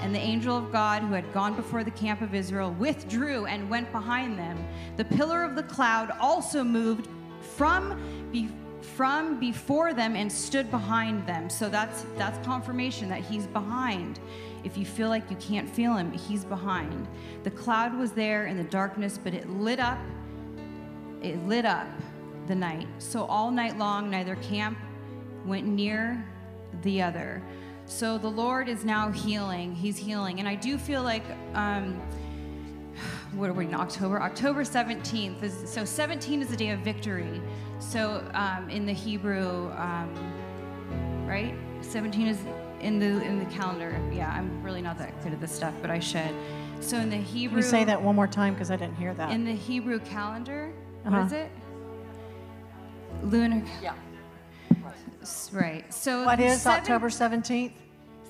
And 0.00 0.14
the 0.14 0.20
angel 0.20 0.56
of 0.56 0.70
God, 0.70 1.02
who 1.02 1.12
had 1.12 1.32
gone 1.32 1.54
before 1.54 1.82
the 1.82 1.90
camp 1.90 2.20
of 2.20 2.34
Israel, 2.34 2.72
withdrew 2.78 3.46
and 3.46 3.68
went 3.68 3.90
behind 3.90 4.38
them. 4.38 4.56
The 4.96 5.04
pillar 5.04 5.42
of 5.42 5.56
the 5.56 5.62
cloud 5.64 6.12
also 6.20 6.62
moved 6.62 7.08
from, 7.56 8.00
be, 8.30 8.48
from 8.80 9.40
before 9.40 9.92
them 9.92 10.14
and 10.14 10.30
stood 10.30 10.70
behind 10.70 11.26
them. 11.26 11.50
So 11.50 11.68
that's, 11.68 12.04
that's 12.16 12.44
confirmation 12.46 13.08
that 13.08 13.20
he's 13.20 13.46
behind. 13.46 14.20
If 14.64 14.76
you 14.76 14.84
feel 14.84 15.08
like 15.08 15.28
you 15.30 15.36
can't 15.36 15.68
feel 15.68 15.94
him, 15.94 16.12
he's 16.12 16.44
behind. 16.44 17.06
The 17.42 17.50
cloud 17.50 17.96
was 17.96 18.12
there 18.12 18.46
in 18.46 18.56
the 18.56 18.64
darkness, 18.64 19.18
but 19.22 19.34
it 19.34 19.48
lit 19.50 19.80
up. 19.80 19.98
It 21.22 21.44
lit 21.46 21.64
up 21.64 21.88
the 22.46 22.54
night. 22.54 22.86
So 22.98 23.24
all 23.24 23.50
night 23.50 23.78
long, 23.78 24.10
neither 24.10 24.36
camp 24.36 24.78
went 25.44 25.66
near 25.66 26.24
the 26.82 27.02
other. 27.02 27.42
So 27.88 28.18
the 28.18 28.28
Lord 28.28 28.68
is 28.68 28.84
now 28.84 29.10
healing. 29.10 29.74
He's 29.74 29.96
healing. 29.96 30.38
And 30.40 30.48
I 30.48 30.54
do 30.54 30.76
feel 30.78 31.02
like, 31.02 31.24
um, 31.54 32.00
what 33.32 33.48
are 33.48 33.54
we 33.54 33.64
in 33.64 33.74
October? 33.74 34.20
October 34.20 34.62
17th. 34.62 35.42
Is, 35.42 35.54
so 35.70 35.84
17 35.84 36.42
is 36.42 36.48
the 36.48 36.56
day 36.56 36.68
of 36.70 36.80
victory. 36.80 37.40
So 37.78 38.22
um, 38.34 38.68
in 38.68 38.84
the 38.84 38.92
Hebrew, 38.92 39.70
um, 39.72 40.14
right? 41.26 41.54
17 41.80 42.26
is 42.26 42.38
in 42.80 42.98
the 42.98 43.06
in 43.24 43.38
the 43.38 43.44
calendar. 43.46 43.98
Yeah, 44.12 44.30
I'm 44.32 44.62
really 44.62 44.82
not 44.82 44.98
that 44.98 45.20
good 45.22 45.32
at 45.32 45.40
this 45.40 45.52
stuff, 45.52 45.74
but 45.80 45.90
I 45.90 45.98
should. 45.98 46.34
So 46.80 46.98
in 46.98 47.08
the 47.10 47.16
Hebrew, 47.16 47.56
Can 47.62 47.64
you 47.64 47.70
say 47.70 47.84
that 47.84 48.00
one 48.00 48.14
more 48.14 48.26
time 48.26 48.52
because 48.54 48.70
I 48.70 48.76
didn't 48.76 48.96
hear 48.96 49.14
that. 49.14 49.30
in 49.30 49.44
the 49.44 49.54
Hebrew 49.54 49.98
calendar, 50.00 50.72
what 51.04 51.14
Uh-huh. 51.14 51.26
is 51.26 51.32
it? 51.32 51.50
Lunar. 53.22 53.62
Yeah. 53.82 53.94
Right. 55.52 55.92
So 55.92 56.24
what 56.24 56.40
is 56.40 56.62
seven- 56.62 56.80
October 56.80 57.08
17th? 57.08 57.72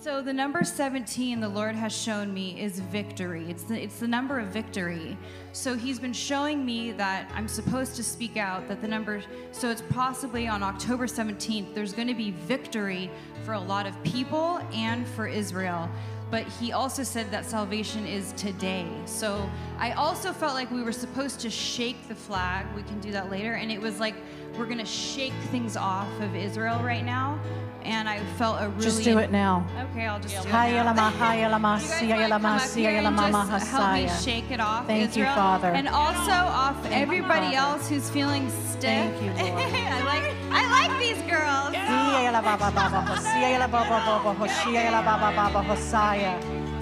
So 0.01 0.23
the 0.23 0.33
number 0.33 0.63
17 0.63 1.41
the 1.41 1.49
Lord 1.49 1.75
has 1.75 1.93
shown 1.93 2.33
me 2.33 2.61
is 2.61 2.79
victory. 2.79 3.51
It's 3.51 3.65
the, 3.65 3.83
it's 3.83 3.99
the 3.99 4.07
number 4.07 4.39
of 4.39 4.47
victory. 4.47 5.19
So 5.53 5.75
he's 5.75 5.99
been 5.99 6.13
showing 6.13 6.65
me 6.65 6.93
that 6.93 7.29
I'm 7.35 7.49
supposed 7.49 7.97
to 7.97 8.05
speak 8.05 8.37
out 8.37 8.69
that 8.69 8.81
the 8.81 8.87
number 8.87 9.23
so 9.51 9.71
it's 9.71 9.83
possibly 9.91 10.47
on 10.47 10.63
October 10.63 11.07
17th 11.07 11.75
there's 11.75 11.93
going 11.93 12.07
to 12.07 12.15
be 12.15 12.31
victory 12.31 13.11
for 13.45 13.55
a 13.55 13.61
lot 13.61 13.87
of 13.87 14.01
people 14.05 14.61
and 14.73 15.07
for 15.09 15.27
Israel. 15.27 15.91
But 16.31 16.45
he 16.45 16.73
also 16.73 17.03
said 17.03 17.31
that 17.31 17.47
salvation 17.47 18.07
is 18.07 18.33
today. 18.33 18.87
So 19.07 19.49
I 19.79 19.93
also 19.93 20.33
felt 20.33 20.55
like 20.55 20.71
we 20.71 20.83
were 20.83 20.93
supposed 20.93 21.41
to 21.41 21.51
shake 21.51 22.09
the 22.09 22.15
flag. 22.15 22.67
We 22.77 22.83
can 22.83 23.01
do 23.01 23.11
that 23.13 23.31
later 23.31 23.55
and 23.55 23.73
it 23.73 23.81
was 23.81 23.99
like 23.99 24.15
we're 24.57 24.67
going 24.67 24.79
to 24.79 24.85
shake 24.85 25.33
things 25.51 25.77
off 25.77 26.09
of 26.21 26.35
Israel 26.35 26.81
right 26.83 27.05
now. 27.05 27.41
And 27.85 28.09
I 28.09 28.19
felt 28.37 28.61
a 28.61 28.69
really 28.69 28.83
Just 28.85 29.05
do 29.05 29.19
it 29.19 29.31
now. 29.31 29.67
Okay, 29.93 30.07
I'll 30.07 30.21
just 30.21 30.35
do 30.43 30.49
it 30.49 30.53
Hiya 30.53 30.85
now. 30.85 30.95
lama, 30.95 31.11
hiya 31.11 31.49
lama, 31.49 31.81
You 31.81 31.89
guys 31.89 31.91
siya 32.03 32.29
come 32.31 32.45
up 32.47 32.63
here 32.75 32.91
and 32.91 33.17
just 33.17 33.69
help 33.69 33.93
me 33.95 34.09
shake 34.21 34.51
it 34.51 34.61
off, 34.61 34.87
Thank 34.87 35.17
you, 35.17 35.25
Father. 35.25 35.69
And 35.69 35.89
also 35.89 36.33
off 36.33 36.77
everybody 36.91 37.55
Father. 37.55 37.57
else 37.57 37.89
who's 37.89 38.11
feeling 38.11 38.51
stiff. 38.51 38.83
Thank 38.83 39.23
you, 39.23 39.31
Lord. 39.31 39.63
I 39.73 40.05
like 40.05 40.35
I 40.51 40.89
like 40.89 40.99
these 41.01 41.23
girls. 41.31 41.75
Siya 41.75 42.33
la 42.33 42.43
baba 42.43 42.71
baba, 42.75 43.01
ho, 43.01 43.15
siya 43.17 43.59
la 43.61 43.67
baba 43.67 43.89
baba, 43.89 44.35
ho, 44.35 44.47
siya 44.47 44.91
la 44.93 45.03
baba 45.03 45.33
baba, 45.35 45.63
hosaya. 45.69 46.35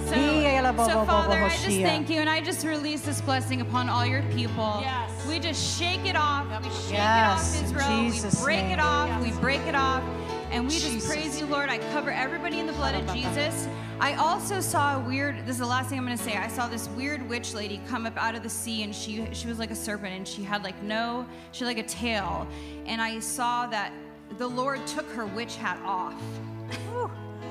So, 0.09 0.15
Hiya 0.15 0.63
la 0.63 0.73
baba 0.73 0.93
so 0.93 1.05
Father, 1.05 1.35
I 1.35 1.49
just 1.49 1.67
thank 1.67 2.09
you 2.11 2.21
and 2.21 2.31
I 2.31 2.41
just 2.41 2.65
release 2.65 3.03
this 3.03 3.21
blessing 3.21 3.61
upon 3.61 3.89
all 3.89 4.07
your 4.07 4.23
people. 4.35 4.79
Yes. 4.81 5.11
We 5.29 5.39
just 5.39 5.79
shake 5.79 6.05
it 6.07 6.17
off. 6.17 6.47
We 6.63 6.71
shake 6.71 6.93
Yes, 6.93 7.55
it 7.61 7.65
off, 7.65 7.71
Israel. 7.83 7.89
Jesus' 8.11 8.39
we 8.41 8.45
break 8.45 8.63
name. 8.65 8.73
it 8.73 8.81
off. 8.81 9.21
We 9.23 9.31
break 9.33 9.61
it 9.67 9.75
off. 9.75 10.03
And 10.51 10.65
we 10.65 10.71
just 10.71 10.87
Jesus. 10.91 11.09
praise 11.09 11.41
you, 11.41 11.47
Lord. 11.47 11.69
I 11.69 11.79
cover 11.93 12.11
everybody 12.11 12.61
in 12.61 12.67
the 12.67 12.73
blood 12.73 12.95
of 12.95 13.13
Jesus. 13.15 13.69
I 13.99 14.15
also 14.15 14.61
saw 14.61 14.97
a 14.97 15.01
weird, 15.01 15.39
this 15.47 15.57
is 15.57 15.59
the 15.59 15.67
last 15.67 15.89
thing 15.89 15.99
I'm 15.99 16.05
going 16.07 16.17
to 16.17 16.23
say. 16.23 16.37
I 16.37 16.49
saw 16.49 16.69
this 16.69 16.89
weird 16.91 17.27
witch 17.29 17.55
lady 17.55 17.81
come 17.89 18.07
up 18.07 18.17
out 18.17 18.35
of 18.35 18.43
the 18.43 18.49
sea 18.49 18.83
and 18.83 18.95
she 18.95 19.27
she 19.33 19.49
was 19.49 19.59
like 19.59 19.71
a 19.71 19.75
serpent 19.75 20.13
and 20.15 20.29
she 20.29 20.43
had 20.43 20.63
like 20.63 20.81
no, 20.83 21.27
she 21.53 21.65
had 21.65 21.75
like 21.77 21.85
a 21.85 21.89
tail. 21.89 22.47
And 22.85 23.01
I 23.01 23.19
saw 23.21 23.67
that 23.69 23.93
the 24.39 24.47
Lord 24.47 24.87
took 24.87 25.09
her 25.11 25.27
witch 25.27 25.57
hat 25.57 25.79
off. 25.85 26.15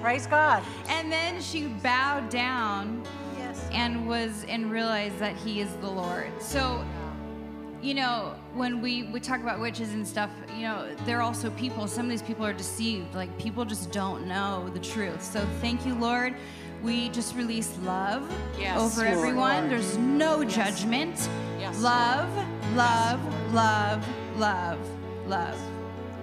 Praise 0.01 0.27
God. 0.27 0.63
And 0.87 1.11
then 1.11 1.41
she 1.41 1.67
bowed 1.67 2.29
down 2.29 3.03
Yes. 3.37 3.67
and 3.71 4.07
was 4.07 4.45
and 4.47 4.71
realized 4.71 5.17
that 5.19 5.35
he 5.35 5.61
is 5.61 5.73
the 5.77 5.89
Lord. 5.89 6.31
So, 6.41 6.85
you 7.85 7.93
know, 7.93 8.33
when 8.55 8.81
we 8.81 9.03
we 9.03 9.19
talk 9.19 9.41
about 9.41 9.59
witches 9.59 9.93
and 9.93 10.07
stuff, 10.07 10.31
you 10.55 10.63
know, 10.63 10.89
they're 11.05 11.21
also 11.21 11.51
people. 11.51 11.87
Some 11.87 12.05
of 12.05 12.09
these 12.09 12.23
people 12.23 12.43
are 12.43 12.53
deceived. 12.53 13.13
Like 13.13 13.35
people 13.37 13.63
just 13.63 13.91
don't 13.91 14.27
know 14.27 14.67
the 14.73 14.79
truth. 14.79 15.21
So, 15.23 15.45
thank 15.61 15.85
you, 15.85 15.93
Lord. 15.93 16.33
We 16.83 17.09
just 17.09 17.35
release 17.35 17.77
love 17.83 18.27
Yes, 18.59 18.79
over 18.79 19.05
Lord. 19.05 19.17
everyone. 19.17 19.69
There's 19.69 19.97
no 19.97 20.43
judgment. 20.43 21.29
Yes, 21.59 21.79
love, 21.79 22.29
love, 22.75 23.53
love, 23.53 24.05
love, 24.37 24.79
love. 25.27 25.59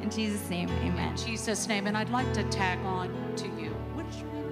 In 0.03 0.11
Jesus' 0.11 0.51
name, 0.51 0.69
amen. 0.69 1.13
In 1.13 1.17
Jesus' 1.17 1.69
name. 1.69 1.87
And 1.87 1.97
I'd 1.97 2.11
like 2.11 2.33
to 2.35 2.43
tag 2.45 2.79
on 2.81 3.09
to 3.37 3.47
you. 3.61 3.71
What 3.95 4.07
is 4.07 4.19
your 4.19 4.27
name? 4.33 4.43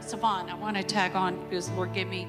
Savon. 0.00 0.48
I 0.48 0.54
want 0.54 0.76
to 0.76 0.82
tag 0.82 1.14
on 1.14 1.38
because 1.44 1.68
the 1.68 1.74
Lord 1.74 1.92
gave 1.92 2.08
me 2.08 2.26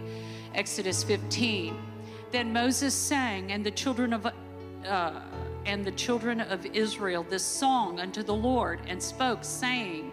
Exodus 0.53 1.03
15. 1.03 1.90
Then 2.32 2.53
Moses 2.53 2.93
sang, 2.93 3.51
and 3.51 3.65
the 3.65 3.71
children 3.71 4.13
of 4.13 4.25
uh, 4.25 5.21
and 5.65 5.86
the 5.86 5.91
children 5.91 6.41
of 6.41 6.65
Israel 6.65 7.23
this 7.29 7.43
song 7.43 7.99
unto 7.99 8.23
the 8.23 8.34
Lord, 8.34 8.79
and 8.88 9.01
spoke, 9.01 9.43
saying, 9.43 10.11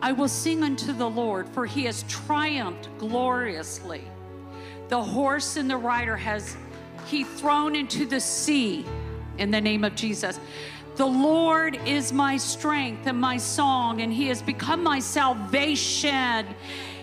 I 0.00 0.12
will 0.12 0.28
sing 0.28 0.62
unto 0.62 0.92
the 0.92 1.08
Lord, 1.08 1.48
for 1.48 1.66
he 1.66 1.84
has 1.84 2.04
triumphed 2.04 2.88
gloriously. 2.98 4.02
The 4.88 5.02
horse 5.02 5.56
and 5.56 5.70
the 5.70 5.76
rider 5.76 6.16
has 6.16 6.56
he 7.06 7.24
thrown 7.24 7.74
into 7.74 8.06
the 8.06 8.20
sea 8.20 8.84
in 9.38 9.50
the 9.50 9.60
name 9.60 9.84
of 9.84 9.94
Jesus. 9.94 10.38
The 10.96 11.06
Lord 11.06 11.76
is 11.86 12.12
my 12.12 12.36
strength 12.36 13.06
and 13.06 13.18
my 13.18 13.38
song, 13.38 14.02
and 14.02 14.12
he 14.12 14.26
has 14.26 14.42
become 14.42 14.82
my 14.82 14.98
salvation. 15.00 16.46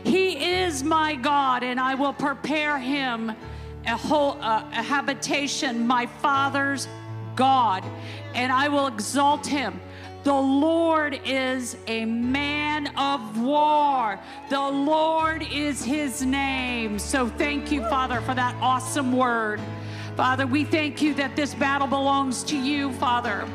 He 0.03 0.61
is 0.61 0.83
my 0.83 1.15
God, 1.15 1.63
and 1.63 1.79
I 1.79 1.95
will 1.95 2.13
prepare 2.13 2.77
him 2.77 3.31
a 3.89 3.97
whole 3.97 4.37
uh, 4.41 4.63
a 4.71 4.83
habitation, 4.83 5.85
my 5.85 6.05
father's 6.05 6.87
God, 7.35 7.83
and 8.35 8.51
I 8.51 8.67
will 8.67 8.87
exalt 8.87 9.45
him. 9.47 9.79
The 10.23 10.33
Lord 10.33 11.19
is 11.25 11.75
a 11.87 12.05
man 12.05 12.87
of 12.97 13.41
war. 13.41 14.19
The 14.49 14.61
Lord 14.61 15.47
is 15.51 15.83
his 15.83 16.23
name. 16.23 16.99
So 16.99 17.27
thank 17.29 17.71
you, 17.71 17.81
Father, 17.83 18.21
for 18.21 18.35
that 18.35 18.53
awesome 18.61 19.15
word. 19.15 19.61
Father, 20.15 20.45
we 20.45 20.65
thank 20.65 21.01
you 21.01 21.13
that 21.15 21.35
this 21.35 21.55
battle 21.55 21.87
belongs 21.87 22.43
to 22.43 22.57
you, 22.57 22.91
Father. 22.93 23.47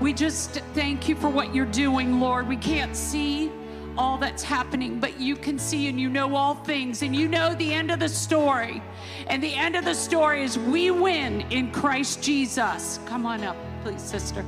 We 0.00 0.12
just 0.12 0.60
thank 0.74 1.08
you 1.08 1.16
for 1.16 1.30
what 1.30 1.54
you're 1.54 1.64
doing, 1.64 2.20
Lord. 2.20 2.46
We 2.46 2.58
can't 2.58 2.94
see 2.94 3.50
all 3.98 4.18
that's 4.18 4.42
happening, 4.42 5.00
but 5.00 5.20
you 5.20 5.36
can 5.36 5.58
see 5.58 5.88
and 5.88 5.98
you 6.00 6.08
know 6.08 6.34
all 6.36 6.54
things, 6.54 7.02
and 7.02 7.14
you 7.14 7.28
know 7.28 7.54
the 7.54 7.72
end 7.72 7.90
of 7.90 7.98
the 7.98 8.08
story. 8.08 8.82
And 9.28 9.42
the 9.42 9.54
end 9.54 9.76
of 9.76 9.84
the 9.84 9.94
story 9.94 10.42
is 10.42 10.58
we 10.58 10.90
win 10.90 11.42
in 11.50 11.70
Christ 11.72 12.22
Jesus. 12.22 13.00
Come 13.06 13.26
on 13.26 13.42
up, 13.44 13.56
please, 13.82 14.02
sister, 14.02 14.44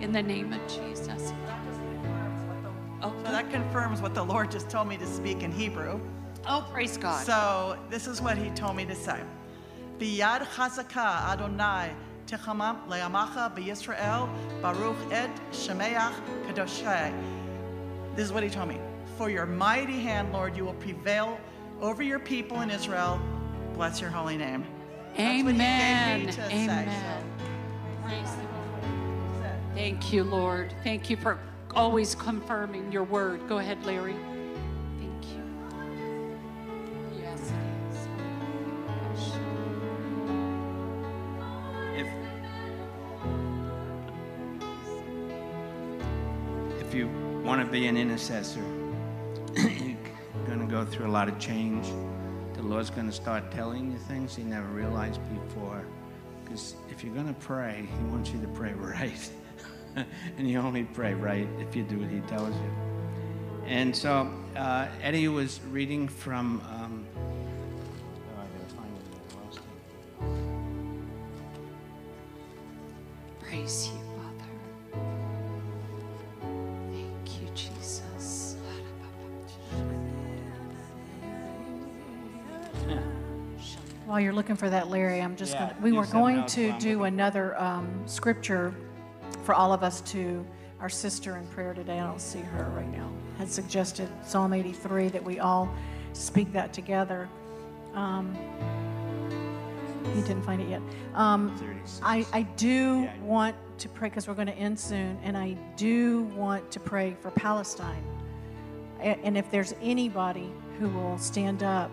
in 0.00 0.12
the 0.12 0.22
name 0.22 0.52
of 0.52 0.60
Jesus. 0.68 1.32
Oh, 3.02 3.12
So 3.24 3.32
that 3.32 3.50
confirms 3.50 4.00
what 4.00 4.14
the 4.14 4.22
Lord 4.22 4.50
just 4.50 4.70
told 4.70 4.88
me 4.88 4.96
to 4.98 5.06
speak 5.06 5.42
in 5.42 5.50
Hebrew. 5.50 6.00
Oh, 6.48 6.66
praise 6.72 6.96
God. 6.96 7.24
So 7.24 7.76
this 7.90 8.06
is 8.06 8.20
what 8.20 8.36
he 8.36 8.50
told 8.50 8.76
me 8.76 8.84
to 8.84 8.94
say. 8.94 9.20
Biyad 9.98 10.42
chazaka 10.46 11.30
Adonai 11.30 11.92
techamam 12.26 12.86
le'amacha 12.88 13.54
b'Yisrael 13.56 14.28
baruch 14.60 14.96
et 15.12 15.30
shemeach 15.52 16.14
kadoshai. 16.46 17.12
This 18.14 18.26
is 18.26 18.32
what 18.32 18.42
he 18.42 18.50
told 18.50 18.68
me. 18.68 18.78
For 19.16 19.30
your 19.30 19.46
mighty 19.46 20.00
hand, 20.00 20.32
Lord, 20.32 20.56
you 20.56 20.64
will 20.64 20.74
prevail 20.74 21.38
over 21.80 22.02
your 22.02 22.18
people 22.18 22.60
in 22.60 22.70
Israel. 22.70 23.20
Bless 23.74 24.00
your 24.00 24.10
holy 24.10 24.36
name. 24.36 24.64
That's 25.16 25.42
what 25.42 25.52
he 25.52 25.58
gave 25.58 25.58
me 25.58 25.60
Amen. 25.60 26.32
say, 26.32 26.64
Amen. 26.64 26.88
so. 26.88 28.06
Praise 28.06 28.30
the 28.30 28.42
Lord. 28.42 29.74
Thank 29.74 30.12
you, 30.12 30.24
Lord. 30.24 30.74
Thank 30.84 31.10
you 31.10 31.16
for 31.16 31.38
always 31.74 32.14
confirming 32.14 32.92
your 32.92 33.04
word. 33.04 33.46
Go 33.48 33.58
ahead, 33.58 33.84
Larry. 33.84 34.16
Want 47.42 47.60
to 47.64 47.70
be 47.70 47.86
an 47.86 47.96
intercessor, 47.96 48.62
you're 49.56 50.46
going 50.46 50.60
to 50.60 50.66
go 50.66 50.84
through 50.84 51.06
a 51.06 51.10
lot 51.10 51.28
of 51.28 51.38
change. 51.38 51.86
The 52.54 52.62
Lord's 52.62 52.90
going 52.90 53.08
to 53.08 53.12
start 53.12 53.50
telling 53.50 53.90
you 53.90 53.98
things 53.98 54.38
you 54.38 54.44
never 54.44 54.68
realized 54.68 55.20
before. 55.34 55.84
Because 56.44 56.76
if 56.90 57.02
you're 57.02 57.14
going 57.14 57.26
to 57.26 57.40
pray, 57.40 57.88
He 57.98 58.04
wants 58.04 58.30
you 58.30 58.40
to 58.40 58.48
pray 58.48 58.72
right. 58.76 59.30
and 60.38 60.48
you 60.48 60.58
only 60.58 60.84
pray 60.84 61.14
right 61.14 61.48
if 61.58 61.74
you 61.74 61.82
do 61.82 61.98
what 61.98 62.08
He 62.08 62.20
tells 62.20 62.54
you. 62.54 62.70
And 63.66 63.94
so 63.94 64.32
uh, 64.56 64.86
Eddie 65.02 65.28
was 65.28 65.60
reading 65.70 66.08
from. 66.08 66.62
Um, 66.70 67.01
looking 84.42 84.56
for 84.56 84.68
that, 84.68 84.88
Larry, 84.90 85.22
I'm 85.22 85.36
just 85.36 85.52
Yeah, 85.52 85.68
to, 85.68 85.80
we 85.80 85.92
were 85.92 86.04
going 86.06 86.44
to 86.46 86.70
I'm 86.70 86.78
do 86.80 87.04
another 87.04 87.56
um, 87.60 87.88
scripture 88.06 88.74
for 89.44 89.54
all 89.54 89.72
of 89.72 89.84
us 89.84 90.00
to 90.10 90.44
our 90.80 90.88
sister 90.88 91.36
in 91.36 91.46
prayer 91.46 91.74
today. 91.74 92.00
I 92.00 92.04
don't 92.08 92.20
see 92.20 92.40
her 92.40 92.64
right 92.74 92.90
now. 92.90 93.08
Had 93.38 93.48
suggested 93.48 94.08
Psalm 94.26 94.52
83 94.52 95.10
that 95.10 95.22
we 95.22 95.38
all 95.38 95.72
speak 96.12 96.52
that 96.54 96.72
together. 96.72 97.28
Um, 97.94 98.36
he 100.12 100.22
didn't 100.22 100.42
find 100.42 100.60
it 100.60 100.68
yet. 100.68 100.82
Um, 101.14 101.56
36. 101.58 102.00
I, 102.02 102.26
I 102.32 102.42
do 102.42 103.02
Yeah. 103.02 103.16
want 103.20 103.54
to 103.78 103.88
pray 103.88 104.08
because 104.08 104.26
we're 104.26 104.34
going 104.34 104.48
to 104.48 104.54
end 104.58 104.76
soon, 104.80 105.20
and 105.22 105.38
I 105.38 105.52
do 105.76 106.22
want 106.36 106.68
to 106.72 106.80
pray 106.80 107.14
for 107.20 107.30
Palestine. 107.30 108.02
A- 108.98 109.20
And 109.24 109.38
if 109.38 109.48
there's 109.52 109.72
anybody 109.80 110.50
who 110.80 110.88
will 110.88 111.16
stand 111.16 111.62
up 111.62 111.92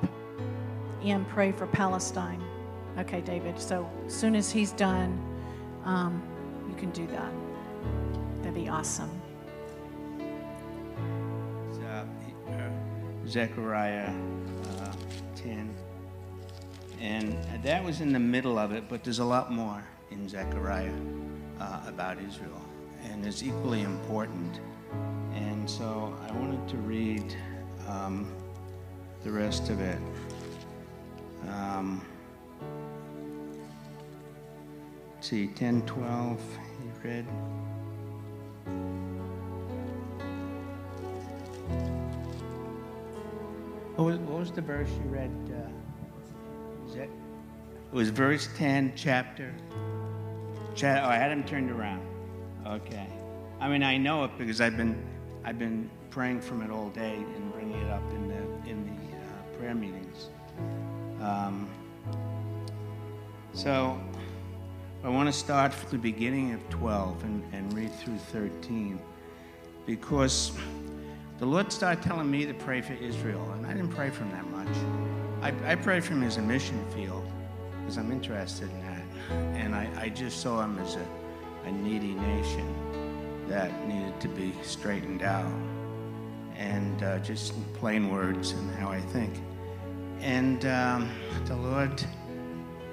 and 1.04 1.28
pray 1.28 1.52
for 1.52 1.68
Palestine. 1.68 2.44
Okay, 2.98 3.22
David. 3.22 3.60
So 3.60 3.90
as 4.06 4.14
soon 4.14 4.36
as 4.36 4.52
he's 4.52 4.72
done, 4.74 5.18
um, 5.86 6.22
you 6.68 6.76
can 6.76 6.92
do 6.92 7.08
that. 7.08 7.32
That'd 8.38 8.56
be 8.56 8.70
awesome. 8.70 9.10
Uh, 11.84 12.06
uh, 12.50 12.70
Zechariah 13.28 14.14
uh, 14.80 14.94
10. 15.36 15.74
And 17.02 17.38
that 17.64 17.84
was 17.84 18.02
in 18.02 18.12
the 18.12 18.20
middle 18.20 18.60
of 18.60 18.72
it, 18.72 18.90
but 18.90 19.04
there's 19.04 19.20
a 19.20 19.26
lot 19.26 19.52
more 19.52 19.84
in 20.12 20.28
Zechariah 20.28 20.92
uh, 21.60 21.82
about 21.88 22.20
Israel. 22.20 22.62
And 23.04 23.26
it's 23.26 23.44
equally 23.44 23.82
important. 23.82 24.60
And 25.34 25.70
so 25.70 26.16
I 26.28 26.32
wanted 26.34 26.68
to 26.70 26.78
read 26.78 27.36
um, 27.88 28.32
the 29.24 29.32
rest 29.32 29.70
of 29.70 29.80
it. 29.82 30.00
Um, 31.48 32.06
see, 35.22 35.48
10, 35.48 35.84
12, 35.84 36.42
you 36.84 37.10
read. 37.10 37.26
What 43.96 44.06
was, 44.06 44.18
what 44.20 44.40
was 44.40 44.52
the 44.52 44.62
verse 44.62 44.90
you 44.90 45.10
read? 45.10 45.32
Uh, 45.48 46.96
that, 46.96 47.04
it 47.04 47.10
was 47.92 48.10
verse 48.10 48.48
10, 48.56 48.94
chapter. 48.96 49.54
Cha- 50.76 51.02
oh, 51.04 51.10
I 51.10 51.16
had 51.16 51.32
him 51.32 51.44
turned 51.44 51.72
around. 51.72 52.02
Okay. 52.66 53.08
I 53.60 53.68
mean, 53.68 53.84
I 53.84 53.98
know 53.98 54.24
it 54.24 54.32
because 54.38 54.62
I've 54.62 54.78
been, 54.78 55.04
I've 55.44 55.60
been 55.60 55.90
praying 56.12 56.42
from 56.42 56.62
it 56.62 56.72
all 56.72 56.90
day 56.90 57.16
and 57.16 57.52
bringing 57.52 57.76
it 57.82 57.90
up 57.90 58.10
in 58.12 58.30
the, 58.30 58.70
in 58.70 58.86
the 58.86 59.18
uh, 59.18 59.58
prayer 59.58 59.76
meetings. 59.76 60.30
Um, 61.22 61.68
so 63.54 64.00
I 65.04 65.10
want 65.10 65.28
to 65.28 65.34
start 65.34 65.74
from 65.74 65.90
the 65.90 65.98
beginning 65.98 66.54
of 66.54 66.70
12 66.70 67.24
and, 67.24 67.54
and 67.54 67.74
read 67.74 67.94
through 67.96 68.18
13 68.18 69.00
because 69.86 70.52
the 71.40 71.46
Lord 71.46 71.72
started 71.72 72.04
telling 72.04 72.30
me 72.30 72.46
to 72.46 72.54
pray 72.54 72.82
for 72.82 72.94
Israel, 72.94 73.50
and 73.54 73.66
I 73.66 73.74
didn't 73.74 73.92
pray 73.92 74.10
for 74.10 74.24
him 74.24 74.32
that 74.32 74.48
much. 74.50 74.68
I, 75.42 75.72
I 75.72 75.76
prayed 75.76 76.04
for 76.04 76.14
him 76.14 76.24
as 76.24 76.38
a 76.38 76.42
mission 76.42 76.84
field 76.94 77.26
because 77.80 77.98
I'm 77.98 78.12
interested 78.12 78.70
in 78.70 78.82
that. 78.82 79.36
And 79.58 79.74
I, 79.74 79.90
I 79.98 80.10
just 80.10 80.42
saw 80.42 80.62
him 80.64 80.78
as 80.80 80.96
a, 80.96 81.08
a 81.66 81.72
needy 81.72 82.14
nation 82.14 83.48
that 83.48 83.72
needed 83.88 84.20
to 84.22 84.28
be 84.28 84.54
straightened 84.64 85.24
out. 85.24 85.52
And 86.56 87.02
uh, 87.02 87.20
just 87.20 87.54
in 87.56 87.64
plain 87.76 88.10
words 88.12 88.52
and 88.52 88.70
how 88.76 88.90
I 88.90 89.00
think. 89.00 89.34
And 90.22 90.66
um, 90.66 91.10
the 91.46 91.56
Lord 91.56 92.04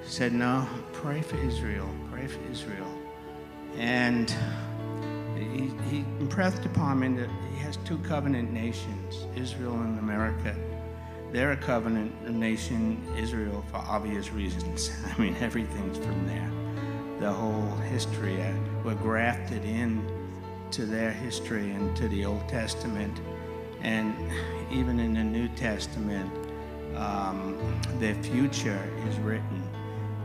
said, 0.03 0.33
No, 0.33 0.67
pray 0.93 1.21
for 1.21 1.37
Israel, 1.37 1.89
pray 2.11 2.27
for 2.27 2.39
Israel. 2.51 2.87
And 3.77 4.33
he, 5.35 5.71
he 5.89 6.05
impressed 6.19 6.65
upon 6.65 6.99
me 6.99 7.19
that 7.19 7.29
he 7.51 7.59
has 7.59 7.77
two 7.77 7.97
covenant 7.99 8.51
nations, 8.51 9.27
Israel 9.35 9.73
and 9.73 9.99
America. 9.99 10.55
They're 11.31 11.51
a 11.51 11.57
covenant 11.57 12.29
nation, 12.29 13.03
Israel, 13.17 13.63
for 13.69 13.77
obvious 13.77 14.31
reasons. 14.31 14.91
I 15.17 15.21
mean, 15.21 15.35
everything's 15.41 15.97
from 15.97 16.25
there. 16.25 16.49
The 17.19 17.31
whole 17.31 17.75
history, 17.89 18.41
uh, 18.41 18.53
we're 18.83 18.95
grafted 18.95 19.65
in 19.65 20.05
to 20.71 20.85
their 20.85 21.11
history 21.11 21.71
and 21.71 21.95
to 21.97 22.07
the 22.07 22.25
Old 22.25 22.47
Testament. 22.47 23.19
And 23.81 24.15
even 24.71 24.99
in 24.99 25.15
the 25.15 25.23
New 25.23 25.49
Testament, 25.49 26.31
um, 26.97 27.57
their 27.99 28.15
future 28.15 28.81
is 29.07 29.17
written. 29.19 29.63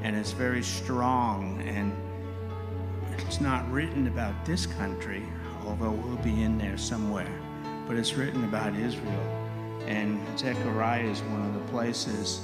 And 0.02 0.16
it's 0.16 0.32
very 0.32 0.62
strong 0.62 1.62
and 1.62 1.94
it's 3.18 3.40
not 3.40 3.70
written 3.70 4.08
about 4.08 4.44
this 4.44 4.66
country, 4.66 5.22
although 5.64 5.92
we'll 5.92 6.16
be 6.16 6.42
in 6.42 6.58
there 6.58 6.76
somewhere, 6.76 7.30
but 7.86 7.96
it's 7.96 8.14
written 8.14 8.44
about 8.44 8.74
Israel. 8.74 9.38
And 9.86 10.20
Zechariah 10.38 11.04
is 11.04 11.20
one 11.22 11.42
of 11.46 11.54
the 11.54 11.72
places. 11.72 12.42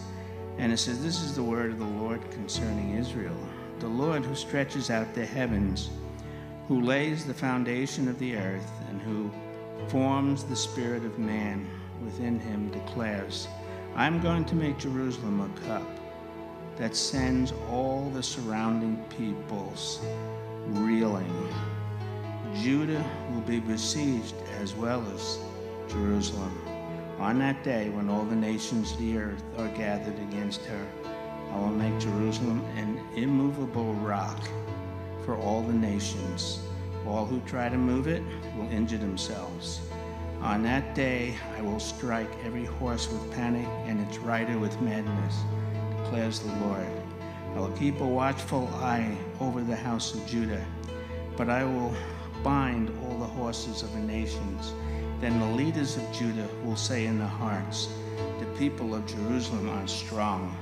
And 0.58 0.72
it 0.72 0.78
says, 0.78 1.02
This 1.02 1.22
is 1.22 1.34
the 1.34 1.42
word 1.42 1.70
of 1.70 1.78
the 1.78 1.84
Lord 1.84 2.20
concerning 2.30 2.96
Israel. 2.96 3.36
The 3.80 3.88
Lord 3.88 4.24
who 4.24 4.34
stretches 4.34 4.90
out 4.90 5.14
the 5.14 5.24
heavens, 5.24 5.90
who 6.66 6.80
lays 6.80 7.24
the 7.24 7.34
foundation 7.34 8.08
of 8.08 8.18
the 8.18 8.36
earth, 8.36 8.70
and 8.88 9.00
who 9.00 9.30
forms 9.88 10.44
the 10.44 10.56
spirit 10.56 11.04
of 11.04 11.18
man 11.18 11.66
within 12.02 12.40
him 12.40 12.70
declares, 12.70 13.48
I'm 13.98 14.20
going 14.20 14.44
to 14.44 14.54
make 14.54 14.78
Jerusalem 14.78 15.40
a 15.40 15.66
cup 15.66 15.82
that 16.76 16.94
sends 16.94 17.52
all 17.68 18.08
the 18.10 18.22
surrounding 18.22 18.96
peoples 19.18 19.98
reeling. 20.68 21.52
Judah 22.62 23.04
will 23.32 23.40
be 23.40 23.58
besieged 23.58 24.36
as 24.60 24.72
well 24.76 25.04
as 25.12 25.40
Jerusalem. 25.88 26.56
On 27.18 27.40
that 27.40 27.64
day, 27.64 27.90
when 27.90 28.08
all 28.08 28.24
the 28.24 28.36
nations 28.36 28.92
of 28.92 28.98
the 29.00 29.18
earth 29.18 29.42
are 29.58 29.66
gathered 29.70 30.20
against 30.30 30.64
her, 30.66 30.86
I 31.50 31.58
will 31.58 31.66
make 31.66 31.98
Jerusalem 31.98 32.64
an 32.76 33.00
immovable 33.16 33.94
rock 33.94 34.48
for 35.24 35.36
all 35.36 35.62
the 35.62 35.72
nations. 35.72 36.60
All 37.04 37.26
who 37.26 37.40
try 37.40 37.68
to 37.68 37.76
move 37.76 38.06
it 38.06 38.22
will 38.56 38.70
injure 38.70 38.98
themselves. 38.98 39.80
On 40.42 40.62
that 40.62 40.94
day, 40.94 41.36
I 41.56 41.62
will 41.62 41.80
strike 41.80 42.30
every 42.44 42.64
horse 42.64 43.10
with 43.10 43.32
panic 43.32 43.66
and 43.86 44.00
its 44.00 44.18
rider 44.18 44.56
with 44.58 44.80
madness, 44.80 45.36
declares 46.02 46.38
the 46.40 46.54
Lord. 46.64 46.86
I 47.54 47.58
will 47.58 47.72
keep 47.72 48.00
a 48.00 48.06
watchful 48.06 48.68
eye 48.74 49.16
over 49.40 49.62
the 49.62 49.74
house 49.74 50.14
of 50.14 50.24
Judah, 50.26 50.64
but 51.36 51.50
I 51.50 51.64
will 51.64 51.92
bind 52.44 52.90
all 53.02 53.18
the 53.18 53.26
horses 53.26 53.82
of 53.82 53.92
the 53.92 54.00
nations. 54.00 54.72
Then 55.20 55.40
the 55.40 55.46
leaders 55.46 55.96
of 55.96 56.12
Judah 56.12 56.48
will 56.62 56.76
say 56.76 57.06
in 57.06 57.18
their 57.18 57.26
hearts, 57.26 57.88
the 58.38 58.46
people 58.56 58.94
of 58.94 59.06
Jerusalem 59.06 59.68
are 59.68 59.88
strong, 59.88 60.56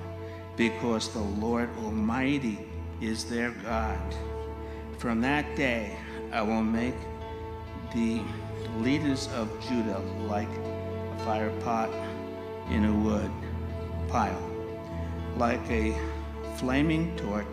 because 0.57 1.11
the 1.12 1.20
Lord 1.20 1.68
Almighty 1.85 2.66
is 3.03 3.24
their 3.24 3.51
God. 3.51 4.14
From 4.97 5.20
that 5.20 5.55
day, 5.55 5.99
I 6.33 6.41
will 6.41 6.62
make 6.62 6.95
the 7.97 8.20
leaders 8.80 9.28
of 9.28 9.49
Judah 9.66 10.01
like 10.28 10.51
a 10.51 11.24
fire 11.24 11.51
pot 11.62 11.88
in 12.70 12.84
a 12.84 12.92
wood 12.92 13.30
pile, 14.07 14.51
like 15.38 15.66
a 15.70 15.97
flaming 16.57 17.16
torch 17.16 17.47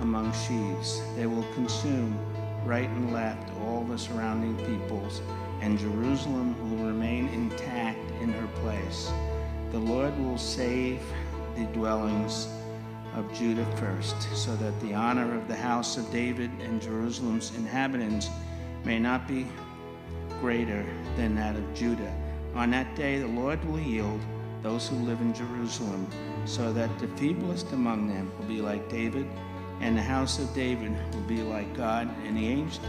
among 0.00 0.30
sheaves. 0.34 1.00
They 1.16 1.24
will 1.24 1.46
consume 1.54 2.18
right 2.66 2.88
and 2.88 3.14
left 3.14 3.50
all 3.62 3.82
the 3.84 3.96
surrounding 3.96 4.58
peoples, 4.66 5.22
and 5.62 5.78
Jerusalem 5.78 6.54
will 6.60 6.86
remain 6.86 7.28
intact 7.28 8.10
in 8.20 8.30
her 8.34 8.48
place. 8.60 9.10
The 9.72 9.78
Lord 9.78 10.16
will 10.18 10.36
save 10.36 11.00
the 11.56 11.64
dwellings 11.72 12.48
of 13.14 13.32
Judah 13.32 13.64
first, 13.76 14.20
so 14.36 14.54
that 14.56 14.78
the 14.82 14.92
honor 14.92 15.34
of 15.34 15.48
the 15.48 15.56
house 15.56 15.96
of 15.96 16.12
David 16.12 16.50
and 16.60 16.82
Jerusalem's 16.82 17.56
inhabitants 17.56 18.28
may 18.86 19.00
not 19.00 19.26
be 19.26 19.44
greater 20.40 20.86
than 21.16 21.34
that 21.34 21.56
of 21.56 21.74
Judah. 21.74 22.14
On 22.54 22.70
that 22.70 22.94
day, 22.94 23.18
the 23.18 23.26
Lord 23.26 23.62
will 23.64 23.80
yield 23.80 24.20
those 24.62 24.88
who 24.88 24.94
live 24.96 25.20
in 25.20 25.34
Jerusalem, 25.34 26.06
so 26.44 26.72
that 26.72 26.96
the 27.00 27.08
feeblest 27.08 27.72
among 27.72 28.06
them 28.06 28.30
will 28.38 28.46
be 28.46 28.60
like 28.60 28.88
David, 28.88 29.26
and 29.80 29.96
the 29.96 30.02
house 30.02 30.38
of 30.38 30.54
David 30.54 30.92
will 31.12 31.22
be 31.22 31.42
like 31.42 31.76
God, 31.76 32.08
and 32.24 32.36
the 32.36 32.46
angel 32.46 32.84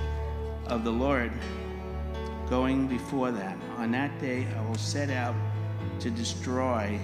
of 0.67 0.83
the 0.83 0.91
Lord 0.91 1.31
going 2.47 2.87
before 2.87 3.31
them. 3.31 3.59
On 3.77 3.91
that 3.91 4.17
day, 4.19 4.45
I 4.55 4.61
will 4.67 4.75
set 4.75 5.09
out 5.09 5.35
to 5.99 6.11
destroy 6.11 6.99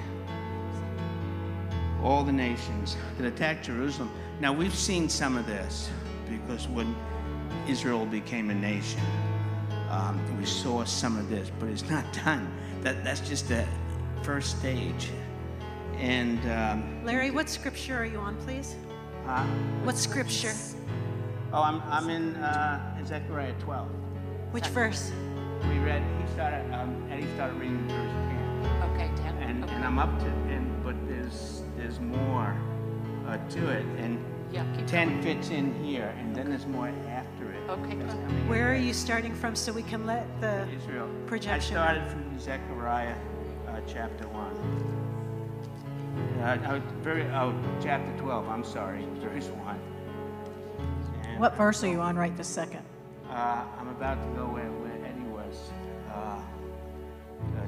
all 2.03 2.23
the 2.23 2.31
nations 2.31 2.95
that 3.17 3.25
attack 3.25 3.63
Jerusalem. 3.63 4.11
Now, 4.39 4.53
we've 4.53 4.75
seen 4.75 5.09
some 5.09 5.35
of 5.35 5.47
this 5.47 5.89
because 6.29 6.67
when 6.67 6.95
Israel 7.67 8.05
became 8.05 8.49
a 8.49 8.55
nation, 8.55 9.01
um, 9.89 10.19
we 10.39 10.45
saw 10.45 10.83
some 10.83 11.17
of 11.17 11.29
this, 11.29 11.51
but 11.59 11.69
it's 11.69 11.89
not 11.89 12.05
done. 12.25 12.51
That, 12.81 13.03
that's 13.03 13.21
just 13.21 13.47
the 13.47 13.65
first 14.23 14.59
stage. 14.59 15.09
And 15.97 16.39
um, 16.51 17.05
Larry, 17.05 17.31
what 17.31 17.47
scripture 17.49 17.95
are 17.97 18.05
you 18.05 18.17
on, 18.17 18.35
please? 18.37 18.75
uh, 19.27 19.45
What 19.83 19.95
scripture? 19.97 20.51
oh, 21.53 21.61
I'm, 21.61 21.81
I'm 21.89 22.09
in 22.09 22.35
uh, 22.37 23.05
Zechariah 23.05 23.53
12. 23.59 23.87
Which 24.51 24.67
verse? 24.67 25.11
We 25.69 25.77
read, 25.79 26.03
he 26.21 26.33
started, 26.33 26.69
um, 26.73 27.07
Eddie 27.11 27.27
started 27.35 27.55
reading 27.59 27.87
verse 27.87 28.11
10. 28.11 28.81
Okay, 28.95 29.11
10. 29.15 29.37
And, 29.37 29.63
okay. 29.63 29.73
and 29.73 29.85
I'm 29.85 29.99
up 29.99 30.19
to, 30.19 30.25
and, 30.25 30.83
but 30.83 30.95
there's, 31.07 31.61
there's 31.77 31.99
more 31.99 32.57
uh, 33.27 33.37
to 33.37 33.69
it. 33.69 33.85
And 33.97 34.19
Yeah, 34.51 34.65
keep 34.75 34.87
10 34.87 35.21
fits 35.23 35.49
in 35.51 35.73
here, 35.83 36.13
and 36.19 36.35
then 36.35 36.49
there's 36.49 36.65
more. 36.67 36.91
Okay, 37.69 37.95
That's 37.95 38.13
good. 38.13 38.23
coming 38.25 38.47
Where 38.49 38.71
are 38.71 38.75
you 38.75 38.93
starting 38.93 39.33
from 39.33 39.55
so 39.55 39.71
we 39.71 39.83
can 39.83 40.05
let 40.05 40.27
the. 40.41 40.67
Israel. 40.75 41.07
projection? 41.25 41.77
I 41.77 41.93
started 41.93 42.11
from 42.11 42.39
Zechariah 42.39 43.15
uh, 43.67 43.79
chapter 43.87 44.27
1. 44.27 44.99
Uh, 46.41 46.43
uh, 46.45 46.79
very, 47.01 47.23
oh, 47.31 47.53
chapter 47.81 48.11
12, 48.19 48.47
I'm 48.49 48.63
sorry, 48.63 49.05
verse 49.19 49.47
1. 49.47 49.79
And, 51.23 51.39
What 51.39 51.55
verse 51.55 51.83
are 51.83 51.87
you 51.87 52.01
on 52.01 52.15
right 52.17 52.35
this 52.35 52.47
second? 52.47 52.83
Uh, 53.29 53.63
I'm 53.79 53.87
about 53.87 54.15
to 54.21 54.27
go 54.39 54.45
where, 54.45 54.69
where 54.69 55.05
Eddie 55.05 55.27
was. 55.29 55.71
Uh, 56.11 56.13
uh, 56.13 56.39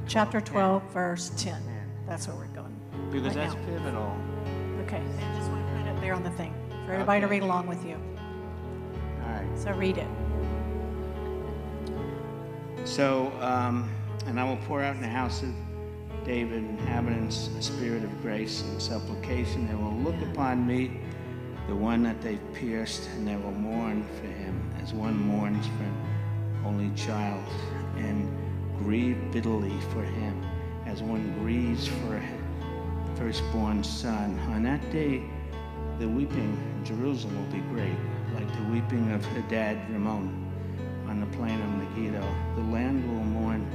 Chapter 0.07 0.39
10. 0.41 0.53
12, 0.53 0.83
verse 0.91 1.29
10. 1.37 1.53
10. 1.53 1.63
That's 2.07 2.27
where 2.27 2.35
we're 2.37 2.47
going. 2.47 2.75
Because 3.11 3.35
right 3.35 3.47
that's 3.49 3.55
now. 3.55 3.65
pivotal. 3.65 4.17
Okay, 4.83 4.97
I 5.01 5.37
just 5.37 5.49
want 5.49 5.65
to 5.67 5.73
put 5.83 5.87
it 5.87 6.01
there 6.01 6.13
on 6.13 6.21
the 6.23 6.29
thing 6.31 6.53
for 6.85 6.91
everybody 6.93 7.21
to 7.21 7.27
read 7.27 7.41
along 7.41 7.65
with 7.67 7.83
you. 7.85 7.97
Right. 9.35 9.59
So 9.59 9.71
read 9.73 9.97
it. 9.97 10.07
So, 12.85 13.33
um, 13.41 13.89
and 14.27 14.39
I 14.39 14.43
will 14.43 14.59
pour 14.67 14.81
out 14.81 14.95
in 14.95 15.01
the 15.01 15.07
house 15.07 15.43
of 15.43 15.49
David 16.23 16.59
and 16.59 16.79
inhabitants 16.79 17.49
a 17.57 17.61
spirit 17.61 18.03
of 18.03 18.21
grace 18.21 18.61
and 18.61 18.81
supplication. 18.81 19.67
They 19.67 19.75
will 19.75 19.91
look 19.91 20.15
upon 20.21 20.65
me, 20.65 21.01
the 21.67 21.75
one 21.75 22.01
that 22.03 22.21
they've 22.21 22.39
pierced, 22.53 23.09
and 23.09 23.27
they 23.27 23.35
will 23.35 23.51
mourn 23.51 24.05
for 24.19 24.27
him 24.27 24.73
as 24.81 24.93
one 24.93 25.17
mourns 25.17 25.67
for 25.67 25.83
an 25.83 26.61
only 26.65 26.95
child, 26.95 27.43
and 27.97 28.31
grieve 28.77 29.17
bitterly 29.31 29.77
for 29.91 30.03
him 30.03 30.45
as 30.85 31.01
one 31.03 31.33
grieves 31.39 31.87
for 31.87 32.15
a 32.15 33.17
firstborn 33.17 33.83
son. 33.83 34.39
On 34.51 34.63
that 34.63 34.81
day, 34.91 35.23
the 35.99 36.07
weeping 36.07 36.57
in 36.77 36.85
Jerusalem 36.85 37.35
will 37.35 37.51
be 37.51 37.63
great, 37.69 37.97
like 38.35 38.47
the 38.57 38.63
weeping 38.63 39.11
of 39.11 39.23
Hadad 39.25 39.89
Rimmon 39.89 40.29
on 41.07 41.21
the 41.21 41.37
plain 41.37 41.61
of 41.61 41.69
Megiddo. 41.69 42.21
The 42.55 42.63
land 42.63 43.07
will 43.09 43.23
mourn, 43.23 43.65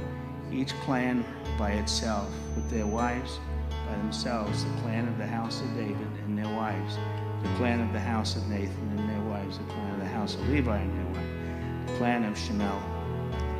each 0.51 0.73
clan 0.81 1.25
by 1.57 1.71
itself, 1.71 2.29
with 2.55 2.69
their 2.69 2.85
wives 2.85 3.39
by 3.69 3.97
themselves, 3.97 4.63
the 4.63 4.81
clan 4.81 5.07
of 5.07 5.17
the 5.17 5.25
house 5.25 5.61
of 5.61 5.73
David 5.73 6.07
and 6.25 6.37
their 6.37 6.53
wives, 6.53 6.97
the 7.41 7.49
clan 7.55 7.81
of 7.81 7.91
the 7.91 7.99
house 7.99 8.35
of 8.35 8.47
Nathan 8.49 8.97
and 8.97 9.09
their 9.09 9.21
wives, 9.29 9.57
the 9.57 9.63
clan 9.65 9.93
of 9.93 9.99
the 9.99 10.05
house 10.05 10.35
of 10.35 10.47
Levi 10.49 10.77
and 10.77 10.97
their 10.97 11.13
wives, 11.13 11.91
the 11.91 11.97
clan 11.97 12.23
of 12.23 12.37
Shimei 12.37 12.69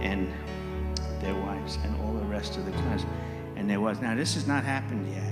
and 0.02 0.32
their 1.20 1.36
wives, 1.36 1.80
and 1.84 2.00
all 2.02 2.14
the 2.14 2.26
rest 2.26 2.58
of 2.58 2.66
the 2.66 2.72
clans 2.72 3.06
and 3.56 3.68
their 3.68 3.82
wives. 3.82 4.02
Now, 4.02 4.14
this 4.14 4.36
has 4.36 4.46
not 4.48 4.64
happened 4.64 5.12
yet. 5.12 5.31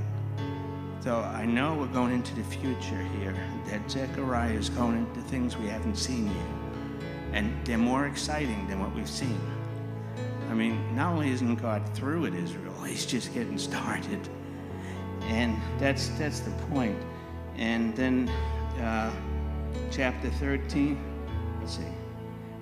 So 1.01 1.21
I 1.21 1.45
know 1.45 1.75
we're 1.75 1.87
going 1.87 2.13
into 2.13 2.35
the 2.35 2.43
future 2.43 3.01
here, 3.17 3.33
that 3.67 3.89
Zechariah 3.89 4.51
is 4.51 4.69
going 4.69 4.97
into 4.97 5.21
things 5.21 5.55
we 5.55 5.67
haven't 5.67 5.95
seen 5.95 6.27
yet. 6.27 6.45
And 7.31 7.65
they're 7.65 7.77
more 7.77 8.05
exciting 8.05 8.67
than 8.67 8.81
what 8.81 8.93
we've 8.93 9.09
seen. 9.09 9.39
I 10.49 10.53
mean, 10.53 10.95
not 10.95 11.13
only 11.13 11.29
isn't 11.29 11.55
God 11.55 11.87
through 11.95 12.21
with 12.21 12.35
Israel, 12.35 12.73
he's 12.85 13.05
just 13.05 13.33
getting 13.33 13.57
started. 13.57 14.19
And 15.23 15.55
that's, 15.77 16.09
that's 16.09 16.41
the 16.41 16.51
point. 16.67 16.97
And 17.55 17.95
then 17.95 18.27
uh, 18.81 19.11
chapter 19.91 20.29
13, 20.31 20.99
let's 21.61 21.77
see. 21.77 21.83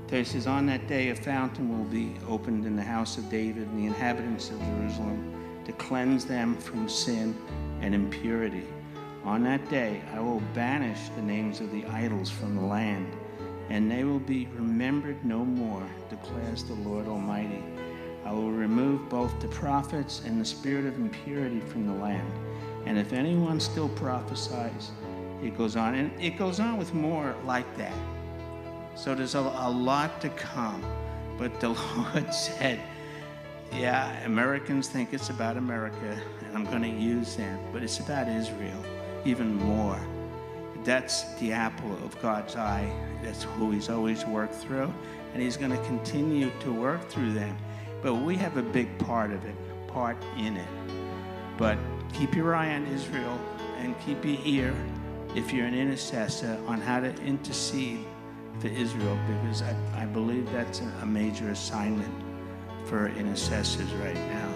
There 0.07 0.23
says, 0.23 0.45
On 0.45 0.67
that 0.67 0.87
day 0.87 1.09
a 1.09 1.15
fountain 1.15 1.75
will 1.75 1.85
be 1.85 2.15
opened 2.27 2.65
in 2.65 2.75
the 2.75 2.83
house 2.83 3.17
of 3.17 3.29
David 3.31 3.67
and 3.67 3.79
the 3.79 3.87
inhabitants 3.87 4.51
of 4.51 4.59
Jerusalem 4.59 5.33
to 5.65 5.71
cleanse 5.73 6.23
them 6.23 6.55
from 6.55 6.87
sin 6.87 7.35
and 7.81 7.93
impurity. 7.93 8.65
On 9.23 9.43
that 9.43 9.69
day 9.69 10.01
I 10.13 10.19
will 10.19 10.41
banish 10.53 11.09
the 11.15 11.21
names 11.21 11.59
of 11.59 11.71
the 11.71 11.85
idols 11.85 12.29
from 12.29 12.55
the 12.55 12.61
land, 12.61 13.15
and 13.69 13.91
they 13.91 14.03
will 14.03 14.19
be 14.19 14.47
remembered 14.53 15.23
no 15.25 15.43
more, 15.43 15.85
declares 16.09 16.63
the 16.63 16.75
Lord 16.75 17.07
Almighty. 17.07 17.63
I 18.25 18.31
will 18.31 18.51
remove 18.51 19.07
both 19.09 19.39
the 19.39 19.47
prophets 19.47 20.21
and 20.25 20.39
the 20.39 20.45
spirit 20.45 20.85
of 20.85 20.97
impurity 20.97 21.59
from 21.61 21.87
the 21.87 21.93
land. 21.93 22.31
And 22.85 22.97
if 22.97 23.13
anyone 23.13 23.59
still 23.59 23.89
prophesies, 23.89 24.91
it 25.43 25.57
goes 25.57 25.75
on. 25.75 25.95
And 25.95 26.11
it 26.21 26.37
goes 26.37 26.59
on 26.59 26.77
with 26.77 26.93
more 26.93 27.35
like 27.45 27.77
that. 27.77 27.93
So 28.95 29.13
there's 29.13 29.35
a, 29.35 29.39
a 29.39 29.69
lot 29.69 30.19
to 30.21 30.29
come. 30.29 30.83
But 31.37 31.59
the 31.59 31.69
Lord 31.97 32.33
said, 32.33 32.79
yeah, 33.73 34.23
Americans 34.25 34.87
think 34.87 35.13
it's 35.13 35.29
about 35.29 35.57
America, 35.57 36.19
I'm 36.57 36.65
going 36.65 36.81
to 36.81 36.89
use 36.89 37.35
them, 37.35 37.59
but 37.71 37.83
it's 37.83 37.99
about 37.99 38.27
Israel 38.27 38.83
even 39.25 39.53
more. 39.53 39.99
That's 40.83 41.31
the 41.35 41.51
apple 41.51 41.93
of 42.03 42.19
God's 42.19 42.55
eye. 42.55 42.91
That's 43.21 43.43
who 43.43 43.69
He's 43.69 43.89
always 43.89 44.25
worked 44.25 44.55
through, 44.55 44.91
and 45.33 45.43
He's 45.43 45.55
going 45.55 45.69
to 45.69 45.83
continue 45.83 46.49
to 46.61 46.73
work 46.73 47.07
through 47.09 47.33
them. 47.33 47.55
But 48.01 48.15
we 48.15 48.37
have 48.37 48.57
a 48.57 48.63
big 48.63 48.97
part 48.97 49.31
of 49.31 49.45
it, 49.45 49.53
part 49.87 50.17
in 50.35 50.57
it. 50.57 50.67
But 51.59 51.77
keep 52.11 52.33
your 52.33 52.55
eye 52.55 52.73
on 52.73 52.87
Israel 52.87 53.39
and 53.77 53.93
keep 53.99 54.25
your 54.25 54.39
ear, 54.43 54.75
if 55.35 55.53
you're 55.53 55.67
an 55.67 55.75
intercessor, 55.75 56.57
on 56.65 56.81
how 56.81 56.99
to 57.01 57.13
intercede 57.21 58.03
for 58.57 58.69
Israel, 58.69 59.15
because 59.27 59.61
I, 59.61 59.75
I 59.95 60.05
believe 60.07 60.51
that's 60.51 60.79
a, 60.79 60.91
a 61.03 61.05
major 61.05 61.49
assignment 61.49 62.15
for 62.85 63.09
intercessors 63.09 63.93
right 63.93 64.15
now. 64.15 64.46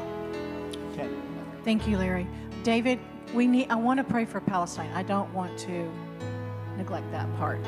Okay. 1.62 1.66
Thank 1.66 1.88
you, 1.88 1.98
Larry. 1.98 2.28
David, 2.64 3.00
we 3.34 3.48
need, 3.48 3.70
I 3.70 3.76
want 3.76 3.98
to 4.00 4.04
pray 4.04 4.26
for 4.26 4.42
Palestine. 4.42 4.92
I 4.94 5.04
don't 5.04 5.32
want 5.34 5.58
to 5.60 5.92
neglect 6.78 7.10
that 7.12 7.34
part. 7.38 7.60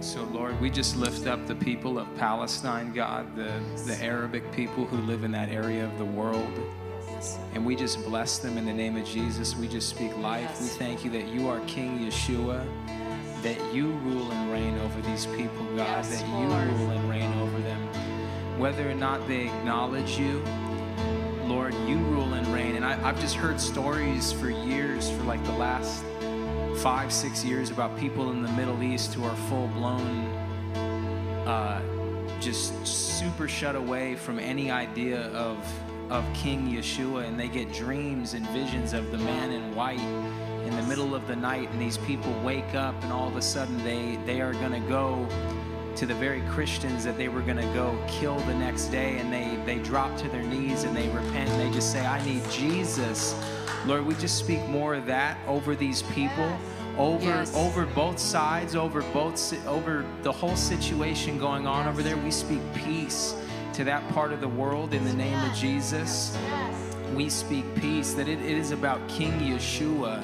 So, 0.00 0.24
Lord, 0.32 0.58
we 0.60 0.70
just 0.70 0.96
lift 0.96 1.26
up 1.26 1.46
the 1.46 1.54
people 1.54 1.98
of 1.98 2.06
Palestine, 2.16 2.92
God, 2.92 3.36
the, 3.36 3.52
the 3.84 4.02
Arabic 4.02 4.50
people 4.52 4.86
who 4.86 4.96
live 4.98 5.24
in 5.24 5.32
that 5.32 5.50
area 5.50 5.84
of 5.84 5.98
the 5.98 6.04
world. 6.04 6.50
And 7.52 7.66
we 7.66 7.76
just 7.76 8.02
bless 8.06 8.38
them 8.38 8.56
in 8.56 8.64
the 8.64 8.72
name 8.72 8.96
of 8.96 9.04
Jesus. 9.04 9.54
We 9.54 9.68
just 9.68 9.90
speak 9.90 10.16
life. 10.16 10.58
We 10.58 10.68
thank 10.68 11.04
you 11.04 11.10
that 11.10 11.28
you 11.28 11.48
are 11.48 11.60
King 11.66 11.98
Yeshua, 11.98 12.64
that 13.42 13.74
you 13.74 13.88
rule 13.88 14.30
and 14.32 14.50
reign 14.50 14.78
over 14.78 15.02
these 15.02 15.26
people, 15.26 15.64
God, 15.76 15.76
Yes, 15.76 16.18
that 16.22 16.28
Lord. 16.30 16.48
you 16.48 16.76
rule 16.76 16.90
and 16.92 17.10
reign 17.10 17.32
over 17.40 17.58
them. 17.58 17.59
Whether 18.60 18.88
or 18.88 18.94
not 18.94 19.26
they 19.26 19.46
acknowledge 19.46 20.18
you, 20.18 20.44
Lord, 21.44 21.74
you 21.88 21.96
rule 21.96 22.34
and 22.34 22.46
reign. 22.48 22.76
And 22.76 22.84
I, 22.84 23.08
I've 23.08 23.18
just 23.18 23.34
heard 23.34 23.58
stories 23.58 24.32
for 24.32 24.50
years, 24.50 25.10
for 25.10 25.22
like 25.22 25.42
the 25.44 25.52
last 25.52 26.04
five, 26.82 27.10
six 27.10 27.42
years, 27.42 27.70
about 27.70 27.98
people 27.98 28.30
in 28.30 28.42
the 28.42 28.50
Middle 28.50 28.82
East 28.82 29.14
who 29.14 29.24
are 29.24 29.34
full 29.48 29.68
blown, 29.68 30.26
uh, 31.46 31.80
just 32.38 32.86
super 32.86 33.48
shut 33.48 33.74
away 33.74 34.14
from 34.14 34.38
any 34.38 34.70
idea 34.70 35.22
of 35.28 35.58
of 36.10 36.24
King 36.34 36.66
Yeshua, 36.66 37.24
and 37.26 37.38
they 37.38 37.46
get 37.46 37.72
dreams 37.72 38.34
and 38.34 38.44
visions 38.48 38.92
of 38.92 39.12
the 39.12 39.18
man 39.18 39.52
in 39.52 39.74
white 39.76 40.00
in 40.66 40.74
the 40.74 40.82
middle 40.82 41.14
of 41.14 41.26
the 41.28 41.36
night, 41.36 41.70
and 41.70 41.80
these 41.80 41.98
people 41.98 42.32
wake 42.44 42.74
up, 42.74 43.00
and 43.04 43.12
all 43.12 43.28
of 43.28 43.36
a 43.36 43.42
sudden 43.42 43.82
they 43.84 44.18
they 44.26 44.40
are 44.40 44.52
going 44.54 44.72
to 44.72 44.88
go 44.88 45.26
to 45.96 46.06
the 46.06 46.14
very 46.14 46.40
Christians 46.42 47.04
that 47.04 47.16
they 47.16 47.28
were 47.28 47.40
going 47.42 47.56
to 47.56 47.74
go 47.74 47.98
kill 48.08 48.38
the 48.40 48.54
next 48.54 48.86
day, 48.86 49.18
and 49.18 49.32
they 49.32 49.58
they 49.66 49.82
drop 49.82 50.16
to 50.18 50.28
their 50.28 50.42
knees 50.42 50.84
and 50.84 50.96
they 50.96 51.08
repent. 51.08 51.48
And 51.50 51.60
they 51.60 51.70
just 51.74 51.92
say, 51.92 52.04
"I 52.06 52.24
need 52.24 52.42
Jesus." 52.50 53.34
Lord, 53.86 54.04
we 54.06 54.14
just 54.14 54.38
speak 54.38 54.66
more 54.68 54.94
of 54.94 55.06
that 55.06 55.38
over 55.46 55.74
these 55.74 56.02
people, 56.02 56.50
over 56.98 57.24
Yes. 57.24 57.54
over 57.56 57.86
both 57.86 58.18
sides, 58.18 58.76
over 58.76 59.02
both 59.12 59.54
over 59.66 60.04
the 60.22 60.32
whole 60.32 60.56
situation 60.56 61.38
going 61.38 61.66
on 61.66 61.88
over 61.88 62.02
there. 62.02 62.16
We 62.16 62.30
speak 62.30 62.60
peace 62.74 63.34
to 63.74 63.84
that 63.84 64.06
part 64.12 64.32
of 64.32 64.40
the 64.40 64.48
world 64.48 64.92
in 64.92 65.04
the 65.04 65.12
name 65.12 65.38
of 65.44 65.54
Jesus. 65.54 66.36
We 67.14 67.28
speak 67.28 67.64
peace 67.74 68.12
that 68.14 68.28
it, 68.28 68.40
it 68.40 68.56
is 68.58 68.70
about 68.70 69.06
King 69.08 69.32
Yeshua. 69.40 70.22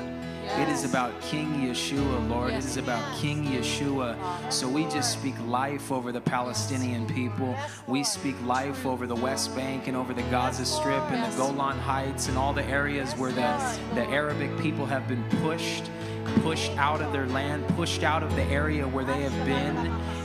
It 0.48 0.68
is 0.68 0.84
about 0.84 1.20
King 1.20 1.52
Yeshua, 1.54 2.30
Lord. 2.30 2.52
It 2.52 2.58
is 2.58 2.76
about 2.76 3.18
King 3.18 3.44
Yeshua. 3.44 4.16
So 4.50 4.68
we 4.68 4.84
just 4.84 5.12
speak 5.12 5.34
life 5.46 5.90
over 5.90 6.12
the 6.12 6.20
Palestinian 6.20 7.06
people. 7.08 7.54
We 7.88 8.04
speak 8.04 8.36
life 8.44 8.86
over 8.86 9.06
the 9.08 9.16
West 9.16 9.54
Bank 9.56 9.88
and 9.88 9.96
over 9.96 10.14
the 10.14 10.22
Gaza 10.22 10.64
Strip 10.64 11.02
and 11.10 11.30
the 11.30 11.36
Golan 11.36 11.78
Heights 11.78 12.28
and 12.28 12.38
all 12.38 12.52
the 12.52 12.64
areas 12.64 13.12
where 13.14 13.32
the, 13.32 13.78
the 13.94 14.06
Arabic 14.06 14.56
people 14.60 14.86
have 14.86 15.08
been 15.08 15.24
pushed, 15.42 15.90
pushed 16.42 16.72
out 16.76 17.00
of 17.00 17.12
their 17.12 17.26
land, 17.26 17.66
pushed 17.76 18.02
out 18.02 18.22
of 18.22 18.34
the 18.36 18.42
area 18.44 18.86
where 18.86 19.04
they 19.04 19.22
have 19.22 19.46
been. 19.46 19.76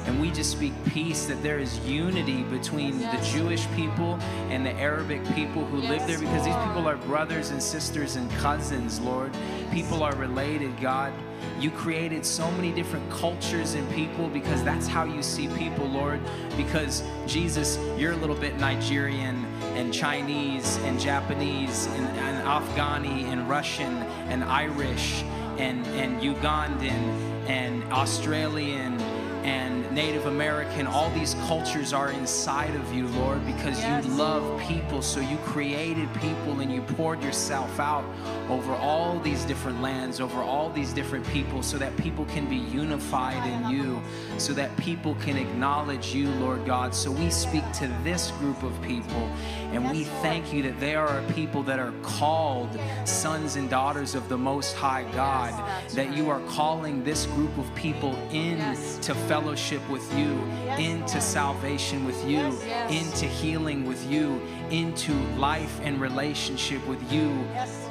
And 0.05 0.19
we 0.19 0.31
just 0.31 0.51
speak 0.51 0.73
peace 0.85 1.25
that 1.25 1.41
there 1.43 1.59
is 1.59 1.79
unity 1.79 2.43
between 2.43 2.99
the 2.99 3.29
Jewish 3.31 3.67
people 3.75 4.15
and 4.49 4.65
the 4.65 4.73
Arabic 4.73 5.23
people 5.35 5.65
who 5.65 5.77
live 5.77 6.05
there 6.07 6.19
because 6.19 6.43
these 6.45 6.55
people 6.55 6.87
are 6.87 6.97
brothers 6.97 7.51
and 7.51 7.61
sisters 7.61 8.15
and 8.15 8.29
cousins, 8.31 8.99
Lord. 8.99 9.31
People 9.71 10.03
are 10.03 10.15
related, 10.15 10.79
God. 10.81 11.13
You 11.59 11.69
created 11.71 12.25
so 12.25 12.49
many 12.51 12.71
different 12.71 13.09
cultures 13.11 13.75
and 13.75 13.89
people 13.91 14.27
because 14.27 14.63
that's 14.63 14.87
how 14.87 15.03
you 15.03 15.21
see 15.21 15.47
people, 15.49 15.85
Lord. 15.85 16.19
Because 16.57 17.03
Jesus, 17.27 17.77
you're 17.97 18.13
a 18.13 18.17
little 18.17 18.35
bit 18.35 18.57
Nigerian 18.57 19.45
and 19.75 19.93
Chinese 19.93 20.77
and 20.77 20.99
Japanese 20.99 21.85
and, 21.87 22.07
and 22.17 22.47
Afghani 22.47 23.25
and 23.25 23.47
Russian 23.47 23.97
and 24.29 24.43
Irish 24.43 25.23
and, 25.61 25.85
and 25.87 26.19
Ugandan 26.21 27.47
and 27.47 27.83
Australian 27.93 28.99
and 29.43 29.91
Native 29.91 30.27
American, 30.27 30.87
all 30.87 31.09
these 31.11 31.33
cultures 31.47 31.93
are 31.93 32.11
inside 32.11 32.75
of 32.75 32.93
you, 32.93 33.07
Lord, 33.09 33.45
because 33.45 33.83
you 33.83 34.13
love 34.15 34.61
people. 34.61 35.01
So 35.01 35.19
you 35.19 35.37
created 35.37 36.07
people 36.15 36.59
and 36.59 36.71
you 36.71 36.81
poured 36.81 37.23
yourself 37.23 37.79
out 37.79 38.05
over 38.49 38.73
all 38.73 39.19
these 39.19 39.43
different 39.45 39.81
lands, 39.81 40.21
over 40.21 40.41
all 40.41 40.69
these 40.69 40.93
different 40.93 41.25
people, 41.27 41.63
so 41.63 41.77
that 41.79 41.95
people 41.97 42.25
can 42.25 42.47
be 42.47 42.57
unified 42.57 43.45
in 43.47 43.69
you, 43.75 44.01
so 44.37 44.53
that 44.53 44.75
people 44.77 45.15
can 45.15 45.37
acknowledge 45.37 46.13
you, 46.13 46.29
Lord 46.35 46.65
God. 46.65 46.93
So 46.93 47.11
we 47.11 47.29
speak 47.31 47.69
to 47.73 47.87
this 48.03 48.31
group 48.39 48.61
of 48.63 48.79
people 48.81 49.29
and 49.71 49.89
we 49.89 50.03
thank 50.03 50.53
you 50.53 50.61
that 50.63 50.79
they 50.79 50.95
are 50.95 51.21
people 51.33 51.63
that 51.63 51.79
are 51.79 51.93
called 52.03 52.69
sons 53.05 53.55
and 53.55 53.69
daughters 53.69 54.15
of 54.15 54.27
the 54.29 54.37
Most 54.37 54.75
High 54.75 55.03
God, 55.13 55.53
that 55.93 56.15
you 56.15 56.29
are 56.29 56.41
calling 56.41 57.03
this 57.03 57.25
group 57.27 57.57
of 57.57 57.73
people 57.75 58.15
into 58.31 59.15
fellowship 59.27 59.87
with 59.89 60.05
you, 60.17 60.39
into 60.77 61.21
salvation 61.21 62.05
with 62.05 62.23
you, 62.27 62.57
into 62.89 63.25
healing 63.25 63.85
with 63.85 64.09
you, 64.11 64.41
into 64.69 65.13
life 65.37 65.79
and 65.83 65.99
relationship 66.01 66.85
with 66.87 67.11
you. 67.11 67.29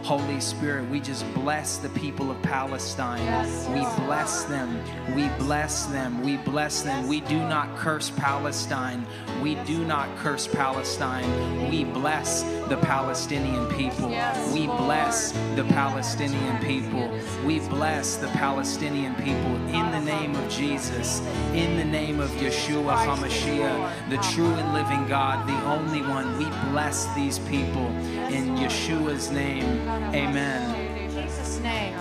Holy 0.02 0.40
Spirit, 0.40 0.88
we 0.88 0.98
just 0.98 1.24
bless 1.34 1.76
the 1.76 1.88
people 1.90 2.30
of 2.30 2.40
Palestine. 2.42 3.20
We 3.72 3.80
bless 4.04 4.44
them. 4.44 4.82
We 5.14 5.28
bless 5.38 5.86
them. 5.86 6.22
We 6.22 6.38
bless 6.38 6.82
them. 6.82 7.06
We 7.06 7.20
do 7.20 7.38
not 7.38 7.76
curse 7.76 8.10
Palestine. 8.10 9.06
We 9.42 9.56
do 9.66 9.84
not 9.84 10.08
curse 10.16 10.46
Palestine. 10.46 11.70
We 11.70 11.84
bless 11.84 12.42
the 12.68 12.78
Palestinian 12.78 13.66
people. 13.68 14.08
We 14.52 14.66
bless 14.66 15.32
the 15.54 15.64
Palestinian 15.68 16.58
people. 16.64 17.10
We 17.44 17.60
bless 17.60 18.16
the 18.16 18.28
Palestinian 18.28 19.14
people 19.16 19.54
in 19.68 19.90
the 19.90 20.00
name 20.00 20.34
of 20.34 20.48
Jesus, 20.48 21.20
in 21.52 21.76
the 21.76 21.84
name 21.84 22.20
of 22.20 22.30
Yeshua 22.30 22.96
HaMashiach, 23.04 24.08
the 24.08 24.18
true 24.32 24.52
and 24.54 24.72
living 24.72 25.06
God, 25.08 25.46
the 25.46 25.64
only 25.66 26.02
one. 26.02 26.38
We 26.38 26.46
bless 26.70 27.12
these 27.14 27.38
people 27.40 27.86
in 28.30 28.56
Yeshua's 28.56 29.30
name. 29.30 29.89
Amen. 30.14 30.96
In 30.96 31.10
Jesus' 31.10 31.58
name. 31.60 31.96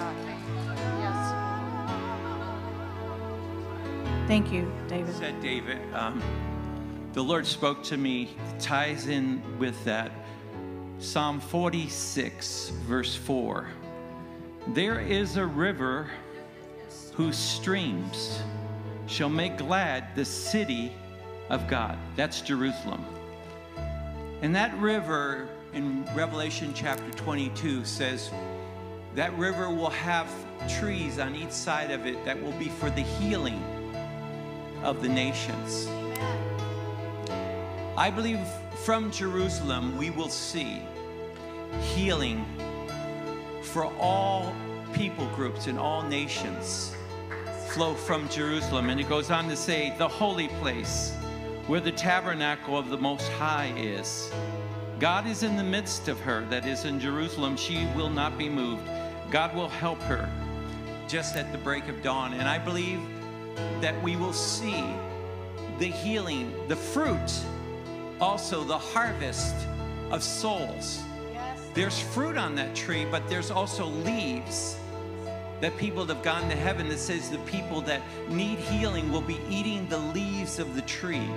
Thank 4.30 4.52
you, 4.52 4.72
David. 4.88 5.16
said 5.16 5.42
David, 5.42 5.80
um, 5.96 6.22
the 7.14 7.24
Lord 7.24 7.48
spoke 7.48 7.82
to 7.86 7.98
me, 7.98 8.30
ties 8.60 9.08
in 9.08 9.42
with 9.58 9.84
that. 9.86 10.12
Psalm 11.00 11.40
46, 11.40 12.70
verse 12.86 13.16
4. 13.16 13.68
There 14.68 15.00
is 15.00 15.38
a 15.38 15.46
river 15.46 16.12
whose 17.16 17.38
streams 17.38 18.44
shall 19.08 19.30
make 19.30 19.58
glad 19.58 20.16
the 20.16 20.26
city 20.26 20.94
of 21.50 21.68
God. 21.68 21.98
That's 22.16 22.42
Jerusalem. 22.42 23.04
And 24.44 24.56
that 24.56 24.78
river 24.78 25.49
in 25.74 26.04
Revelation 26.16 26.72
chapter 26.74 27.12
22 27.12 27.86
says 27.86 28.32
that 29.16 29.36
river 29.38 29.70
will 29.70 29.90
have 29.90 30.30
trees 30.80 31.20
on 31.20 31.36
each 31.36 31.52
side 31.52 31.92
of 31.92 32.06
it 32.06 32.24
that 32.26 32.42
will 32.42 32.52
be 32.54 32.70
for 32.70 32.90
the 32.90 33.02
healing 33.02 33.62
of 34.84 35.02
the 35.02 35.10
nations. 35.10 35.88
I 37.98 38.10
believe 38.10 38.40
from 38.84 39.12
Jerusalem 39.12 39.98
we 39.98 40.10
will 40.10 40.30
see 40.30 40.82
healing 41.82 42.46
for 43.62 43.86
all 44.00 44.54
people 44.94 45.28
groups 45.36 45.68
and 45.68 45.78
all 45.78 46.02
nations 46.02 46.96
flow 47.68 47.94
from 47.94 48.28
Jerusalem. 48.30 48.90
And 48.90 49.00
it 49.00 49.08
goes 49.08 49.30
on 49.30 49.48
to 49.50 49.56
say, 49.56 49.94
the 49.98 50.08
holy 50.08 50.48
place 50.60 51.14
where 51.68 51.80
the 51.80 51.92
tabernacle 51.92 52.78
of 52.78 52.90
the 52.90 52.98
Most 52.98 53.30
High 53.34 53.72
is. 53.78 54.32
God 55.00 55.28
is 55.28 55.44
in 55.44 55.56
the 55.56 55.64
midst 55.64 56.10
of 56.10 56.20
her, 56.20 56.46
that 56.50 56.68
is 56.68 56.84
in 56.84 57.00
Jerusalem. 57.00 57.56
She 57.56 57.88
will 57.96 58.10
not 58.10 58.38
be 58.38 58.50
moved. 58.50 58.84
God 59.32 59.56
will 59.56 59.70
help 59.70 60.02
her 60.02 60.30
just 61.08 61.38
at 61.38 61.54
the 61.54 61.58
break 61.58 61.88
of 61.88 62.04
dawn. 62.04 62.34
And 62.34 62.50
I 62.50 62.60
believe 62.60 63.00
that 63.80 64.02
we 64.04 64.18
will 64.18 64.34
see 64.34 64.84
the 65.78 65.88
healing, 65.88 66.54
the 66.68 66.76
fruit, 66.76 67.32
also 68.20 68.66
the 68.66 68.78
harvest 68.78 69.56
of 70.12 70.22
souls. 70.22 71.02
There's 71.74 71.98
fruit 71.98 72.38
on 72.38 72.56
that 72.56 72.76
tree, 72.76 73.06
but 73.10 73.28
there's 73.30 73.52
also 73.52 73.86
leaves 73.86 74.78
that 75.62 75.78
people 75.78 76.04
that 76.06 76.16
have 76.16 76.24
gone 76.24 76.50
to 76.50 76.56
heaven 76.58 76.90
that 76.90 77.00
says 77.00 77.30
the 77.30 77.38
people 77.40 77.80
that 77.82 78.02
need 78.28 78.60
healing 78.60 79.12
will 79.12 79.22
be 79.22 79.40
eating 79.50 79.88
the 79.88 79.98
leaves 79.98 80.60
of 80.60 80.76
the 80.76 80.82
tree. 80.82 81.30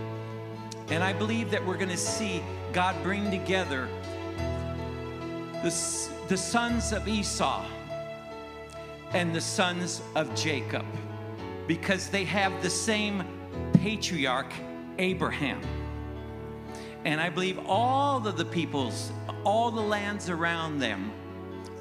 And 0.92 1.02
I 1.02 1.14
believe 1.14 1.50
that 1.52 1.64
we're 1.64 1.78
going 1.78 1.88
to 1.88 1.96
see 1.96 2.42
God 2.74 2.94
bring 3.02 3.30
together 3.30 3.88
the, 5.62 5.74
the 6.28 6.36
sons 6.36 6.92
of 6.92 7.08
Esau 7.08 7.64
and 9.14 9.34
the 9.34 9.40
sons 9.40 10.02
of 10.14 10.34
Jacob 10.34 10.84
because 11.66 12.08
they 12.08 12.24
have 12.24 12.62
the 12.62 12.68
same 12.68 13.24
patriarch, 13.72 14.52
Abraham. 14.98 15.62
And 17.06 17.22
I 17.22 17.30
believe 17.30 17.58
all 17.66 18.26
of 18.26 18.36
the 18.36 18.44
peoples, 18.44 19.12
all 19.44 19.70
the 19.70 19.80
lands 19.80 20.28
around 20.28 20.78
them, 20.78 21.10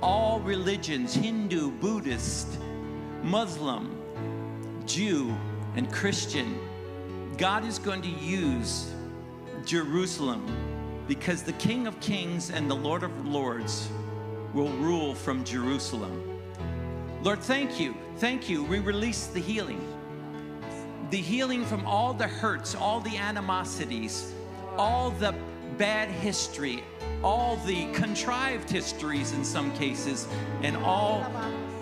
all 0.02 0.40
religions 0.40 1.14
Hindu, 1.14 1.72
Buddhist, 1.72 2.58
Muslim, 3.24 3.94
Jew, 4.86 5.36
and 5.76 5.92
Christian 5.92 6.58
God 7.42 7.66
is 7.66 7.80
going 7.80 8.04
to 8.04 8.10
use 8.10 8.94
Jerusalem 9.66 10.46
because 11.08 11.44
the 11.44 11.54
King 11.54 11.88
of 11.88 12.00
Kings 12.00 12.52
and 12.52 12.70
the 12.70 12.76
Lord 12.76 13.04
of 13.04 13.28
Lords 13.28 13.90
will 14.54 14.70
rule 14.70 15.14
from 15.14 15.44
Jerusalem. 15.44 16.40
Lord, 17.24 17.40
thank 17.40 17.80
you. 17.80 17.96
Thank 18.18 18.50
you. 18.50 18.64
We 18.64 18.80
release 18.80 19.28
the 19.28 19.40
healing. 19.40 19.82
The 21.10 21.18
healing 21.18 21.66
from 21.66 21.86
all 21.86 22.14
the 22.14 22.28
hurts, 22.28 22.76
all 22.76 23.00
the 23.02 23.18
animosities, 23.18 24.34
all 24.78 25.12
the 25.12 25.36
bad 25.78 26.10
history, 26.10 26.84
all 27.24 27.58
the 27.66 27.92
contrived 27.94 28.70
histories 28.70 29.34
in 29.34 29.44
some 29.44 29.74
cases, 29.74 30.28
and 30.64 30.78
all 30.78 31.26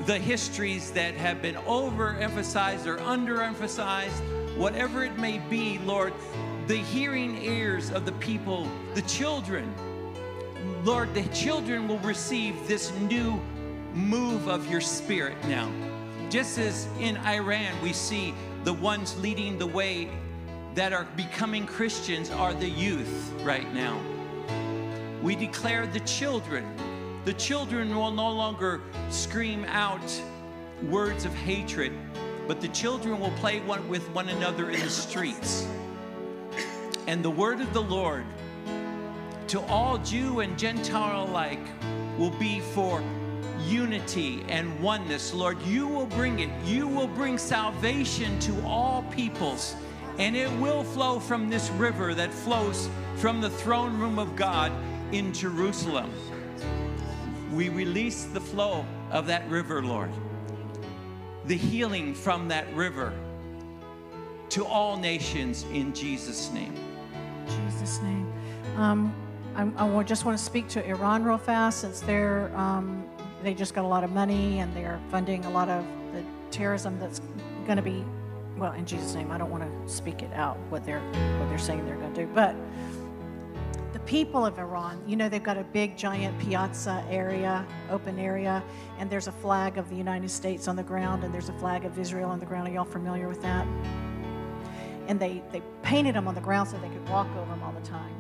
the 0.06 0.18
histories 0.18 0.92
that 0.92 1.14
have 1.16 1.42
been 1.42 1.56
overemphasized 1.56 2.86
or 2.86 2.98
underemphasized, 2.98 4.58
whatever 4.58 5.04
it 5.04 5.18
may 5.18 5.40
be, 5.50 5.80
Lord, 5.80 6.14
the 6.70 6.78
hearing 6.78 7.36
ears 7.42 7.90
of 7.90 8.06
the 8.06 8.12
people, 8.12 8.68
the 8.94 9.02
children, 9.02 9.74
Lord, 10.84 11.12
the 11.16 11.24
children 11.30 11.88
will 11.88 11.98
receive 11.98 12.68
this 12.68 12.94
new 13.00 13.42
move 13.96 14.48
of 14.48 14.70
your 14.70 14.80
spirit 14.80 15.36
now. 15.48 15.72
Just 16.30 16.60
as 16.60 16.88
in 17.00 17.18
Iran, 17.26 17.74
we 17.82 17.92
see 17.92 18.36
the 18.66 18.74
ones 18.74 19.20
leading 19.20 19.58
the 19.58 19.66
way 19.66 20.12
that 20.76 20.94
are 20.94 21.06
becoming 21.16 21.66
Christians 21.66 22.30
are 22.30 22.54
the 22.54 22.70
youth 22.70 23.34
right 23.42 23.74
now. 23.74 24.00
We 25.24 25.36
declare 25.36 25.88
the 25.88 26.02
children. 26.02 26.72
The 27.26 27.34
children 27.34 27.96
will 27.96 28.12
no 28.12 28.30
longer 28.30 28.82
scream 29.10 29.66
out 29.66 30.22
words 30.84 31.26
of 31.26 31.34
hatred, 31.34 31.94
but 32.48 32.62
the 32.62 32.68
children 32.68 33.20
will 33.20 33.34
play 33.38 33.60
one 33.62 33.90
with 33.90 34.08
one 34.12 34.30
another 34.30 34.70
in 34.70 34.80
the 34.82 34.90
streets. 34.92 35.68
And 37.10 37.26
the 37.26 37.32
word 37.32 37.60
of 37.60 37.74
the 37.74 37.82
Lord 37.82 38.24
to 39.48 39.60
all 39.62 39.98
Jew 39.98 40.42
and 40.42 40.60
Gentile 40.60 41.24
alike 41.24 41.68
will 42.20 42.30
be 42.30 42.60
for 42.60 43.02
unity 43.66 44.44
and 44.48 44.80
oneness. 44.80 45.34
Lord, 45.34 45.60
you 45.64 45.88
will 45.88 46.06
bring 46.06 46.38
it. 46.42 46.52
You 46.64 46.88
will 46.88 47.08
bring 47.08 47.40
salvation 47.40 48.38
to 48.42 48.62
all 48.64 49.02
peoples, 49.10 49.76
and 50.20 50.36
it 50.36 50.52
will 50.60 50.84
flow 50.84 51.20
from 51.20 51.50
this 51.50 51.72
river 51.72 52.14
that 52.14 52.32
flows 52.32 52.88
from 53.16 53.42
the 53.42 53.50
throne 53.50 53.98
room 53.98 54.20
of 54.20 54.36
God 54.36 54.72
in 55.12 55.34
Jerusalem. 55.34 56.12
We 57.52 57.70
release 57.70 58.26
the 58.26 58.40
flow 58.40 58.86
of 59.10 59.26
that 59.26 59.50
river, 59.50 59.82
Lord, 59.82 60.12
the 61.46 61.58
healing 61.58 62.14
from 62.14 62.50
that 62.50 62.72
river 62.76 63.14
to 64.50 64.64
all 64.64 64.96
nations 64.96 65.64
in 65.74 65.92
Jesus' 65.92 66.52
name. 66.52 66.76
Jesus' 67.50 68.02
name. 68.02 68.32
Um, 68.78 69.14
I, 69.56 69.98
I 69.98 70.04
just 70.04 70.26
want 70.26 70.38
to 70.38 70.44
speak 70.44 70.68
to 70.70 70.86
Iran 70.88 71.24
real 71.24 71.38
fast 71.38 71.82
since 71.82 72.00
they're 72.02 72.56
um, 72.56 73.04
they 73.44 73.54
just 73.54 73.74
got 73.74 73.86
a 73.86 73.88
lot 73.88 74.04
of 74.04 74.12
money 74.12 74.60
and 74.60 74.76
they're 74.76 75.00
funding 75.10 75.46
a 75.46 75.50
lot 75.50 75.70
of 75.70 75.86
the 76.14 76.24
terrorism 76.52 77.00
that's 77.00 77.22
going 77.66 77.78
to 77.78 77.82
be 77.82 78.04
well 78.58 78.74
in 78.74 78.86
Jesus' 78.86 79.16
name. 79.16 79.32
I 79.32 79.38
don't 79.38 79.50
want 79.50 79.64
to 79.64 79.94
speak 79.94 80.22
it 80.22 80.32
out 80.34 80.58
what 80.70 80.86
they're 80.86 81.02
what 81.40 81.50
they're 81.50 81.58
saying 81.58 81.86
they're 81.86 81.96
going 81.96 82.14
to 82.14 82.26
do, 82.26 82.32
but 82.34 82.56
the 83.94 84.00
people 84.02 84.46
of 84.46 84.60
Iran, 84.60 85.02
you 85.08 85.16
know, 85.16 85.30
they've 85.30 85.44
got 85.44 85.58
a 85.58 85.64
big 85.64 85.98
giant 85.98 86.38
piazza 86.40 87.04
area, 87.10 87.66
open 87.90 88.20
area, 88.20 88.64
and 89.00 89.10
there's 89.10 89.28
a 89.28 89.32
flag 89.32 89.78
of 89.78 89.90
the 89.90 89.96
United 89.96 90.30
States 90.30 90.68
on 90.68 90.76
the 90.76 90.84
ground 90.84 91.24
and 91.24 91.34
there's 91.34 91.50
a 91.50 91.54
flag 91.54 91.86
of 91.86 91.98
Israel 91.98 92.30
on 92.30 92.40
the 92.40 92.46
ground. 92.46 92.68
Are 92.68 92.72
y'all 92.72 92.86
familiar 92.86 93.28
with 93.28 93.42
that? 93.42 93.66
And 95.10 95.20
they, 95.20 95.42
they 95.52 95.62
painted 95.82 96.16
them 96.16 96.28
on 96.28 96.36
the 96.36 96.42
ground 96.42 96.70
so 96.70 96.78
they 96.78 96.88
could 96.88 97.10
walk 97.10 97.28
over 97.36 97.50
them 97.50 97.64
all 97.64 97.74
the 97.74 97.86
time. 97.86 98.16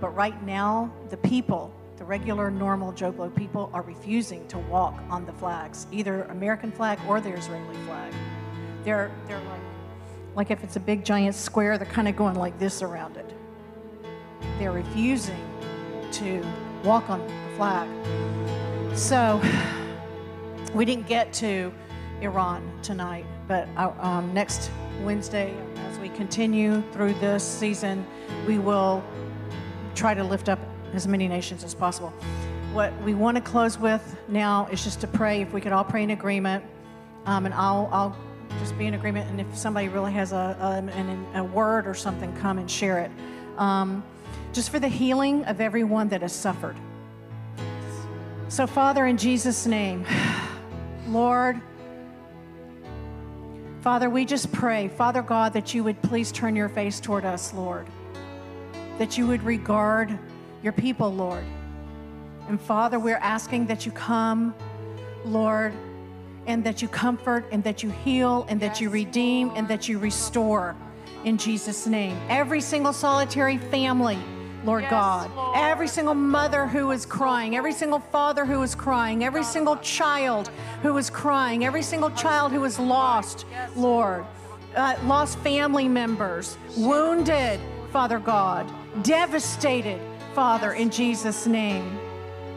But 0.00 0.16
right 0.16 0.42
now, 0.44 0.90
the 1.10 1.16
people, 1.18 1.72
the 1.98 2.04
regular, 2.04 2.50
normal 2.50 2.90
Joe 2.90 3.12
Blow 3.12 3.28
people, 3.28 3.70
are 3.74 3.82
refusing 3.82 4.48
to 4.48 4.58
walk 4.58 4.98
on 5.10 5.26
the 5.26 5.32
flags, 5.32 5.86
either 5.92 6.24
American 6.24 6.72
flag 6.72 6.98
or 7.06 7.20
the 7.20 7.32
Israeli 7.32 7.76
flag. 7.84 8.12
They're, 8.82 9.12
they're 9.28 9.38
like, 9.38 9.60
like 10.34 10.50
if 10.50 10.64
it's 10.64 10.76
a 10.76 10.80
big 10.80 11.04
giant 11.04 11.34
square, 11.34 11.76
they're 11.76 11.86
kind 11.86 12.08
of 12.08 12.16
going 12.16 12.34
like 12.34 12.58
this 12.58 12.80
around 12.80 13.18
it. 13.18 13.30
They're 14.58 14.72
refusing 14.72 15.44
to 16.12 16.42
walk 16.82 17.10
on 17.10 17.20
the 17.20 17.56
flag. 17.56 17.88
So 18.96 19.40
we 20.74 20.86
didn't 20.86 21.06
get 21.06 21.30
to 21.34 21.72
Iran 22.22 22.72
tonight, 22.82 23.26
but 23.46 23.68
uh, 23.76 23.92
um, 24.00 24.32
next 24.32 24.70
Wednesday, 25.02 25.54
we 26.02 26.08
continue 26.08 26.82
through 26.90 27.14
this 27.14 27.44
season, 27.44 28.04
we 28.48 28.58
will 28.58 29.04
try 29.94 30.14
to 30.14 30.24
lift 30.24 30.48
up 30.48 30.58
as 30.94 31.06
many 31.06 31.28
nations 31.28 31.62
as 31.62 31.76
possible. 31.76 32.12
What 32.72 32.92
we 33.02 33.14
want 33.14 33.36
to 33.36 33.40
close 33.40 33.78
with 33.78 34.18
now 34.26 34.66
is 34.72 34.82
just 34.82 35.00
to 35.02 35.06
pray. 35.06 35.42
If 35.42 35.52
we 35.52 35.60
could 35.60 35.70
all 35.70 35.84
pray 35.84 36.02
in 36.02 36.10
agreement, 36.10 36.64
um, 37.24 37.46
and 37.46 37.54
I'll, 37.54 37.88
I'll 37.92 38.16
just 38.58 38.76
be 38.76 38.86
in 38.86 38.94
agreement. 38.94 39.30
And 39.30 39.40
if 39.40 39.56
somebody 39.56 39.88
really 39.88 40.12
has 40.12 40.32
a, 40.32 40.56
a, 40.60 40.92
an- 40.92 41.26
a 41.36 41.44
word 41.44 41.86
or 41.86 41.94
something, 41.94 42.34
come 42.38 42.58
and 42.58 42.68
share 42.68 42.98
it. 42.98 43.10
Um, 43.56 44.02
just 44.52 44.70
for 44.70 44.80
the 44.80 44.88
healing 44.88 45.44
of 45.44 45.60
everyone 45.60 46.08
that 46.08 46.22
has 46.22 46.32
suffered. 46.32 46.74
So, 48.48 48.66
Father, 48.66 49.06
in 49.06 49.16
Jesus' 49.16 49.66
name, 49.66 50.04
Lord, 51.06 51.60
Father, 53.82 54.08
we 54.08 54.24
just 54.24 54.52
pray, 54.52 54.86
Father 54.86 55.22
God, 55.22 55.54
that 55.54 55.74
you 55.74 55.82
would 55.82 56.00
please 56.02 56.30
turn 56.30 56.54
your 56.54 56.68
face 56.68 57.00
toward 57.00 57.24
us, 57.24 57.52
Lord. 57.52 57.88
That 58.98 59.18
you 59.18 59.26
would 59.26 59.42
regard 59.42 60.16
your 60.62 60.72
people, 60.72 61.12
Lord. 61.12 61.42
And 62.48 62.60
Father, 62.60 63.00
we're 63.00 63.16
asking 63.16 63.66
that 63.66 63.84
you 63.84 63.90
come, 63.90 64.54
Lord, 65.24 65.72
and 66.46 66.62
that 66.62 66.80
you 66.80 66.86
comfort 66.86 67.44
and 67.50 67.64
that 67.64 67.82
you 67.82 67.90
heal 67.90 68.46
and 68.48 68.60
that 68.60 68.80
you 68.80 68.88
redeem 68.88 69.50
and 69.56 69.66
that 69.66 69.88
you 69.88 69.98
restore 69.98 70.76
in 71.24 71.36
Jesus' 71.36 71.84
name. 71.84 72.16
Every 72.28 72.60
single 72.60 72.92
solitary 72.92 73.58
family, 73.58 74.18
Lord 74.64 74.86
God. 74.88 75.30
Every 75.54 75.88
single 75.88 76.14
mother 76.14 76.66
who 76.66 76.90
is 76.90 77.04
crying, 77.04 77.56
every 77.56 77.72
single 77.72 77.98
father 77.98 78.44
who 78.44 78.62
is 78.62 78.74
crying, 78.74 79.24
every 79.24 79.44
single 79.44 79.76
child 79.78 80.48
who 80.82 80.96
is 80.96 81.10
crying, 81.10 81.64
every 81.64 81.82
single 81.82 82.10
child 82.10 82.52
who 82.52 82.64
is 82.64 82.78
lost, 82.78 83.46
Lord. 83.76 84.24
Uh, 84.74 84.96
lost 85.04 85.38
family 85.40 85.86
members, 85.86 86.56
wounded, 86.78 87.60
Father 87.90 88.18
God, 88.18 88.66
devastated, 89.02 90.00
Father, 90.34 90.72
in 90.72 90.88
Jesus' 90.88 91.46
name. 91.46 91.98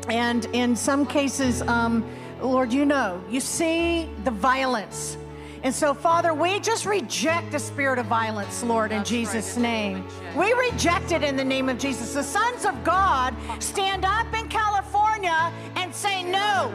And 0.07 0.45
in 0.53 0.77
some 0.77 1.05
cases, 1.05 1.61
um, 1.63 2.09
Lord, 2.41 2.71
you 2.71 2.85
know, 2.85 3.21
you 3.29 3.41
see 3.41 4.09
the 4.23 4.31
violence. 4.31 5.17
And 5.65 5.73
so, 5.73 5.95
Father, 5.95 6.31
we 6.31 6.59
just 6.59 6.85
reject 6.85 7.51
the 7.51 7.57
spirit 7.57 7.97
of 7.97 8.05
violence, 8.05 8.61
Lord, 8.61 8.91
in 8.91 9.03
Jesus' 9.03 9.57
name. 9.57 10.07
We 10.37 10.53
reject 10.53 11.11
it 11.11 11.23
in 11.23 11.35
the 11.35 11.43
name 11.43 11.69
of 11.69 11.79
Jesus. 11.79 12.13
The 12.13 12.21
sons 12.21 12.65
of 12.65 12.83
God 12.83 13.35
stand 13.57 14.05
up 14.05 14.31
in 14.35 14.47
California 14.47 15.51
and 15.75 15.91
say 15.91 16.21
no. 16.21 16.71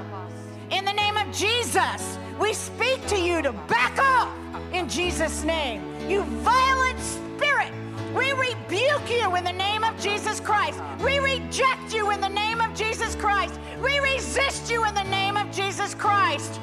In 0.72 0.84
the 0.84 0.92
name 0.92 1.16
of 1.16 1.32
Jesus, 1.32 2.18
we 2.40 2.52
speak 2.52 3.06
to 3.06 3.16
you 3.16 3.42
to 3.42 3.52
back 3.68 3.96
off 4.00 4.34
in 4.72 4.88
Jesus' 4.88 5.44
name. 5.44 5.84
You 6.10 6.24
violent 6.24 6.98
spirit, 6.98 7.72
we 8.12 8.32
rebuke 8.32 9.08
you 9.08 9.36
in 9.36 9.44
the 9.44 9.52
name 9.52 9.84
of 9.84 9.96
Jesus 10.00 10.40
Christ. 10.40 10.80
We 11.04 11.20
reject 11.20 11.94
you 11.94 12.10
in 12.10 12.20
the 12.20 12.28
name 12.28 12.60
of 12.60 12.74
Jesus 12.74 13.14
Christ. 13.14 13.54
We 13.80 14.00
resist 14.00 14.68
you 14.68 14.84
in 14.84 14.94
the 14.96 15.04
name 15.04 15.36
of 15.36 15.48
Jesus 15.52 15.94
Christ. 15.94 16.58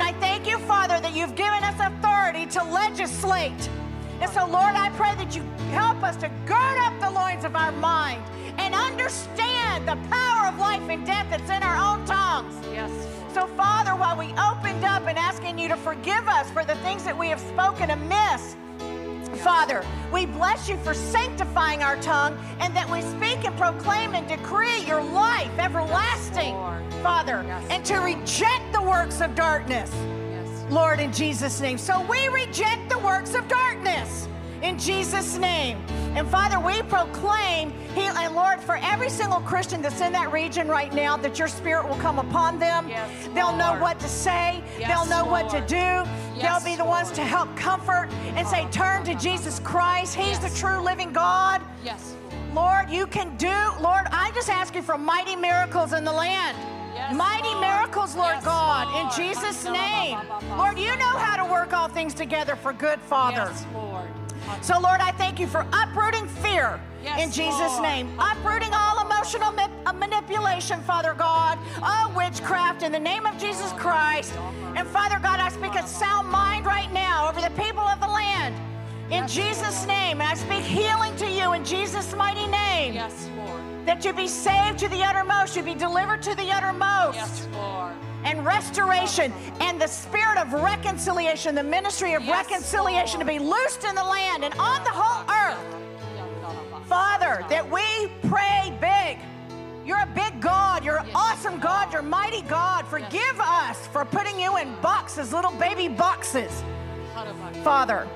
And 0.00 0.16
I 0.16 0.18
thank 0.18 0.48
you, 0.48 0.56
Father, 0.60 0.98
that 0.98 1.14
you've 1.14 1.34
given 1.34 1.62
us 1.62 1.76
authority 1.78 2.46
to 2.56 2.64
legislate. 2.64 3.68
And 4.22 4.30
so, 4.30 4.46
Lord, 4.46 4.74
I 4.74 4.88
pray 4.96 5.14
that 5.16 5.36
you 5.36 5.42
help 5.72 6.02
us 6.02 6.16
to 6.24 6.30
gird 6.46 6.78
up 6.78 6.98
the 7.00 7.10
loins 7.10 7.44
of 7.44 7.54
our 7.54 7.70
mind 7.72 8.22
and 8.56 8.74
understand 8.74 9.86
the 9.86 9.96
power 10.08 10.48
of 10.48 10.58
life 10.58 10.80
and 10.88 11.04
death 11.04 11.26
that's 11.28 11.50
in 11.50 11.62
our 11.62 11.76
own 11.76 12.06
tongues. 12.06 12.54
Yes. 12.72 12.90
So, 13.34 13.46
Father, 13.46 13.90
while 13.90 14.16
we 14.16 14.32
opened 14.40 14.86
up 14.86 15.06
and 15.06 15.18
asking 15.18 15.58
you 15.58 15.68
to 15.68 15.76
forgive 15.76 16.26
us 16.28 16.50
for 16.50 16.64
the 16.64 16.76
things 16.76 17.04
that 17.04 17.18
we 17.18 17.28
have 17.28 17.40
spoken 17.40 17.90
amiss, 17.90 18.56
Father, 19.38 19.84
we 20.12 20.26
bless 20.26 20.68
you 20.68 20.76
for 20.78 20.94
sanctifying 20.94 21.82
our 21.82 21.96
tongue 22.02 22.38
and 22.60 22.74
that 22.76 22.88
we 22.90 23.00
speak 23.02 23.44
and 23.44 23.56
proclaim 23.56 24.14
and 24.14 24.28
decree 24.28 24.84
your 24.86 25.02
life 25.02 25.50
everlasting, 25.58 26.54
Father, 27.02 27.38
and 27.70 27.84
to 27.84 27.96
reject 27.96 28.72
the 28.72 28.82
works 28.82 29.20
of 29.20 29.34
darkness. 29.34 29.92
Lord, 30.70 31.00
in 31.00 31.12
Jesus' 31.12 31.60
name. 31.60 31.78
So 31.78 32.00
we 32.02 32.28
reject 32.28 32.88
the 32.90 32.98
works 32.98 33.34
of 33.34 33.48
darkness 33.48 34.28
in 34.62 34.78
Jesus' 34.78 35.36
name. 35.36 35.78
And 36.14 36.26
Father, 36.28 36.58
we 36.58 36.82
proclaim, 36.82 37.72
heal, 37.94 38.12
and 38.16 38.34
Lord, 38.34 38.60
for 38.60 38.76
every 38.82 39.08
single 39.08 39.40
Christian 39.40 39.80
that's 39.80 40.00
in 40.00 40.12
that 40.12 40.32
region 40.32 40.68
right 40.68 40.92
now, 40.92 41.16
that 41.18 41.38
your 41.38 41.48
spirit 41.48 41.88
will 41.88 41.96
come 41.96 42.18
upon 42.18 42.58
them. 42.58 42.88
Yes, 42.88 43.28
They'll 43.34 43.56
know 43.56 43.78
what 43.80 44.00
to 44.00 44.08
say, 44.08 44.62
yes, 44.78 44.88
they'll 44.88 45.06
know 45.06 45.24
what 45.30 45.48
to 45.50 45.60
do. 45.62 45.76
Yes, 45.76 46.42
They'll 46.42 46.72
be 46.72 46.76
the 46.76 46.84
ones 46.84 47.10
to 47.12 47.22
help 47.24 47.54
comfort 47.56 48.08
and 48.34 48.46
say, 48.46 48.66
Turn 48.70 49.04
to 49.04 49.14
Jesus 49.14 49.60
Christ. 49.60 50.14
He's 50.14 50.38
the 50.38 50.50
true 50.50 50.80
living 50.82 51.12
God. 51.12 51.62
Yes. 51.84 52.16
Lord, 52.54 52.90
you 52.90 53.06
can 53.06 53.36
do, 53.36 53.54
Lord, 53.80 54.06
I 54.10 54.32
just 54.34 54.48
ask 54.48 54.74
you 54.74 54.82
for 54.82 54.98
mighty 54.98 55.36
miracles 55.36 55.92
in 55.92 56.02
the 56.04 56.12
land. 56.12 56.56
Yes, 56.94 57.14
mighty 57.14 57.54
miracles, 57.60 58.16
Lord 58.16 58.42
God, 58.42 58.88
in 59.00 59.08
Jesus' 59.16 59.64
name. 59.64 60.18
Lord, 60.58 60.76
you 60.76 60.96
know 60.96 61.16
how 61.16 61.36
to 61.36 61.50
work 61.50 61.72
all 61.72 61.86
things 61.88 62.14
together 62.14 62.56
for 62.56 62.72
good, 62.72 63.00
Father. 63.00 63.48
Yes, 63.48 63.64
Lord. 63.72 63.89
So, 64.62 64.78
Lord, 64.78 65.00
I 65.00 65.12
thank 65.12 65.38
you 65.40 65.46
for 65.46 65.66
uprooting 65.72 66.26
fear 66.28 66.80
Yes, 67.02 67.22
in 67.22 67.30
Jesus' 67.32 67.58
Lord. 67.60 67.82
name, 67.82 68.18
uprooting 68.18 68.72
all 68.74 69.04
emotional 69.06 69.52
ma- 69.52 69.68
uh, 69.86 69.92
manipulation, 69.92 70.82
Father 70.82 71.14
God, 71.14 71.58
all 71.82 72.12
witchcraft 72.12 72.82
in 72.82 72.92
the 72.92 72.98
name 73.00 73.24
of 73.26 73.38
Jesus 73.38 73.72
Christ. 73.72 74.34
And 74.76 74.86
Father 74.86 75.18
God, 75.22 75.40
I 75.40 75.48
speak 75.48 75.74
a 75.74 75.86
sound 75.86 76.28
mind 76.28 76.66
right 76.66 76.92
now 76.92 77.28
over 77.28 77.40
the 77.40 77.50
people 77.60 77.80
of 77.82 78.00
the 78.00 78.06
land. 78.08 78.54
In 79.10 79.26
Jesus' 79.26 79.86
name, 79.86 80.20
and 80.20 80.28
I 80.30 80.34
speak 80.34 80.62
healing 80.62 81.16
to 81.16 81.28
you 81.28 81.52
in 81.54 81.64
Jesus' 81.64 82.14
mighty 82.14 82.46
name. 82.46 82.94
Yes, 82.94 83.28
Lord. 83.36 83.60
That 83.86 84.04
you 84.04 84.12
be 84.12 84.28
saved 84.28 84.78
to 84.80 84.88
the 84.88 85.02
uttermost, 85.02 85.56
you 85.56 85.62
be 85.62 85.74
delivered 85.74 86.22
to 86.22 86.34
the 86.36 86.52
uttermost 86.52 87.16
Yes, 87.16 87.48
Lord. 87.52 87.94
And 88.24 88.44
restoration 88.44 89.32
and 89.60 89.80
the 89.80 89.86
spirit 89.86 90.38
of 90.38 90.52
reconciliation, 90.52 91.54
the 91.54 91.62
ministry 91.62 92.14
of 92.14 92.22
Yes, 92.22 92.46
reconciliation 92.48 93.20
to 93.20 93.26
be 93.26 93.38
loosed 93.38 93.84
in 93.84 93.94
the 93.94 94.04
land 94.04 94.44
and 94.44 94.54
on 94.54 94.84
the 94.84 94.90
whole 94.90 95.24
earth. 95.28 96.86
Father, 96.86 97.44
that 97.48 97.68
we 97.70 98.10
pray 98.28 98.76
big. 98.80 99.18
You're 99.86 100.02
a 100.02 100.12
big 100.14 100.40
God. 100.40 100.84
You're 100.84 100.98
an 100.98 101.10
awesome 101.14 101.58
God. 101.58 101.92
You're 101.92 102.02
mighty 102.02 102.42
God. 102.42 102.86
Forgive 102.86 103.40
us 103.40 103.86
for 103.88 104.04
putting 104.04 104.38
you 104.38 104.56
in 104.56 104.74
boxes, 104.80 105.32
little 105.32 105.52
baby 105.52 105.88
boxes. 105.88 106.62
Father, 107.62 108.08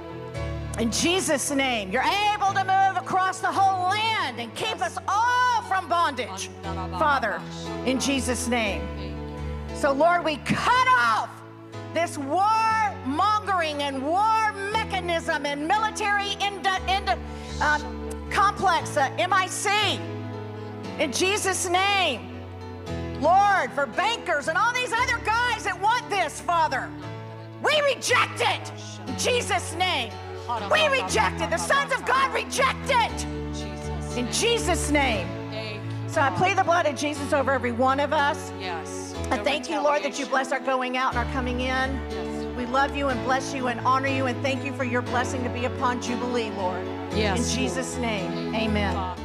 in 0.78 0.90
Jesus' 0.90 1.50
name, 1.50 1.90
you're 1.92 2.02
able 2.02 2.52
to 2.52 2.64
move 2.64 2.96
across 3.00 3.40
the 3.40 3.50
whole 3.50 3.90
land 3.90 4.40
and 4.40 4.54
keep 4.54 4.80
us 4.82 4.98
all 5.06 5.62
from 5.62 5.88
bondage. 5.88 6.50
Father, 6.98 7.40
in 7.86 8.00
Jesus' 8.00 8.48
name. 8.48 9.13
So, 9.84 9.92
Lord, 9.92 10.24
we 10.24 10.36
cut 10.46 10.88
off 10.98 11.28
this 11.92 12.16
war 12.16 12.94
mongering 13.04 13.82
and 13.82 14.02
war 14.02 14.50
mechanism 14.72 15.44
and 15.44 15.68
military 15.68 16.30
ind- 16.40 16.66
ind- 16.88 17.18
uh, 17.60 17.78
complex, 18.30 18.96
uh, 18.96 19.10
MIC, 19.18 20.00
in 20.98 21.12
Jesus' 21.12 21.68
name. 21.68 22.22
Lord, 23.20 23.70
for 23.72 23.84
bankers 23.84 24.48
and 24.48 24.56
all 24.56 24.72
these 24.72 24.90
other 24.90 25.18
guys 25.18 25.64
that 25.64 25.78
want 25.82 26.08
this, 26.08 26.40
Father, 26.40 26.88
we 27.62 27.78
reject 27.82 28.40
it 28.40 28.72
in 29.06 29.18
Jesus' 29.18 29.74
name. 29.74 30.10
We 30.70 30.88
reject 30.88 31.42
it. 31.42 31.50
The 31.50 31.58
sons 31.58 31.92
of 31.92 32.06
God 32.06 32.32
reject 32.32 32.88
it 32.88 33.26
in 34.16 34.32
Jesus' 34.32 34.90
name. 34.90 35.28
So 36.08 36.22
I 36.22 36.30
plead 36.30 36.56
the 36.56 36.64
blood 36.64 36.86
of 36.86 36.96
Jesus 36.96 37.34
over 37.34 37.52
every 37.52 37.72
one 37.72 38.00
of 38.00 38.14
us. 38.14 38.50
Yes. 38.58 39.03
I 39.34 39.42
thank 39.42 39.68
you, 39.68 39.82
Lord, 39.82 40.04
that 40.04 40.16
you 40.16 40.26
bless 40.26 40.52
our 40.52 40.60
going 40.60 40.96
out 40.96 41.16
and 41.16 41.18
our 41.18 41.32
coming 41.32 41.60
in. 41.62 42.54
We 42.56 42.66
love 42.66 42.96
you 42.96 43.08
and 43.08 43.20
bless 43.24 43.52
you 43.52 43.66
and 43.66 43.80
honor 43.80 44.06
you 44.06 44.26
and 44.26 44.40
thank 44.42 44.64
you 44.64 44.72
for 44.72 44.84
your 44.84 45.02
blessing 45.02 45.42
to 45.42 45.50
be 45.50 45.64
upon 45.64 46.00
Jubilee, 46.00 46.50
Lord. 46.50 46.86
Yes, 47.12 47.52
In 47.52 47.58
Jesus' 47.58 47.96
name, 47.96 48.54
amen. 48.54 49.23